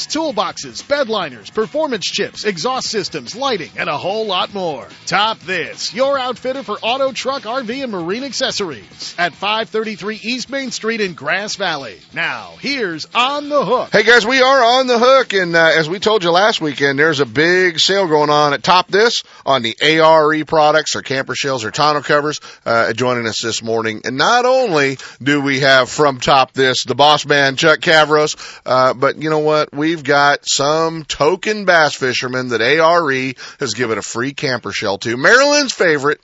toolboxes, 0.07 0.87
bed 0.87 1.09
liners, 1.09 1.49
performance 1.49 2.05
chips, 2.05 2.45
exhaust 2.45 2.89
systems, 2.89 3.35
lighting, 3.35 3.71
and 3.77 3.89
a 3.89 3.97
whole 3.97 4.25
lot 4.25 4.53
more. 4.53 4.87
Top 5.05 5.39
This, 5.39 5.93
your 5.93 6.17
outfitter 6.17 6.63
for 6.63 6.77
auto, 6.81 7.11
truck, 7.11 7.43
RV, 7.43 7.83
and 7.83 7.91
marine 7.91 8.23
accessories 8.23 9.15
at 9.17 9.33
533 9.33 10.19
East 10.23 10.49
Main 10.49 10.71
Street 10.71 11.01
in 11.01 11.13
Grass 11.13 11.55
Valley. 11.55 11.99
Now, 12.13 12.55
here's 12.59 13.07
On 13.13 13.49
the 13.49 13.65
Hook. 13.65 13.89
Hey 13.91 14.03
guys, 14.03 14.25
we 14.25 14.41
are 14.41 14.79
on 14.79 14.87
the 14.87 14.99
hook, 14.99 15.33
and 15.33 15.55
uh, 15.55 15.71
as 15.75 15.89
we 15.89 15.99
told 15.99 16.23
you 16.23 16.31
last 16.31 16.61
weekend, 16.61 16.99
there's 16.99 17.19
a 17.19 17.25
big 17.25 17.79
sale 17.79 18.07
going 18.07 18.29
on 18.29 18.53
at 18.53 18.63
Top 18.63 18.87
This 18.87 19.23
on 19.45 19.61
the 19.61 19.75
ARE 19.81 20.45
products, 20.45 20.95
or 20.95 21.01
camper 21.01 21.35
shells, 21.35 21.63
or 21.63 21.71
tonneau 21.71 22.01
covers. 22.01 22.39
Uh, 22.65 22.93
joining 22.93 23.27
us 23.27 23.41
this 23.41 23.63
morning, 23.63 24.01
and 24.05 24.17
not 24.17 24.45
only 24.45 24.97
do 25.21 25.41
we 25.41 25.61
have 25.61 25.89
from 25.89 26.19
Top 26.19 26.53
This 26.53 26.83
the 26.83 26.95
boss 26.95 27.25
man 27.25 27.55
Chuck 27.55 27.79
Cavros, 27.79 28.35
uh, 28.65 28.93
but 28.93 29.21
you 29.21 29.29
know 29.29 29.39
what? 29.39 29.73
We've 29.91 30.05
got 30.05 30.47
some 30.47 31.03
token 31.03 31.65
bass 31.65 31.95
fishermen 31.95 32.47
that 32.47 32.61
ARE 32.61 33.33
has 33.59 33.73
given 33.73 33.97
a 33.97 34.01
free 34.01 34.33
camper 34.33 34.71
shell 34.71 34.97
to. 34.99 35.17
Marilyn's 35.17 35.73
favorite, 35.73 36.21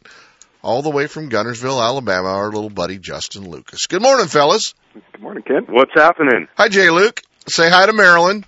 all 0.62 0.82
the 0.82 0.90
way 0.90 1.08
from 1.08 1.30
Guntersville, 1.30 1.86
Alabama, 1.86 2.30
our 2.30 2.50
little 2.50 2.70
buddy 2.70 2.98
Justin 2.98 3.50
Lucas. 3.50 3.88
Good 3.88 4.02
morning, 4.02 4.28
fellas. 4.28 4.74
Good 4.94 5.22
morning, 5.22 5.44
Kent. 5.44 5.70
What's 5.70 5.92
happening? 5.94 6.48
Hi, 6.56 6.70
Jay 6.70 6.90
Luke. 6.90 7.22
Say 7.50 7.70
hi 7.70 7.86
to 7.88 7.92
Marilyn. 7.92 8.46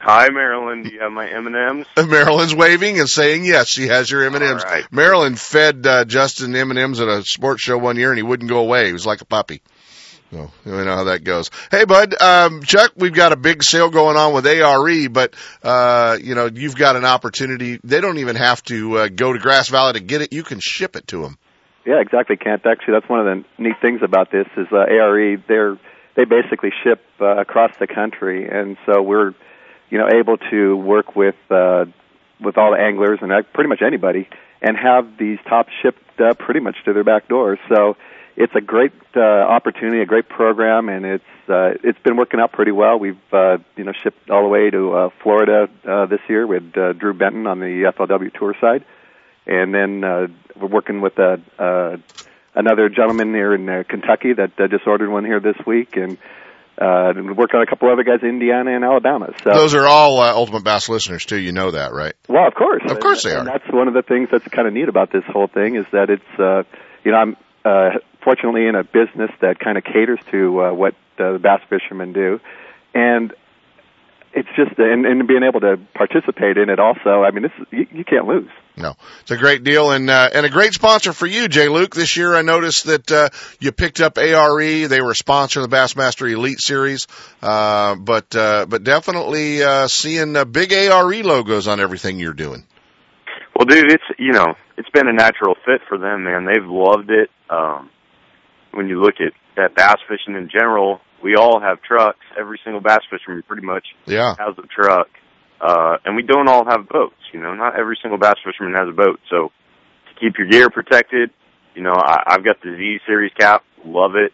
Hi, 0.00 0.28
Marilyn. 0.28 0.82
Do 0.82 0.92
you 0.92 1.00
have 1.00 1.12
my 1.12 1.30
M&Ms? 1.30 1.86
Marilyn's 2.06 2.54
waving 2.54 3.00
and 3.00 3.08
saying 3.08 3.46
yes. 3.46 3.70
She 3.70 3.86
has 3.86 4.10
your 4.10 4.22
M&Ms. 4.24 4.64
All 4.64 4.70
right. 4.70 4.84
Marilyn 4.92 5.36
fed 5.36 5.86
uh, 5.86 6.04
Justin 6.04 6.54
M&Ms 6.54 7.00
at 7.00 7.08
a 7.08 7.24
sports 7.24 7.62
show 7.62 7.78
one 7.78 7.96
year, 7.96 8.10
and 8.10 8.18
he 8.18 8.22
wouldn't 8.22 8.50
go 8.50 8.58
away. 8.58 8.88
He 8.88 8.92
was 8.92 9.06
like 9.06 9.22
a 9.22 9.24
puppy. 9.24 9.62
So 10.32 10.50
you 10.64 10.72
know 10.72 10.96
how 10.96 11.04
that 11.04 11.24
goes. 11.24 11.50
Hey, 11.70 11.84
bud, 11.84 12.14
um, 12.18 12.62
Chuck, 12.62 12.92
we've 12.96 13.12
got 13.12 13.32
a 13.32 13.36
big 13.36 13.62
sale 13.62 13.90
going 13.90 14.16
on 14.16 14.32
with 14.32 14.46
ARE, 14.46 15.10
but 15.10 15.34
uh, 15.62 16.16
you 16.22 16.34
know 16.34 16.46
you've 16.46 16.74
got 16.74 16.96
an 16.96 17.04
opportunity. 17.04 17.78
They 17.84 18.00
don't 18.00 18.16
even 18.16 18.36
have 18.36 18.62
to 18.64 18.96
uh, 18.96 19.08
go 19.08 19.34
to 19.34 19.38
Grass 19.38 19.68
Valley 19.68 19.92
to 19.92 20.00
get 20.00 20.22
it. 20.22 20.32
You 20.32 20.42
can 20.42 20.58
ship 20.58 20.96
it 20.96 21.06
to 21.08 21.20
them. 21.20 21.36
Yeah, 21.84 22.00
exactly, 22.00 22.38
Kent. 22.38 22.62
Actually, 22.64 22.94
that's 22.94 23.10
one 23.10 23.20
of 23.20 23.26
the 23.26 23.62
neat 23.62 23.74
things 23.82 24.00
about 24.02 24.30
this 24.30 24.46
is 24.56 24.68
uh, 24.72 24.76
ARE. 24.78 25.36
They're 25.36 25.78
they 26.16 26.24
basically 26.24 26.70
ship 26.82 27.02
uh, 27.20 27.36
across 27.36 27.72
the 27.78 27.86
country, 27.86 28.48
and 28.48 28.78
so 28.86 29.02
we're 29.02 29.34
you 29.90 29.98
know 29.98 30.08
able 30.18 30.38
to 30.50 30.76
work 30.78 31.14
with 31.14 31.36
uh, 31.50 31.84
with 32.40 32.56
all 32.56 32.70
the 32.70 32.80
anglers 32.80 33.18
and 33.20 33.30
uh, 33.30 33.42
pretty 33.52 33.68
much 33.68 33.82
anybody, 33.86 34.30
and 34.62 34.78
have 34.78 35.18
these 35.18 35.40
tops 35.46 35.72
shipped 35.82 36.18
uh, 36.18 36.32
pretty 36.32 36.60
much 36.60 36.76
to 36.86 36.94
their 36.94 37.04
back 37.04 37.28
door. 37.28 37.58
So 37.68 37.98
it's 38.36 38.54
a 38.54 38.60
great 38.60 38.92
uh, 39.16 39.20
opportunity, 39.20 40.00
a 40.00 40.06
great 40.06 40.28
program, 40.28 40.88
and 40.88 41.04
it's 41.04 41.24
uh, 41.48 41.74
it's 41.82 41.98
been 42.00 42.16
working 42.16 42.40
out 42.40 42.52
pretty 42.52 42.72
well. 42.72 42.98
We've 42.98 43.18
uh, 43.32 43.58
you 43.76 43.84
know 43.84 43.92
shipped 44.02 44.30
all 44.30 44.42
the 44.42 44.48
way 44.48 44.70
to 44.70 44.92
uh, 44.92 45.08
Florida 45.22 45.68
uh, 45.86 46.06
this 46.06 46.20
year 46.28 46.46
with 46.46 46.76
uh, 46.76 46.92
Drew 46.92 47.14
Benton 47.14 47.46
on 47.46 47.60
the 47.60 47.92
FLW 47.96 48.32
tour 48.32 48.54
side, 48.60 48.84
and 49.46 49.74
then 49.74 50.04
uh, 50.04 50.26
we're 50.60 50.68
working 50.68 51.00
with 51.00 51.18
uh, 51.18 51.36
uh, 51.58 51.96
another 52.54 52.88
gentleman 52.88 53.34
here 53.34 53.54
in 53.54 53.68
uh, 53.68 53.82
Kentucky 53.88 54.32
that 54.34 54.52
uh, 54.58 54.68
just 54.68 54.86
ordered 54.86 55.10
one 55.10 55.24
here 55.24 55.40
this 55.40 55.56
week, 55.66 55.96
and 55.96 56.16
uh, 56.80 57.12
and 57.14 57.26
we 57.26 57.32
work 57.34 57.52
on 57.54 57.62
a 57.62 57.66
couple 57.66 57.92
other 57.92 58.02
guys 58.02 58.20
in 58.22 58.28
Indiana 58.30 58.74
and 58.74 58.82
Alabama. 58.82 59.28
So 59.44 59.50
Those 59.52 59.74
are 59.74 59.86
all 59.86 60.18
uh, 60.20 60.32
Ultimate 60.32 60.64
Bass 60.64 60.88
listeners 60.88 61.26
too. 61.26 61.38
You 61.38 61.52
know 61.52 61.70
that, 61.72 61.92
right? 61.92 62.14
Well, 62.28 62.46
of 62.46 62.54
course, 62.54 62.82
Of 62.88 62.98
course 62.98 63.24
they 63.24 63.30
and, 63.36 63.46
are. 63.46 63.58
That's 63.58 63.70
one 63.72 63.88
of 63.88 63.94
the 63.94 64.02
things 64.02 64.30
that's 64.32 64.46
kind 64.48 64.66
of 64.66 64.72
neat 64.72 64.88
about 64.88 65.12
this 65.12 65.22
whole 65.28 65.48
thing 65.48 65.76
is 65.76 65.84
that 65.92 66.08
it's, 66.08 66.40
uh, 66.40 66.62
you 67.04 67.12
know, 67.12 67.18
I'm 67.18 67.36
uh, 67.64 67.90
fortunately 68.24 68.66
in 68.66 68.74
a 68.74 68.84
business 68.84 69.30
that 69.40 69.58
kind 69.58 69.78
of 69.78 69.84
caters 69.84 70.18
to 70.30 70.62
uh, 70.62 70.72
what 70.72 70.94
uh, 71.18 71.32
the 71.32 71.38
bass 71.38 71.60
fishermen 71.68 72.12
do, 72.12 72.40
and 72.94 73.32
it's 74.34 74.48
just 74.56 74.78
and, 74.78 75.04
and 75.04 75.28
being 75.28 75.42
able 75.42 75.60
to 75.60 75.78
participate 75.94 76.56
in 76.56 76.70
it 76.70 76.78
also. 76.78 77.22
I 77.22 77.30
mean, 77.30 77.42
this 77.42 77.52
you, 77.70 77.86
you 77.92 78.04
can't 78.04 78.26
lose. 78.26 78.50
No, 78.76 78.94
it's 79.20 79.30
a 79.30 79.36
great 79.36 79.64
deal 79.64 79.90
and 79.90 80.08
uh, 80.08 80.30
and 80.32 80.46
a 80.46 80.48
great 80.48 80.72
sponsor 80.72 81.12
for 81.12 81.26
you, 81.26 81.48
Jay 81.48 81.68
Luke. 81.68 81.94
This 81.94 82.16
year, 82.16 82.34
I 82.34 82.42
noticed 82.42 82.86
that 82.86 83.12
uh, 83.12 83.28
you 83.60 83.72
picked 83.72 84.00
up 84.00 84.16
ARE. 84.16 84.88
They 84.88 85.00
were 85.02 85.10
a 85.10 85.14
sponsor 85.14 85.60
of 85.60 85.68
the 85.68 85.76
Bassmaster 85.76 86.30
Elite 86.30 86.60
Series, 86.60 87.06
uh, 87.42 87.94
but 87.96 88.34
uh, 88.34 88.66
but 88.66 88.84
definitely 88.84 89.62
uh, 89.62 89.88
seeing 89.88 90.34
uh, 90.36 90.46
big 90.46 90.72
ARE 90.72 91.22
logos 91.22 91.68
on 91.68 91.80
everything 91.80 92.18
you're 92.18 92.32
doing. 92.32 92.64
Well, 93.54 93.66
dude, 93.66 93.92
it's 93.92 94.04
you 94.18 94.32
know 94.32 94.54
it's 94.78 94.88
been 94.90 95.08
a 95.08 95.12
natural 95.12 95.54
fit 95.66 95.82
for 95.88 95.98
them, 95.98 96.24
man. 96.24 96.46
They've 96.46 96.66
loved 96.66 97.10
it. 97.10 97.30
Um, 97.52 97.90
when 98.72 98.88
you 98.88 99.00
look 99.00 99.14
at 99.20 99.32
at 99.62 99.74
bass 99.74 99.96
fishing 100.08 100.34
in 100.34 100.48
general, 100.50 101.00
we 101.22 101.36
all 101.36 101.60
have 101.60 101.82
trucks. 101.82 102.24
Every 102.40 102.58
single 102.64 102.80
bass 102.80 103.00
fisherman 103.10 103.42
pretty 103.46 103.66
much 103.66 103.84
Yeah. 104.06 104.34
has 104.38 104.56
a 104.56 104.66
truck, 104.66 105.08
uh, 105.60 105.98
and 106.06 106.16
we 106.16 106.22
don't 106.22 106.48
all 106.48 106.64
have 106.64 106.88
boats. 106.88 107.20
You 107.32 107.40
know, 107.40 107.54
not 107.54 107.78
every 107.78 107.98
single 108.00 108.18
bass 108.18 108.36
fisherman 108.44 108.72
has 108.74 108.88
a 108.88 108.92
boat. 108.96 109.20
So 109.28 109.52
to 110.08 110.20
keep 110.20 110.38
your 110.38 110.48
gear 110.48 110.70
protected, 110.70 111.30
you 111.74 111.82
know, 111.82 111.92
I, 111.94 112.22
I've 112.28 112.44
got 112.44 112.62
the 112.62 112.74
Z 112.76 113.00
series 113.06 113.32
cap. 113.38 113.62
Love 113.84 114.12
it. 114.16 114.32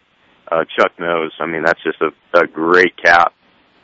Uh, 0.49 0.63
Chuck 0.77 0.93
knows. 0.99 1.31
I 1.39 1.45
mean, 1.45 1.63
that's 1.63 1.81
just 1.83 1.97
a, 2.01 2.11
a 2.39 2.47
great 2.47 2.95
cap. 2.97 3.33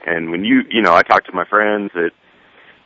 And 0.06 0.32
when 0.32 0.46
you, 0.46 0.62
you 0.70 0.82
know, 0.82 0.94
I 0.96 1.04
talk 1.04 1.26
to 1.26 1.34
my 1.34 1.46
friends 1.46 1.92
that, 1.96 2.12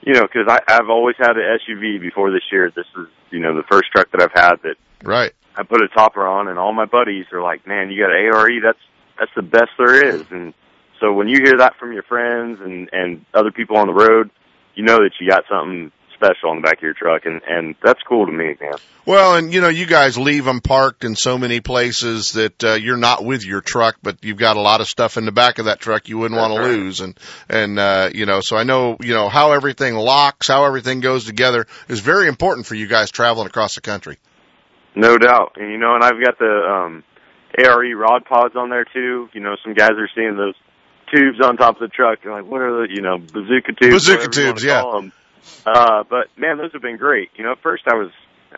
you 0.02 0.14
know, 0.14 0.22
because 0.22 0.48
I've 0.68 0.90
always 0.90 1.16
had 1.20 1.38
an 1.38 1.60
SUV 1.68 2.00
before 2.02 2.32
this 2.32 2.44
year. 2.52 2.72
This 2.76 2.86
is, 2.98 3.08
you 3.32 3.40
know, 3.40 3.56
the 3.56 3.64
first 3.70 3.92
truck 3.94 4.10
that 4.12 4.22
I've 4.24 4.32
had 4.34 4.56
that 4.64 4.76
Right. 5.04 5.32
I 5.60 5.64
put 5.64 5.82
a 5.82 5.90
topper 5.90 6.26
on, 6.26 6.48
and 6.48 6.58
all 6.58 6.72
my 6.72 6.86
buddies 6.86 7.26
are 7.34 7.42
like, 7.42 7.68
"Man, 7.68 7.92
you 7.92 8.02
got 8.02 8.12
an 8.12 8.26
ARE? 8.34 8.62
That's 8.64 8.80
that's 9.20 9.32
the 9.36 9.42
best 9.42 9.72
there 9.78 10.16
is." 10.16 10.24
And 10.32 10.54
so 11.02 11.12
when 11.12 11.28
you 11.28 11.42
hear 11.44 11.58
that 11.58 11.76
from 11.78 11.92
your 11.92 12.04
friends 12.04 12.60
and 12.62 12.90
and 12.94 13.26
other 13.34 13.52
people 13.52 13.78
on 13.78 13.88
the 13.88 13.94
road, 13.94 14.32
you 14.76 14.84
know 14.84 14.98
that 14.98 15.12
you 15.20 15.30
got 15.30 15.44
something 15.50 15.92
special 16.14 16.50
on 16.50 16.58
the 16.58 16.62
back 16.62 16.78
of 16.78 16.84
your 16.84 16.94
truck, 16.94 17.26
and 17.26 17.42
and 17.46 17.76
that's 17.84 18.02
cool 18.08 18.26
to 18.26 18.32
me, 18.32 18.56
man. 18.62 18.76
Well, 19.06 19.36
and 19.36 19.54
you 19.54 19.60
know, 19.60 19.68
you 19.68 19.86
guys 19.86 20.18
leave 20.18 20.46
them 20.46 20.62
parked 20.62 21.04
in 21.04 21.18
so 21.18 21.38
many 21.38 21.60
places 21.60 22.34
that 22.34 22.64
uh, 22.64 22.74
you're 22.76 22.96
not 22.96 23.26
with 23.26 23.46
your 23.46 23.60
truck, 23.60 23.98
but 24.02 24.24
you've 24.24 24.38
got 24.38 24.56
a 24.56 24.62
lot 24.62 24.80
of 24.80 24.88
stuff 24.88 25.18
in 25.18 25.26
the 25.26 25.34
back 25.34 25.60
of 25.60 25.66
that 25.66 25.82
truck 25.82 26.08
you 26.08 26.18
wouldn't 26.18 26.40
want 26.40 26.54
to 26.54 26.62
lose, 26.62 27.02
and 27.02 27.20
and 27.50 27.78
uh, 27.78 28.10
you 28.14 28.26
know, 28.26 28.40
so 28.40 28.56
I 28.56 28.64
know 28.64 28.96
you 29.02 29.14
know 29.14 29.28
how 29.28 29.52
everything 29.52 29.96
locks, 29.96 30.48
how 30.48 30.64
everything 30.64 31.02
goes 31.02 31.26
together 31.26 31.68
is 31.90 32.00
very 32.00 32.30
important 32.30 32.66
for 32.66 32.76
you 32.76 32.88
guys 32.88 33.12
traveling 33.12 33.48
across 33.48 33.76
the 33.76 33.82
country. 33.82 34.18
No 34.96 35.18
doubt. 35.18 35.54
And 35.56 35.72
you 35.72 35.78
know, 35.78 35.96
and 35.96 36.04
I've 36.04 36.22
got 36.24 36.38
the 36.40 36.46
um 36.46 37.04
ARE 37.58 37.96
rod 37.96 38.26
pods 38.26 38.56
on 38.56 38.70
there 38.70 38.86
too. 38.86 39.30
You 39.34 39.42
know, 39.42 39.56
some 39.64 39.74
guys 39.74 39.92
are 39.92 40.10
seeing 40.16 40.36
those 40.36 40.56
tubes 41.14 41.40
on 41.44 41.58
top 41.58 41.76
of 41.76 41.82
the 41.82 41.88
truck. 41.88 42.20
They're 42.24 42.34
like, 42.34 42.50
what 42.50 42.62
are 42.62 42.88
the 42.88 42.94
you 42.94 43.02
know, 43.02 43.18
bazooka 43.18 43.74
tubes? 43.80 44.08
Bazooka 44.08 44.28
whatever 44.28 44.42
you 44.42 44.48
wanna 44.48 44.54
tubes, 44.54 44.64
yeah. 44.64 44.84
Uh 45.66 46.04
but 46.10 46.28
man, 46.38 46.58
those 46.58 46.72
have 46.74 46.82
been 46.82 46.98
great. 46.98 47.30
You 47.36 47.44
know, 47.44 47.54
at 47.54 47.62
first 47.62 47.84
I 47.88 47.96
was 47.96 48.12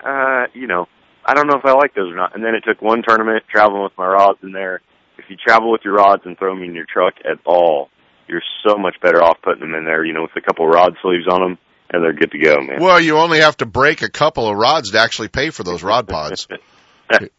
uh, 0.04 0.48
you 0.54 0.68
know, 0.68 0.88
I 1.26 1.34
don't 1.34 1.48
know 1.48 1.58
if 1.58 1.66
I 1.66 1.74
like 1.74 1.94
those 1.94 2.12
or 2.12 2.16
not. 2.16 2.36
And 2.36 2.44
then 2.44 2.56
it 2.56 2.64
took 2.66 2.82
one 2.82 3.04
tournament 3.06 3.44
traveling 3.50 3.84
with 3.84 3.98
my 3.98 4.08
rods 4.08 4.40
in 4.44 4.52
there. 4.52 4.82
If 5.18 5.26
you 5.30 5.36
travel 5.36 5.72
with 5.72 5.82
your 5.84 5.94
rods 5.94 6.24
and 6.26 6.38
throw 6.38 6.54
them 6.54 6.64
in 6.64 6.74
your 6.74 6.86
truck 6.92 7.16
at 7.26 7.40
all, 7.46 7.90
you're 8.28 8.44
so 8.66 8.78
much 8.78 8.96
better 9.02 9.22
off 9.22 9.38
putting 9.44 9.62
them 9.62 9.76
in 9.76 9.86
there, 9.86 10.06
you 10.06 10.14
know, 10.14 10.24
with 10.24 10.36
a 10.36 10.42
couple 10.42 10.66
rod 10.68 10.96
sleeves 11.02 11.28
on 11.28 11.42
them 11.42 11.58
and 11.92 12.04
they're 12.04 12.14
good 12.14 12.32
to 12.32 12.40
go, 12.40 12.58
man. 12.62 12.82
Well, 12.82 13.00
you 13.00 13.18
only 13.18 13.40
have 13.40 13.58
to 13.58 13.66
break 13.66 14.02
a 14.02 14.10
couple 14.10 14.48
of 14.48 14.58
rods 14.58 14.92
to 14.92 15.00
actually 15.00 15.28
pay 15.28 15.50
for 15.50 15.64
those 15.64 15.84
rod 15.84 16.08
pods. 16.08 16.48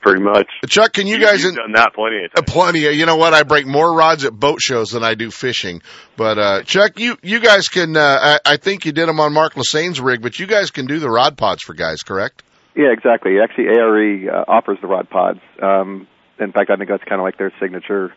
Pretty 0.02 0.22
much. 0.22 0.48
Chuck, 0.68 0.92
can 0.92 1.06
you 1.06 1.18
guys 1.18 1.42
You've 1.42 1.56
done 1.56 1.72
that 1.72 1.94
plenty 1.94 2.24
of 2.24 2.30
Uh, 2.36 2.42
plenty 2.42 2.86
of, 2.86 2.94
you 2.94 3.06
know 3.06 3.16
what? 3.16 3.32
I 3.32 3.42
break 3.42 3.66
more 3.66 3.94
rods 3.94 4.24
at 4.26 4.32
boat 4.34 4.60
shows 4.60 4.90
than 4.90 5.02
I 5.02 5.14
do 5.14 5.30
fishing. 5.30 5.80
But, 6.16 6.38
uh, 6.38 6.62
Chuck, 6.62 7.00
you, 7.00 7.16
you 7.22 7.40
guys 7.40 7.68
can, 7.68 7.96
uh, 7.96 8.38
I, 8.44 8.52
I 8.52 8.56
think 8.58 8.84
you 8.84 8.92
did 8.92 9.08
them 9.08 9.18
on 9.18 9.32
Mark 9.32 9.54
Lassagne's 9.54 9.98
rig, 9.98 10.20
but 10.20 10.38
you 10.38 10.46
guys 10.46 10.70
can 10.70 10.86
do 10.86 10.98
the 10.98 11.08
rod 11.08 11.38
pods 11.38 11.62
for 11.62 11.72
guys, 11.72 12.02
correct? 12.02 12.42
Yeah, 12.76 12.92
exactly. 12.92 13.36
Actually, 13.42 13.68
ARE 13.68 14.30
uh, 14.30 14.44
offers 14.46 14.78
the 14.82 14.88
rod 14.88 15.08
pods. 15.08 15.40
Um, 15.62 16.06
in 16.38 16.52
fact, 16.52 16.70
I 16.70 16.76
think 16.76 16.90
that's 16.90 17.04
kind 17.04 17.20
of 17.20 17.24
like 17.24 17.38
their 17.38 17.52
signature 17.60 18.12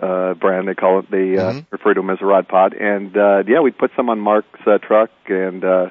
uh, 0.00 0.34
brand. 0.34 0.68
They 0.68 0.74
call 0.74 1.00
it. 1.00 1.10
They 1.10 1.36
uh, 1.38 1.62
refer 1.70 1.94
to 1.94 2.00
them 2.00 2.10
as 2.10 2.18
a 2.20 2.26
rod 2.26 2.48
pod. 2.48 2.74
And 2.74 3.16
uh, 3.16 3.42
yeah, 3.46 3.60
we 3.60 3.70
put 3.70 3.90
some 3.96 4.08
on 4.10 4.18
Mark's 4.20 4.60
uh, 4.66 4.78
truck, 4.78 5.10
and 5.28 5.64
uh, 5.64 5.86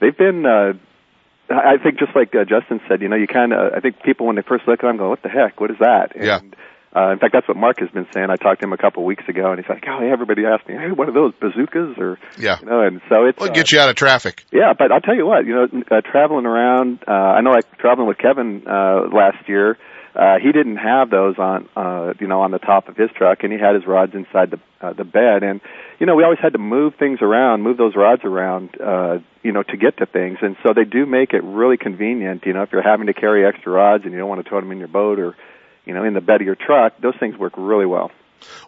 they've 0.00 0.16
been. 0.16 0.44
Uh, 0.46 0.72
I 1.50 1.76
think 1.82 1.98
just 1.98 2.16
like 2.16 2.34
uh, 2.34 2.44
Justin 2.44 2.80
said, 2.88 3.02
you 3.02 3.08
know, 3.08 3.16
you 3.16 3.26
kind 3.26 3.52
of. 3.52 3.72
I 3.76 3.80
think 3.80 4.02
people 4.02 4.26
when 4.26 4.36
they 4.36 4.42
first 4.42 4.66
look 4.66 4.82
at 4.82 4.86
them 4.86 4.96
go, 4.96 5.10
"What 5.10 5.22
the 5.22 5.28
heck? 5.28 5.60
What 5.60 5.70
is 5.70 5.78
that?" 5.80 6.16
And, 6.16 6.24
Yeah. 6.24 6.40
Uh, 6.96 7.10
in 7.10 7.18
fact, 7.18 7.32
that's 7.32 7.48
what 7.48 7.56
Mark 7.56 7.80
has 7.80 7.90
been 7.90 8.06
saying. 8.14 8.28
I 8.30 8.36
talked 8.36 8.60
to 8.60 8.68
him 8.68 8.72
a 8.72 8.76
couple 8.78 9.02
of 9.02 9.06
weeks 9.08 9.24
ago, 9.28 9.50
and 9.50 9.58
he's 9.58 9.68
like, 9.68 9.82
"Oh, 9.88 9.98
yeah, 10.00 10.12
everybody 10.12 10.46
asked 10.46 10.68
me, 10.68 10.74
hey, 10.74 10.92
what 10.92 11.08
are 11.08 11.12
those 11.12 11.32
bazookas?" 11.40 11.98
Or 11.98 12.20
Yeah. 12.38 12.58
you 12.62 12.66
know, 12.70 12.82
and 12.82 13.00
so 13.08 13.24
it's 13.26 13.36
Well, 13.40 13.50
uh, 13.50 13.62
you 13.66 13.80
out 13.80 13.88
of 13.88 13.96
traffic. 13.96 14.44
yeah, 14.52 14.74
but 14.78 14.92
I'll 14.92 15.00
tell 15.00 15.16
you 15.16 15.26
what, 15.26 15.44
you 15.44 15.54
know, 15.56 15.66
uh, 15.90 16.02
traveling 16.02 16.46
around, 16.46 17.00
uh, 17.08 17.10
I 17.10 17.40
know 17.40 17.50
like 17.50 17.66
traveling 17.78 18.06
with 18.06 18.18
Kevin, 18.18 18.62
uh, 18.68 19.08
last 19.12 19.48
year, 19.48 19.76
uh, 20.14 20.38
he 20.40 20.52
didn't 20.52 20.76
have 20.76 21.10
those 21.10 21.38
on, 21.38 21.68
uh, 21.76 22.14
you 22.20 22.26
know, 22.26 22.42
on 22.42 22.52
the 22.52 22.58
top 22.58 22.88
of 22.88 22.96
his 22.96 23.10
truck 23.16 23.42
and 23.42 23.52
he 23.52 23.58
had 23.58 23.74
his 23.74 23.86
rods 23.86 24.14
inside 24.14 24.50
the, 24.50 24.60
uh, 24.80 24.92
the 24.92 25.04
bed 25.04 25.42
and, 25.42 25.60
you 25.98 26.06
know, 26.06 26.14
we 26.14 26.22
always 26.22 26.38
had 26.40 26.52
to 26.52 26.58
move 26.58 26.94
things 26.98 27.18
around, 27.20 27.62
move 27.62 27.76
those 27.76 27.96
rods 27.96 28.22
around, 28.24 28.70
uh, 28.80 29.18
you 29.42 29.52
know, 29.52 29.62
to 29.62 29.76
get 29.76 29.96
to 29.98 30.06
things. 30.06 30.38
And 30.40 30.56
so 30.62 30.72
they 30.72 30.84
do 30.84 31.04
make 31.04 31.32
it 31.32 31.42
really 31.42 31.76
convenient, 31.76 32.46
you 32.46 32.52
know, 32.52 32.62
if 32.62 32.70
you're 32.72 32.82
having 32.82 33.06
to 33.06 33.14
carry 33.14 33.44
extra 33.44 33.72
rods 33.72 34.04
and 34.04 34.12
you 34.12 34.18
don't 34.18 34.28
want 34.28 34.44
to 34.44 34.48
tow 34.48 34.60
them 34.60 34.70
in 34.70 34.78
your 34.78 34.88
boat 34.88 35.18
or, 35.18 35.34
you 35.84 35.94
know, 35.94 36.04
in 36.04 36.14
the 36.14 36.20
bed 36.20 36.40
of 36.40 36.46
your 36.46 36.56
truck, 36.56 37.00
those 37.00 37.16
things 37.18 37.36
work 37.36 37.54
really 37.56 37.86
well. 37.86 38.10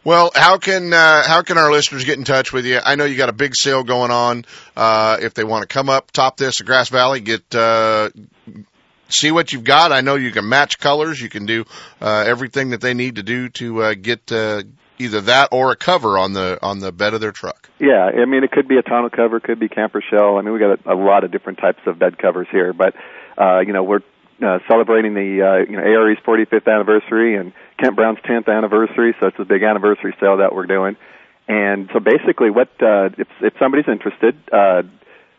Well, 0.04 0.30
how 0.34 0.58
can 0.58 0.92
uh, 0.92 1.22
how 1.26 1.42
can 1.42 1.58
our 1.58 1.70
listeners 1.70 2.04
get 2.04 2.16
in 2.16 2.24
touch 2.24 2.52
with 2.52 2.64
you? 2.64 2.80
I 2.82 2.94
know 2.94 3.04
you 3.04 3.16
got 3.16 3.28
a 3.28 3.34
big 3.34 3.54
sale 3.54 3.84
going 3.84 4.10
on. 4.10 4.46
Uh, 4.74 5.18
if 5.20 5.34
they 5.34 5.44
want 5.44 5.62
to 5.62 5.68
come 5.68 5.90
up, 5.90 6.10
top 6.12 6.38
this 6.38 6.60
at 6.60 6.66
Grass 6.66 6.88
Valley, 6.88 7.20
get 7.20 7.54
uh, 7.54 8.08
see 9.08 9.30
what 9.30 9.52
you've 9.52 9.64
got. 9.64 9.92
I 9.92 10.00
know 10.00 10.14
you 10.16 10.30
can 10.30 10.48
match 10.48 10.78
colors. 10.78 11.20
You 11.20 11.28
can 11.28 11.46
do 11.46 11.64
uh, 12.00 12.24
everything 12.26 12.70
that 12.70 12.80
they 12.80 12.94
need 12.94 13.16
to 13.16 13.22
do 13.22 13.48
to 13.50 13.82
uh, 13.82 13.94
get 13.94 14.30
uh, 14.32 14.62
either 14.98 15.20
that 15.22 15.48
or 15.52 15.72
a 15.72 15.76
cover 15.76 16.18
on 16.18 16.32
the 16.32 16.58
on 16.62 16.80
the 16.80 16.92
bed 16.92 17.14
of 17.14 17.20
their 17.20 17.32
truck. 17.32 17.68
Yeah, 17.78 18.04
I 18.04 18.24
mean, 18.24 18.44
it 18.44 18.50
could 18.52 18.68
be 18.68 18.78
a 18.78 18.82
tonneau 18.82 19.10
cover, 19.10 19.40
could 19.40 19.60
be 19.60 19.68
camper 19.68 20.02
shell. 20.10 20.38
I 20.38 20.42
mean, 20.42 20.52
we 20.52 20.58
got 20.58 20.80
a, 20.86 20.94
a 20.94 20.96
lot 20.96 21.24
of 21.24 21.30
different 21.30 21.58
types 21.58 21.80
of 21.86 21.98
bed 21.98 22.18
covers 22.18 22.48
here, 22.50 22.72
but 22.72 22.94
uh, 23.38 23.60
you 23.60 23.72
know, 23.72 23.82
we're 23.82 24.00
uh, 24.42 24.58
celebrating 24.68 25.14
the 25.14 25.42
uh, 25.42 25.70
you 25.70 25.76
know 25.76 25.82
ARE's 25.82 26.18
45th 26.26 26.66
anniversary 26.66 27.36
and 27.36 27.52
Kent 27.78 27.96
Brown's 27.96 28.18
10th 28.18 28.48
anniversary, 28.48 29.14
so 29.20 29.28
it's 29.28 29.38
a 29.38 29.44
big 29.44 29.62
anniversary 29.62 30.14
sale 30.20 30.38
that 30.38 30.54
we're 30.54 30.66
doing. 30.66 30.96
And 31.48 31.88
so 31.92 32.00
basically, 32.00 32.50
what 32.50 32.68
uh, 32.82 33.10
if 33.18 33.28
if 33.40 33.54
somebody's 33.58 33.88
interested, 33.88 34.36
uh, 34.52 34.82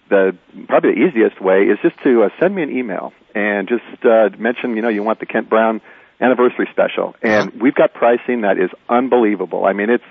the 0.10 0.36
probably 0.68 0.94
the 0.96 1.06
easiest 1.08 1.42
way 1.42 1.64
is 1.64 1.78
just 1.82 1.96
to 2.04 2.24
uh, 2.24 2.30
send 2.40 2.56
me 2.56 2.64
an 2.64 2.72
email 2.76 3.14
and 3.36 3.68
just 3.68 3.84
uh, 4.06 4.30
mention 4.38 4.76
you 4.76 4.82
know 4.82 4.90
you 4.90 5.04
want 5.04 5.20
the 5.20 5.26
Kent 5.26 5.50
Brown 5.50 5.82
anniversary 6.20 6.68
special, 6.72 7.16
and 7.22 7.62
we've 7.62 7.76
got 7.76 7.94
pricing 7.94 8.42
that 8.42 8.58
is 8.58 8.72
unbelievable. 8.90 9.66
I 9.66 9.74
mean, 9.74 9.90
it's 9.90 10.04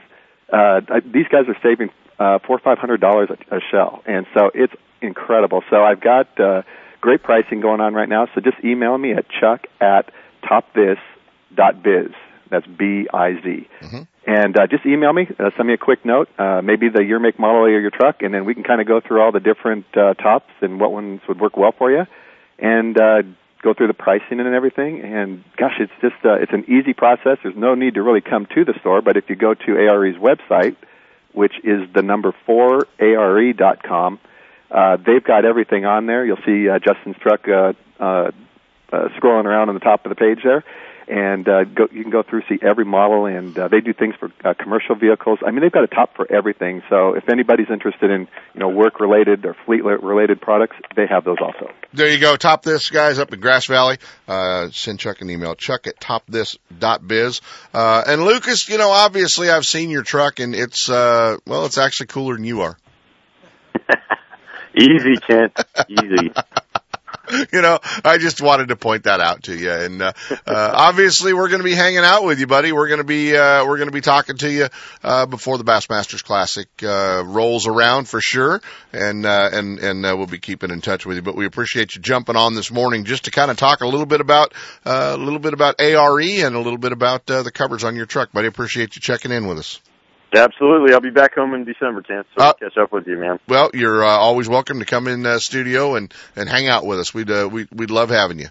uh, 0.53 0.81
I- 0.89 1.01
these 1.01 1.27
guys 1.29 1.49
are 1.49 1.57
saving 1.63 1.91
uh, 2.19 2.39
four 2.47 2.57
or 2.57 2.61
five 2.61 2.79
hundred 2.79 3.01
dollars 3.01 3.29
a 3.31 3.57
a 3.57 3.61
shell, 3.71 4.03
and 4.07 4.27
so 4.35 4.51
it's 4.55 4.73
incredible. 5.03 5.63
So 5.71 5.83
I've 5.85 6.01
got 6.01 6.39
uh, 6.41 6.63
great 7.01 7.23
pricing 7.23 7.61
going 7.61 7.81
on 7.81 7.93
right 7.95 8.09
now. 8.09 8.27
So 8.35 8.41
just 8.41 8.57
email 8.65 8.97
me 8.97 9.13
at 9.13 9.27
chuck 9.29 9.67
at 9.81 10.11
topthis.biz. 10.45 12.11
That's 12.51 12.67
B 12.67 13.09
I 13.13 13.35
Z. 13.43 13.69
And 14.29 14.59
uh, 14.59 14.67
just 14.67 14.85
email 14.85 15.13
me, 15.13 15.29
uh, 15.39 15.51
send 15.57 15.69
me 15.69 15.75
a 15.75 15.79
quick 15.79 16.05
note, 16.05 16.29
uh, 16.37 16.61
maybe 16.61 16.89
the 16.89 17.05
year, 17.05 17.21
make, 17.21 17.39
model 17.39 17.65
of 17.65 17.71
your 17.71 17.91
truck, 17.91 18.23
and 18.23 18.35
then 18.35 18.45
we 18.45 18.55
can 18.55 18.65
kind 18.65 18.81
of 18.81 18.87
go 18.89 19.01
through 19.01 19.23
all 19.23 19.31
the 19.31 19.39
different 19.39 19.87
uh, 19.97 20.15
tops 20.15 20.51
and 20.61 20.81
what 20.81 20.91
ones 20.91 21.21
would 21.29 21.39
work 21.39 21.57
well 21.57 21.73
for 21.79 21.93
you, 21.93 22.07
and 22.59 22.99
uh, 22.99 23.23
go 23.63 23.73
through 23.73 23.87
the 23.87 23.95
pricing 23.95 24.41
and 24.41 24.53
everything. 24.53 25.01
And 25.01 25.45
gosh, 25.57 25.77
it's 25.79 25.93
just 26.01 26.17
uh, 26.25 26.35
it's 26.35 26.53
an 26.53 26.65
easy 26.67 26.93
process. 26.93 27.39
There's 27.45 27.57
no 27.57 27.77
need 27.77 27.95
to 27.95 28.03
really 28.03 28.21
come 28.21 28.47
to 28.47 28.65
the 28.65 28.75
store, 28.81 29.01
but 29.01 29.17
if 29.17 29.31
you 29.31 29.37
go 29.37 29.55
to 29.55 29.77
ARE's 29.77 30.17
website, 30.17 30.75
which 31.33 31.55
is 31.63 31.89
the 31.95 32.03
number 32.03 32.35
four 32.47 32.89
ARE 32.99 33.53
dot 33.53 33.85
com, 33.85 34.19
uh, 34.73 34.97
they've 34.97 35.23
got 35.23 35.45
everything 35.45 35.85
on 35.85 36.07
there. 36.07 36.27
You'll 36.27 36.45
see 36.45 36.69
uh, 36.69 36.81
Justin's 36.81 37.17
truck 37.19 37.47
uh, 37.47 37.75
uh, 38.01 38.33
uh, 38.93 39.09
scrolling 39.17 39.45
around 39.45 39.69
on 39.69 39.75
the 39.75 39.81
top 39.81 40.05
of 40.05 40.09
the 40.09 40.17
page 40.17 40.41
there, 40.43 40.65
and 41.09 41.49
uh, 41.49 41.65
go, 41.65 41.89
you 41.93 42.03
can 42.03 42.11
go 42.11 42.23
through 42.23 42.43
see 42.49 42.59
every 42.63 42.85
model. 42.85 43.27
And 43.27 43.57
uh, 43.59 43.69
they 43.69 43.81
do 43.81 43.93
things 43.93 44.15
for 44.19 44.31
uh, 44.45 44.55
commercial 44.55 44.95
vehicles. 44.95 45.39
I 45.47 45.51
mean, 45.51 45.61
they've 45.61 45.73
got 45.73 45.85
a 45.85 45.89
top 45.89 46.17
for 46.17 46.31
everything. 46.31 46.83
So 46.89 47.15
if 47.15 47.29
anybody's 47.29 47.71
interested 47.71 48.11
in 48.11 48.29
you 48.55 48.61
know 48.61 48.69
work 48.69 49.01
related 49.01 49.45
or 49.45 49.57
fleet 49.65 49.85
related 49.85 50.41
products, 50.41 50.77
they 50.97 51.07
have 51.07 51.25
those 51.25 51.39
also. 51.41 51.71
There 51.93 52.11
you 52.11 52.19
go. 52.19 52.37
Top 52.37 52.63
this 52.63 52.91
guys 52.91 53.19
up 53.19 53.33
in 53.33 53.41
Grass 53.41 53.67
Valley. 53.67 53.99
Uh, 54.29 54.69
send 54.71 54.99
Chuck 55.01 55.21
an 55.21 55.31
email. 55.31 55.55
Chuck 55.55 55.87
at 55.87 55.99
topthis.biz. 56.01 57.41
Uh, 57.73 58.05
and 58.07 58.23
Lucas, 58.25 58.69
you 58.69 58.79
know, 58.79 58.91
obviously 58.91 59.51
I've 59.51 59.65
seen 59.65 59.91
your 59.91 60.03
truck 60.03 60.41
and 60.41 60.55
it's, 60.55 60.91
uh, 60.91 61.37
well, 61.47 61.67
it's 61.67 61.79
actually 61.79 62.09
cooler 62.09 62.35
than 62.35 62.45
you 62.45 62.63
are. 62.63 62.77
Easy, 64.75 65.17
Kent. 65.27 65.59
Easy. 65.89 66.33
you 67.53 67.63
know, 67.63 67.79
I 68.05 68.19
just 68.19 68.41
wanted 68.41 68.69
to 68.69 68.77
point 68.77 69.05
that 69.05 69.21
out 69.21 69.45
to 69.45 69.55
you. 69.55 69.71
And 69.71 70.03
uh, 70.03 70.13
uh, 70.47 70.73
obviously, 70.75 71.33
we're 71.33 71.49
going 71.49 71.61
to 71.61 71.65
be 71.65 71.75
hanging 71.75 71.99
out 71.99 72.25
with 72.25 72.41
you, 72.41 72.47
buddy. 72.47 72.73
We're 72.73 72.89
going 72.89 72.99
to 72.99 73.05
be 73.05 73.37
uh, 73.37 73.65
we're 73.67 73.77
going 73.77 73.89
to 73.89 73.93
be 73.93 74.01
talking 74.01 74.37
to 74.39 74.51
you 74.51 74.69
uh, 75.03 75.27
before 75.27 75.59
the 75.59 75.65
Bassmasters 75.65 76.23
Classic 76.23 76.69
uh, 76.83 77.23
rolls 77.27 77.67
around 77.67 78.09
for 78.09 78.21
sure, 78.21 78.61
and 78.93 79.27
uh, 79.27 79.51
and 79.53 79.79
and 79.79 80.07
uh, 80.07 80.15
we'll 80.17 80.27
be 80.27 80.39
keeping 80.39 80.71
in 80.71 80.81
touch 80.81 81.07
with 81.07 81.17
you. 81.17 81.23
But 81.23 81.37
we 81.37 81.47
appreciate 81.47 81.95
you 81.95 82.01
jumping 82.01 82.37
on 82.37 82.55
this 82.55 82.71
morning 82.71 83.05
just 83.05 83.25
to 83.25 83.31
kind 83.31 83.51
of 83.51 83.57
talk 83.57 83.81
a 83.81 83.87
little 83.87 84.07
bit 84.07 84.21
about 84.21 84.55
uh, 84.85 85.15
a 85.15 85.17
little 85.17 85.41
bit 85.41 85.53
about 85.53 85.81
ARE 85.81 86.21
and 86.21 86.55
a 86.55 86.61
little 86.61 86.79
bit 86.79 86.93
about 86.93 87.31
uh, 87.31 87.43
the 87.43 87.53
covers 87.53 87.85
on 87.85 87.97
your 87.97 88.07
truck. 88.07 88.33
Buddy, 88.33 88.49
appreciate 88.49 88.97
you 88.97 89.03
checking 89.03 89.33
in 89.33 89.47
with 89.47 89.59
us. 89.59 89.81
Absolutely. 90.37 90.93
I'll 90.95 91.01
be 91.01 91.11
back 91.11 91.35
home 91.35 91.55
in 91.55 91.65
December, 91.65 92.03
Chance. 92.03 92.27
So 92.37 92.45
Uh, 92.45 92.47
I'll 92.49 92.55
catch 92.55 92.77
up 92.77 92.93
with 92.93 93.07
you, 93.07 93.17
man. 93.19 93.39
Well, 93.49 93.71
you're 93.75 94.05
uh, 94.05 94.09
always 94.09 94.49
welcome 94.49 94.79
to 94.81 94.85
come 94.85 95.09
in 95.09 95.25
uh, 95.25 95.39
studio 95.39 95.97
and 95.97 96.13
and 96.37 96.49
hang 96.49 96.69
out 96.69 96.85
with 96.87 96.99
us. 97.01 97.13
We'd 97.15 97.31
uh, 97.31 97.49
we 97.51 97.67
we'd 97.75 97.91
love 97.91 98.11
having 98.11 98.39
you. 98.39 98.49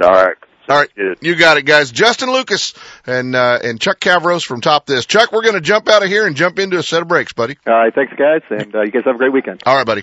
All 0.00 0.10
right. 0.10 0.36
All 0.68 0.76
right, 0.78 0.90
you 1.20 1.36
got 1.36 1.58
it, 1.58 1.62
guys. 1.62 1.92
Justin 1.92 2.28
Lucas 2.28 2.74
and 3.06 3.36
uh, 3.36 3.60
and 3.62 3.80
Chuck 3.80 4.00
Cavros 4.00 4.44
from 4.44 4.60
Top 4.60 4.84
This. 4.84 5.06
Chuck, 5.06 5.30
we're 5.30 5.42
going 5.42 5.54
to 5.54 5.60
jump 5.60 5.88
out 5.88 6.02
of 6.02 6.08
here 6.08 6.26
and 6.26 6.34
jump 6.34 6.58
into 6.58 6.76
a 6.76 6.82
set 6.82 7.02
of 7.02 7.08
breaks, 7.08 7.32
buddy. 7.32 7.56
All 7.68 7.72
right, 7.72 7.94
thanks, 7.94 8.12
guys, 8.18 8.42
and 8.50 8.74
uh, 8.74 8.82
you 8.82 8.90
guys 8.90 9.02
have 9.04 9.14
a 9.14 9.18
great 9.18 9.32
weekend. 9.32 9.62
All 9.64 9.76
right, 9.76 9.86
buddy. 9.86 10.02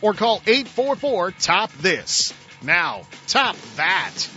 or 0.00 0.14
call 0.14 0.42
844 0.46 1.32
Top 1.32 1.72
This. 1.72 2.34
Now, 2.62 3.02
top 3.26 3.56
that. 3.76 4.28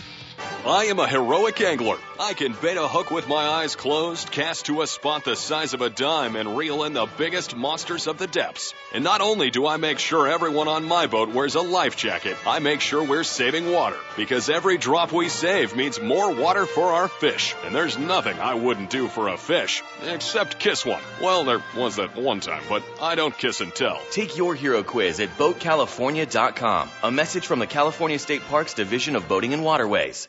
I 0.66 0.86
am 0.86 0.98
a 0.98 1.06
heroic 1.06 1.60
angler. 1.60 1.98
I 2.18 2.32
can 2.32 2.54
bait 2.62 2.76
a 2.76 2.86
hook 2.86 3.10
with 3.10 3.26
my 3.26 3.44
eyes 3.44 3.74
closed, 3.74 4.30
cast 4.30 4.66
to 4.66 4.82
a 4.82 4.86
spot 4.86 5.24
the 5.24 5.34
size 5.34 5.74
of 5.74 5.80
a 5.80 5.90
dime, 5.90 6.36
and 6.36 6.56
reel 6.56 6.84
in 6.84 6.92
the 6.92 7.08
biggest 7.18 7.56
monsters 7.56 8.06
of 8.06 8.18
the 8.18 8.28
depths. 8.28 8.72
And 8.92 9.02
not 9.02 9.20
only 9.20 9.50
do 9.50 9.66
I 9.66 9.78
make 9.78 9.98
sure 9.98 10.28
everyone 10.28 10.68
on 10.68 10.84
my 10.84 11.06
boat 11.08 11.30
wears 11.30 11.56
a 11.56 11.60
life 11.60 11.96
jacket, 11.96 12.36
I 12.46 12.60
make 12.60 12.80
sure 12.80 13.02
we're 13.02 13.24
saving 13.24 13.72
water. 13.72 13.96
Because 14.16 14.48
every 14.48 14.78
drop 14.78 15.10
we 15.10 15.28
save 15.28 15.74
means 15.74 16.00
more 16.00 16.32
water 16.32 16.66
for 16.66 16.92
our 16.92 17.08
fish. 17.08 17.52
And 17.64 17.74
there's 17.74 17.98
nothing 17.98 18.38
I 18.38 18.54
wouldn't 18.54 18.90
do 18.90 19.08
for 19.08 19.26
a 19.26 19.36
fish, 19.36 19.82
except 20.06 20.60
kiss 20.60 20.86
one. 20.86 21.02
Well, 21.20 21.44
there 21.44 21.64
was 21.76 21.96
that 21.96 22.14
one 22.14 22.38
time, 22.38 22.62
but 22.68 22.84
I 23.02 23.16
don't 23.16 23.36
kiss 23.36 23.60
and 23.60 23.74
tell. 23.74 24.00
Take 24.12 24.36
your 24.36 24.54
hero 24.54 24.84
quiz 24.84 25.18
at 25.18 25.36
BoatCalifornia.com. 25.36 26.90
A 27.02 27.10
message 27.10 27.46
from 27.46 27.58
the 27.58 27.66
California 27.66 28.20
State 28.20 28.42
Parks 28.42 28.74
Division 28.74 29.16
of 29.16 29.26
Boating 29.26 29.52
and 29.52 29.64
Waterways. 29.64 30.28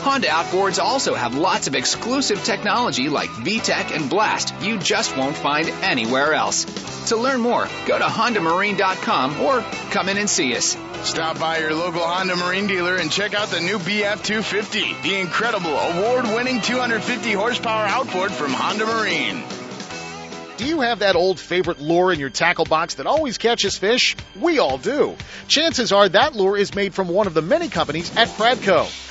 Honda 0.00 0.28
outboards 0.28 0.82
also 0.82 1.14
have 1.14 1.34
lots 1.34 1.66
of 1.66 1.74
exclusive 1.74 2.42
technology 2.42 3.10
like 3.10 3.28
VTEC 3.28 3.94
and 3.94 4.08
Blast 4.08 4.54
you 4.62 4.78
just 4.78 5.14
won't 5.14 5.36
find 5.36 5.68
anywhere 5.82 6.32
else. 6.32 6.64
To 7.10 7.16
learn 7.16 7.40
more, 7.40 7.68
go 7.86 7.98
to 7.98 8.04
HondaMarine.com 8.04 9.40
or 9.40 9.60
come 9.90 10.08
in 10.08 10.16
and 10.16 10.28
see 10.28 10.56
us. 10.56 10.76
Stop 11.02 11.38
by 11.38 11.58
your 11.58 11.74
local 11.74 12.00
Honda 12.00 12.36
Marine 12.36 12.66
dealer 12.66 12.96
and 12.96 13.10
check 13.12 13.34
out 13.34 13.48
the 13.48 13.60
new 13.60 13.78
BF 13.78 14.22
250, 14.22 14.96
the 15.02 15.20
incredible 15.20 15.76
award 15.76 16.24
winning 16.34 16.62
250 16.62 17.32
horsepower 17.32 17.84
outboard 17.84 18.32
from 18.32 18.52
Honda 18.52 18.86
Marine. 18.86 19.42
Do 20.56 20.66
you 20.66 20.80
have 20.80 21.00
that 21.00 21.16
old 21.16 21.38
favorite 21.38 21.80
lure 21.80 22.12
in 22.12 22.20
your 22.20 22.30
tackle 22.30 22.64
box 22.64 22.94
that 22.94 23.06
always 23.06 23.38
catches 23.38 23.76
fish? 23.76 24.16
We 24.38 24.58
all 24.58 24.78
do. 24.78 25.16
Chances 25.48 25.92
are 25.92 26.08
that 26.08 26.34
lure 26.34 26.56
is 26.56 26.74
made 26.74 26.94
from 26.94 27.08
one 27.08 27.26
of 27.26 27.34
the 27.34 27.42
many 27.42 27.68
companies 27.68 28.14
at 28.16 28.28
Pradco. 28.28 29.09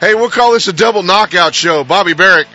Hey, 0.00 0.14
we'll 0.14 0.30
call 0.30 0.52
this 0.52 0.68
a 0.68 0.72
double 0.72 1.02
knockout 1.02 1.56
show. 1.56 1.82
Bobby 1.82 2.14
Barrack 2.14 2.46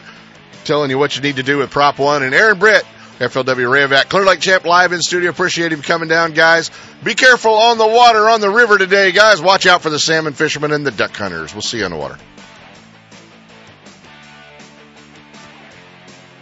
telling 0.64 0.90
you 0.90 0.98
what 0.98 1.18
you 1.18 1.22
need 1.22 1.36
to 1.36 1.44
do 1.44 1.58
with 1.58 1.72
Prop 1.72 2.00
One, 2.00 2.24
and 2.24 2.34
Aaron 2.34 2.58
Britt, 2.58 2.86
FLW 3.20 3.44
Rayovac, 3.44 4.08
Clear 4.08 4.26
Lake 4.26 4.40
Champ 4.40 4.64
live 4.64 4.94
in 4.94 5.02
studio. 5.02 5.30
Appreciate 5.30 5.74
him 5.74 5.82
coming 5.82 6.08
down, 6.08 6.32
guys. 6.32 6.72
Be 7.04 7.16
careful 7.16 7.54
on 7.54 7.78
the 7.78 7.86
water, 7.86 8.30
on 8.30 8.40
the 8.40 8.50
river 8.50 8.78
today, 8.78 9.12
guys. 9.12 9.42
Watch 9.42 9.66
out 9.66 9.82
for 9.82 9.90
the 9.90 10.00
salmon 10.00 10.32
fishermen 10.32 10.72
and 10.72 10.86
the 10.86 10.92
duck 10.92 11.14
hunters. 11.16 11.54
We'll 11.54 11.62
see 11.62 11.80
you 11.80 11.86
on 11.86 11.92
the 11.92 11.98
water. 11.98 12.18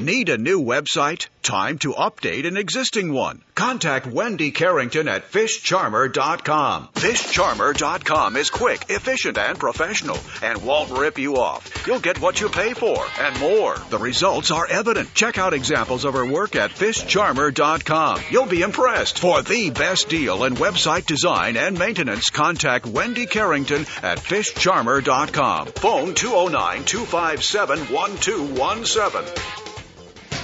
Need 0.00 0.28
a 0.28 0.38
new 0.38 0.62
website? 0.62 1.26
Time 1.42 1.78
to 1.78 1.92
update 1.92 2.46
an 2.46 2.56
existing 2.56 3.12
one. 3.12 3.42
Contact 3.56 4.06
Wendy 4.06 4.52
Carrington 4.52 5.08
at 5.08 5.28
fishcharmer.com. 5.28 6.88
Fishcharmer.com 6.94 8.36
is 8.36 8.48
quick, 8.48 8.84
efficient, 8.90 9.38
and 9.38 9.58
professional 9.58 10.16
and 10.40 10.64
won't 10.64 10.92
rip 10.92 11.18
you 11.18 11.38
off. 11.38 11.84
You'll 11.84 11.98
get 11.98 12.20
what 12.20 12.40
you 12.40 12.48
pay 12.48 12.74
for 12.74 13.04
and 13.18 13.40
more. 13.40 13.76
The 13.90 13.98
results 13.98 14.52
are 14.52 14.68
evident. 14.68 15.14
Check 15.14 15.36
out 15.36 15.52
examples 15.52 16.04
of 16.04 16.14
her 16.14 16.26
work 16.26 16.54
at 16.54 16.70
fishcharmer.com. 16.70 18.20
You'll 18.30 18.46
be 18.46 18.62
impressed. 18.62 19.18
For 19.18 19.42
the 19.42 19.70
best 19.70 20.08
deal 20.08 20.44
in 20.44 20.54
website 20.54 21.06
design 21.06 21.56
and 21.56 21.76
maintenance, 21.76 22.30
contact 22.30 22.86
Wendy 22.86 23.26
Carrington 23.26 23.82
at 24.02 24.18
fishcharmer.com. 24.18 25.66
Phone 25.66 26.14
209 26.14 26.84
257 26.84 27.78
1217. 27.92 29.67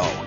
show. 0.00 0.26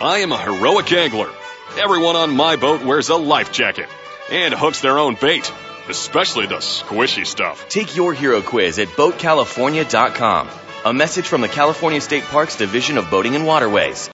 I 0.00 0.18
am 0.18 0.32
a 0.32 0.38
heroic 0.38 0.92
angler. 0.92 1.30
Everyone 1.78 2.16
on 2.16 2.36
my 2.36 2.56
boat 2.56 2.84
wears 2.84 3.08
a 3.08 3.16
life 3.16 3.52
jacket 3.52 3.88
and 4.30 4.52
hooks 4.54 4.80
their 4.80 4.98
own 4.98 5.16
bait, 5.20 5.50
especially 5.88 6.46
the 6.46 6.56
squishy 6.56 7.26
stuff. 7.26 7.68
Take 7.68 7.96
your 7.96 8.12
hero 8.12 8.42
quiz 8.42 8.78
at 8.78 8.88
BoatCalifornia.com. 8.88 10.48
A 10.84 10.92
message 10.92 11.26
from 11.26 11.40
the 11.40 11.48
California 11.48 12.00
State 12.00 12.24
Parks 12.24 12.56
Division 12.56 12.98
of 12.98 13.10
Boating 13.10 13.36
and 13.36 13.46
Waterways. 13.46 14.10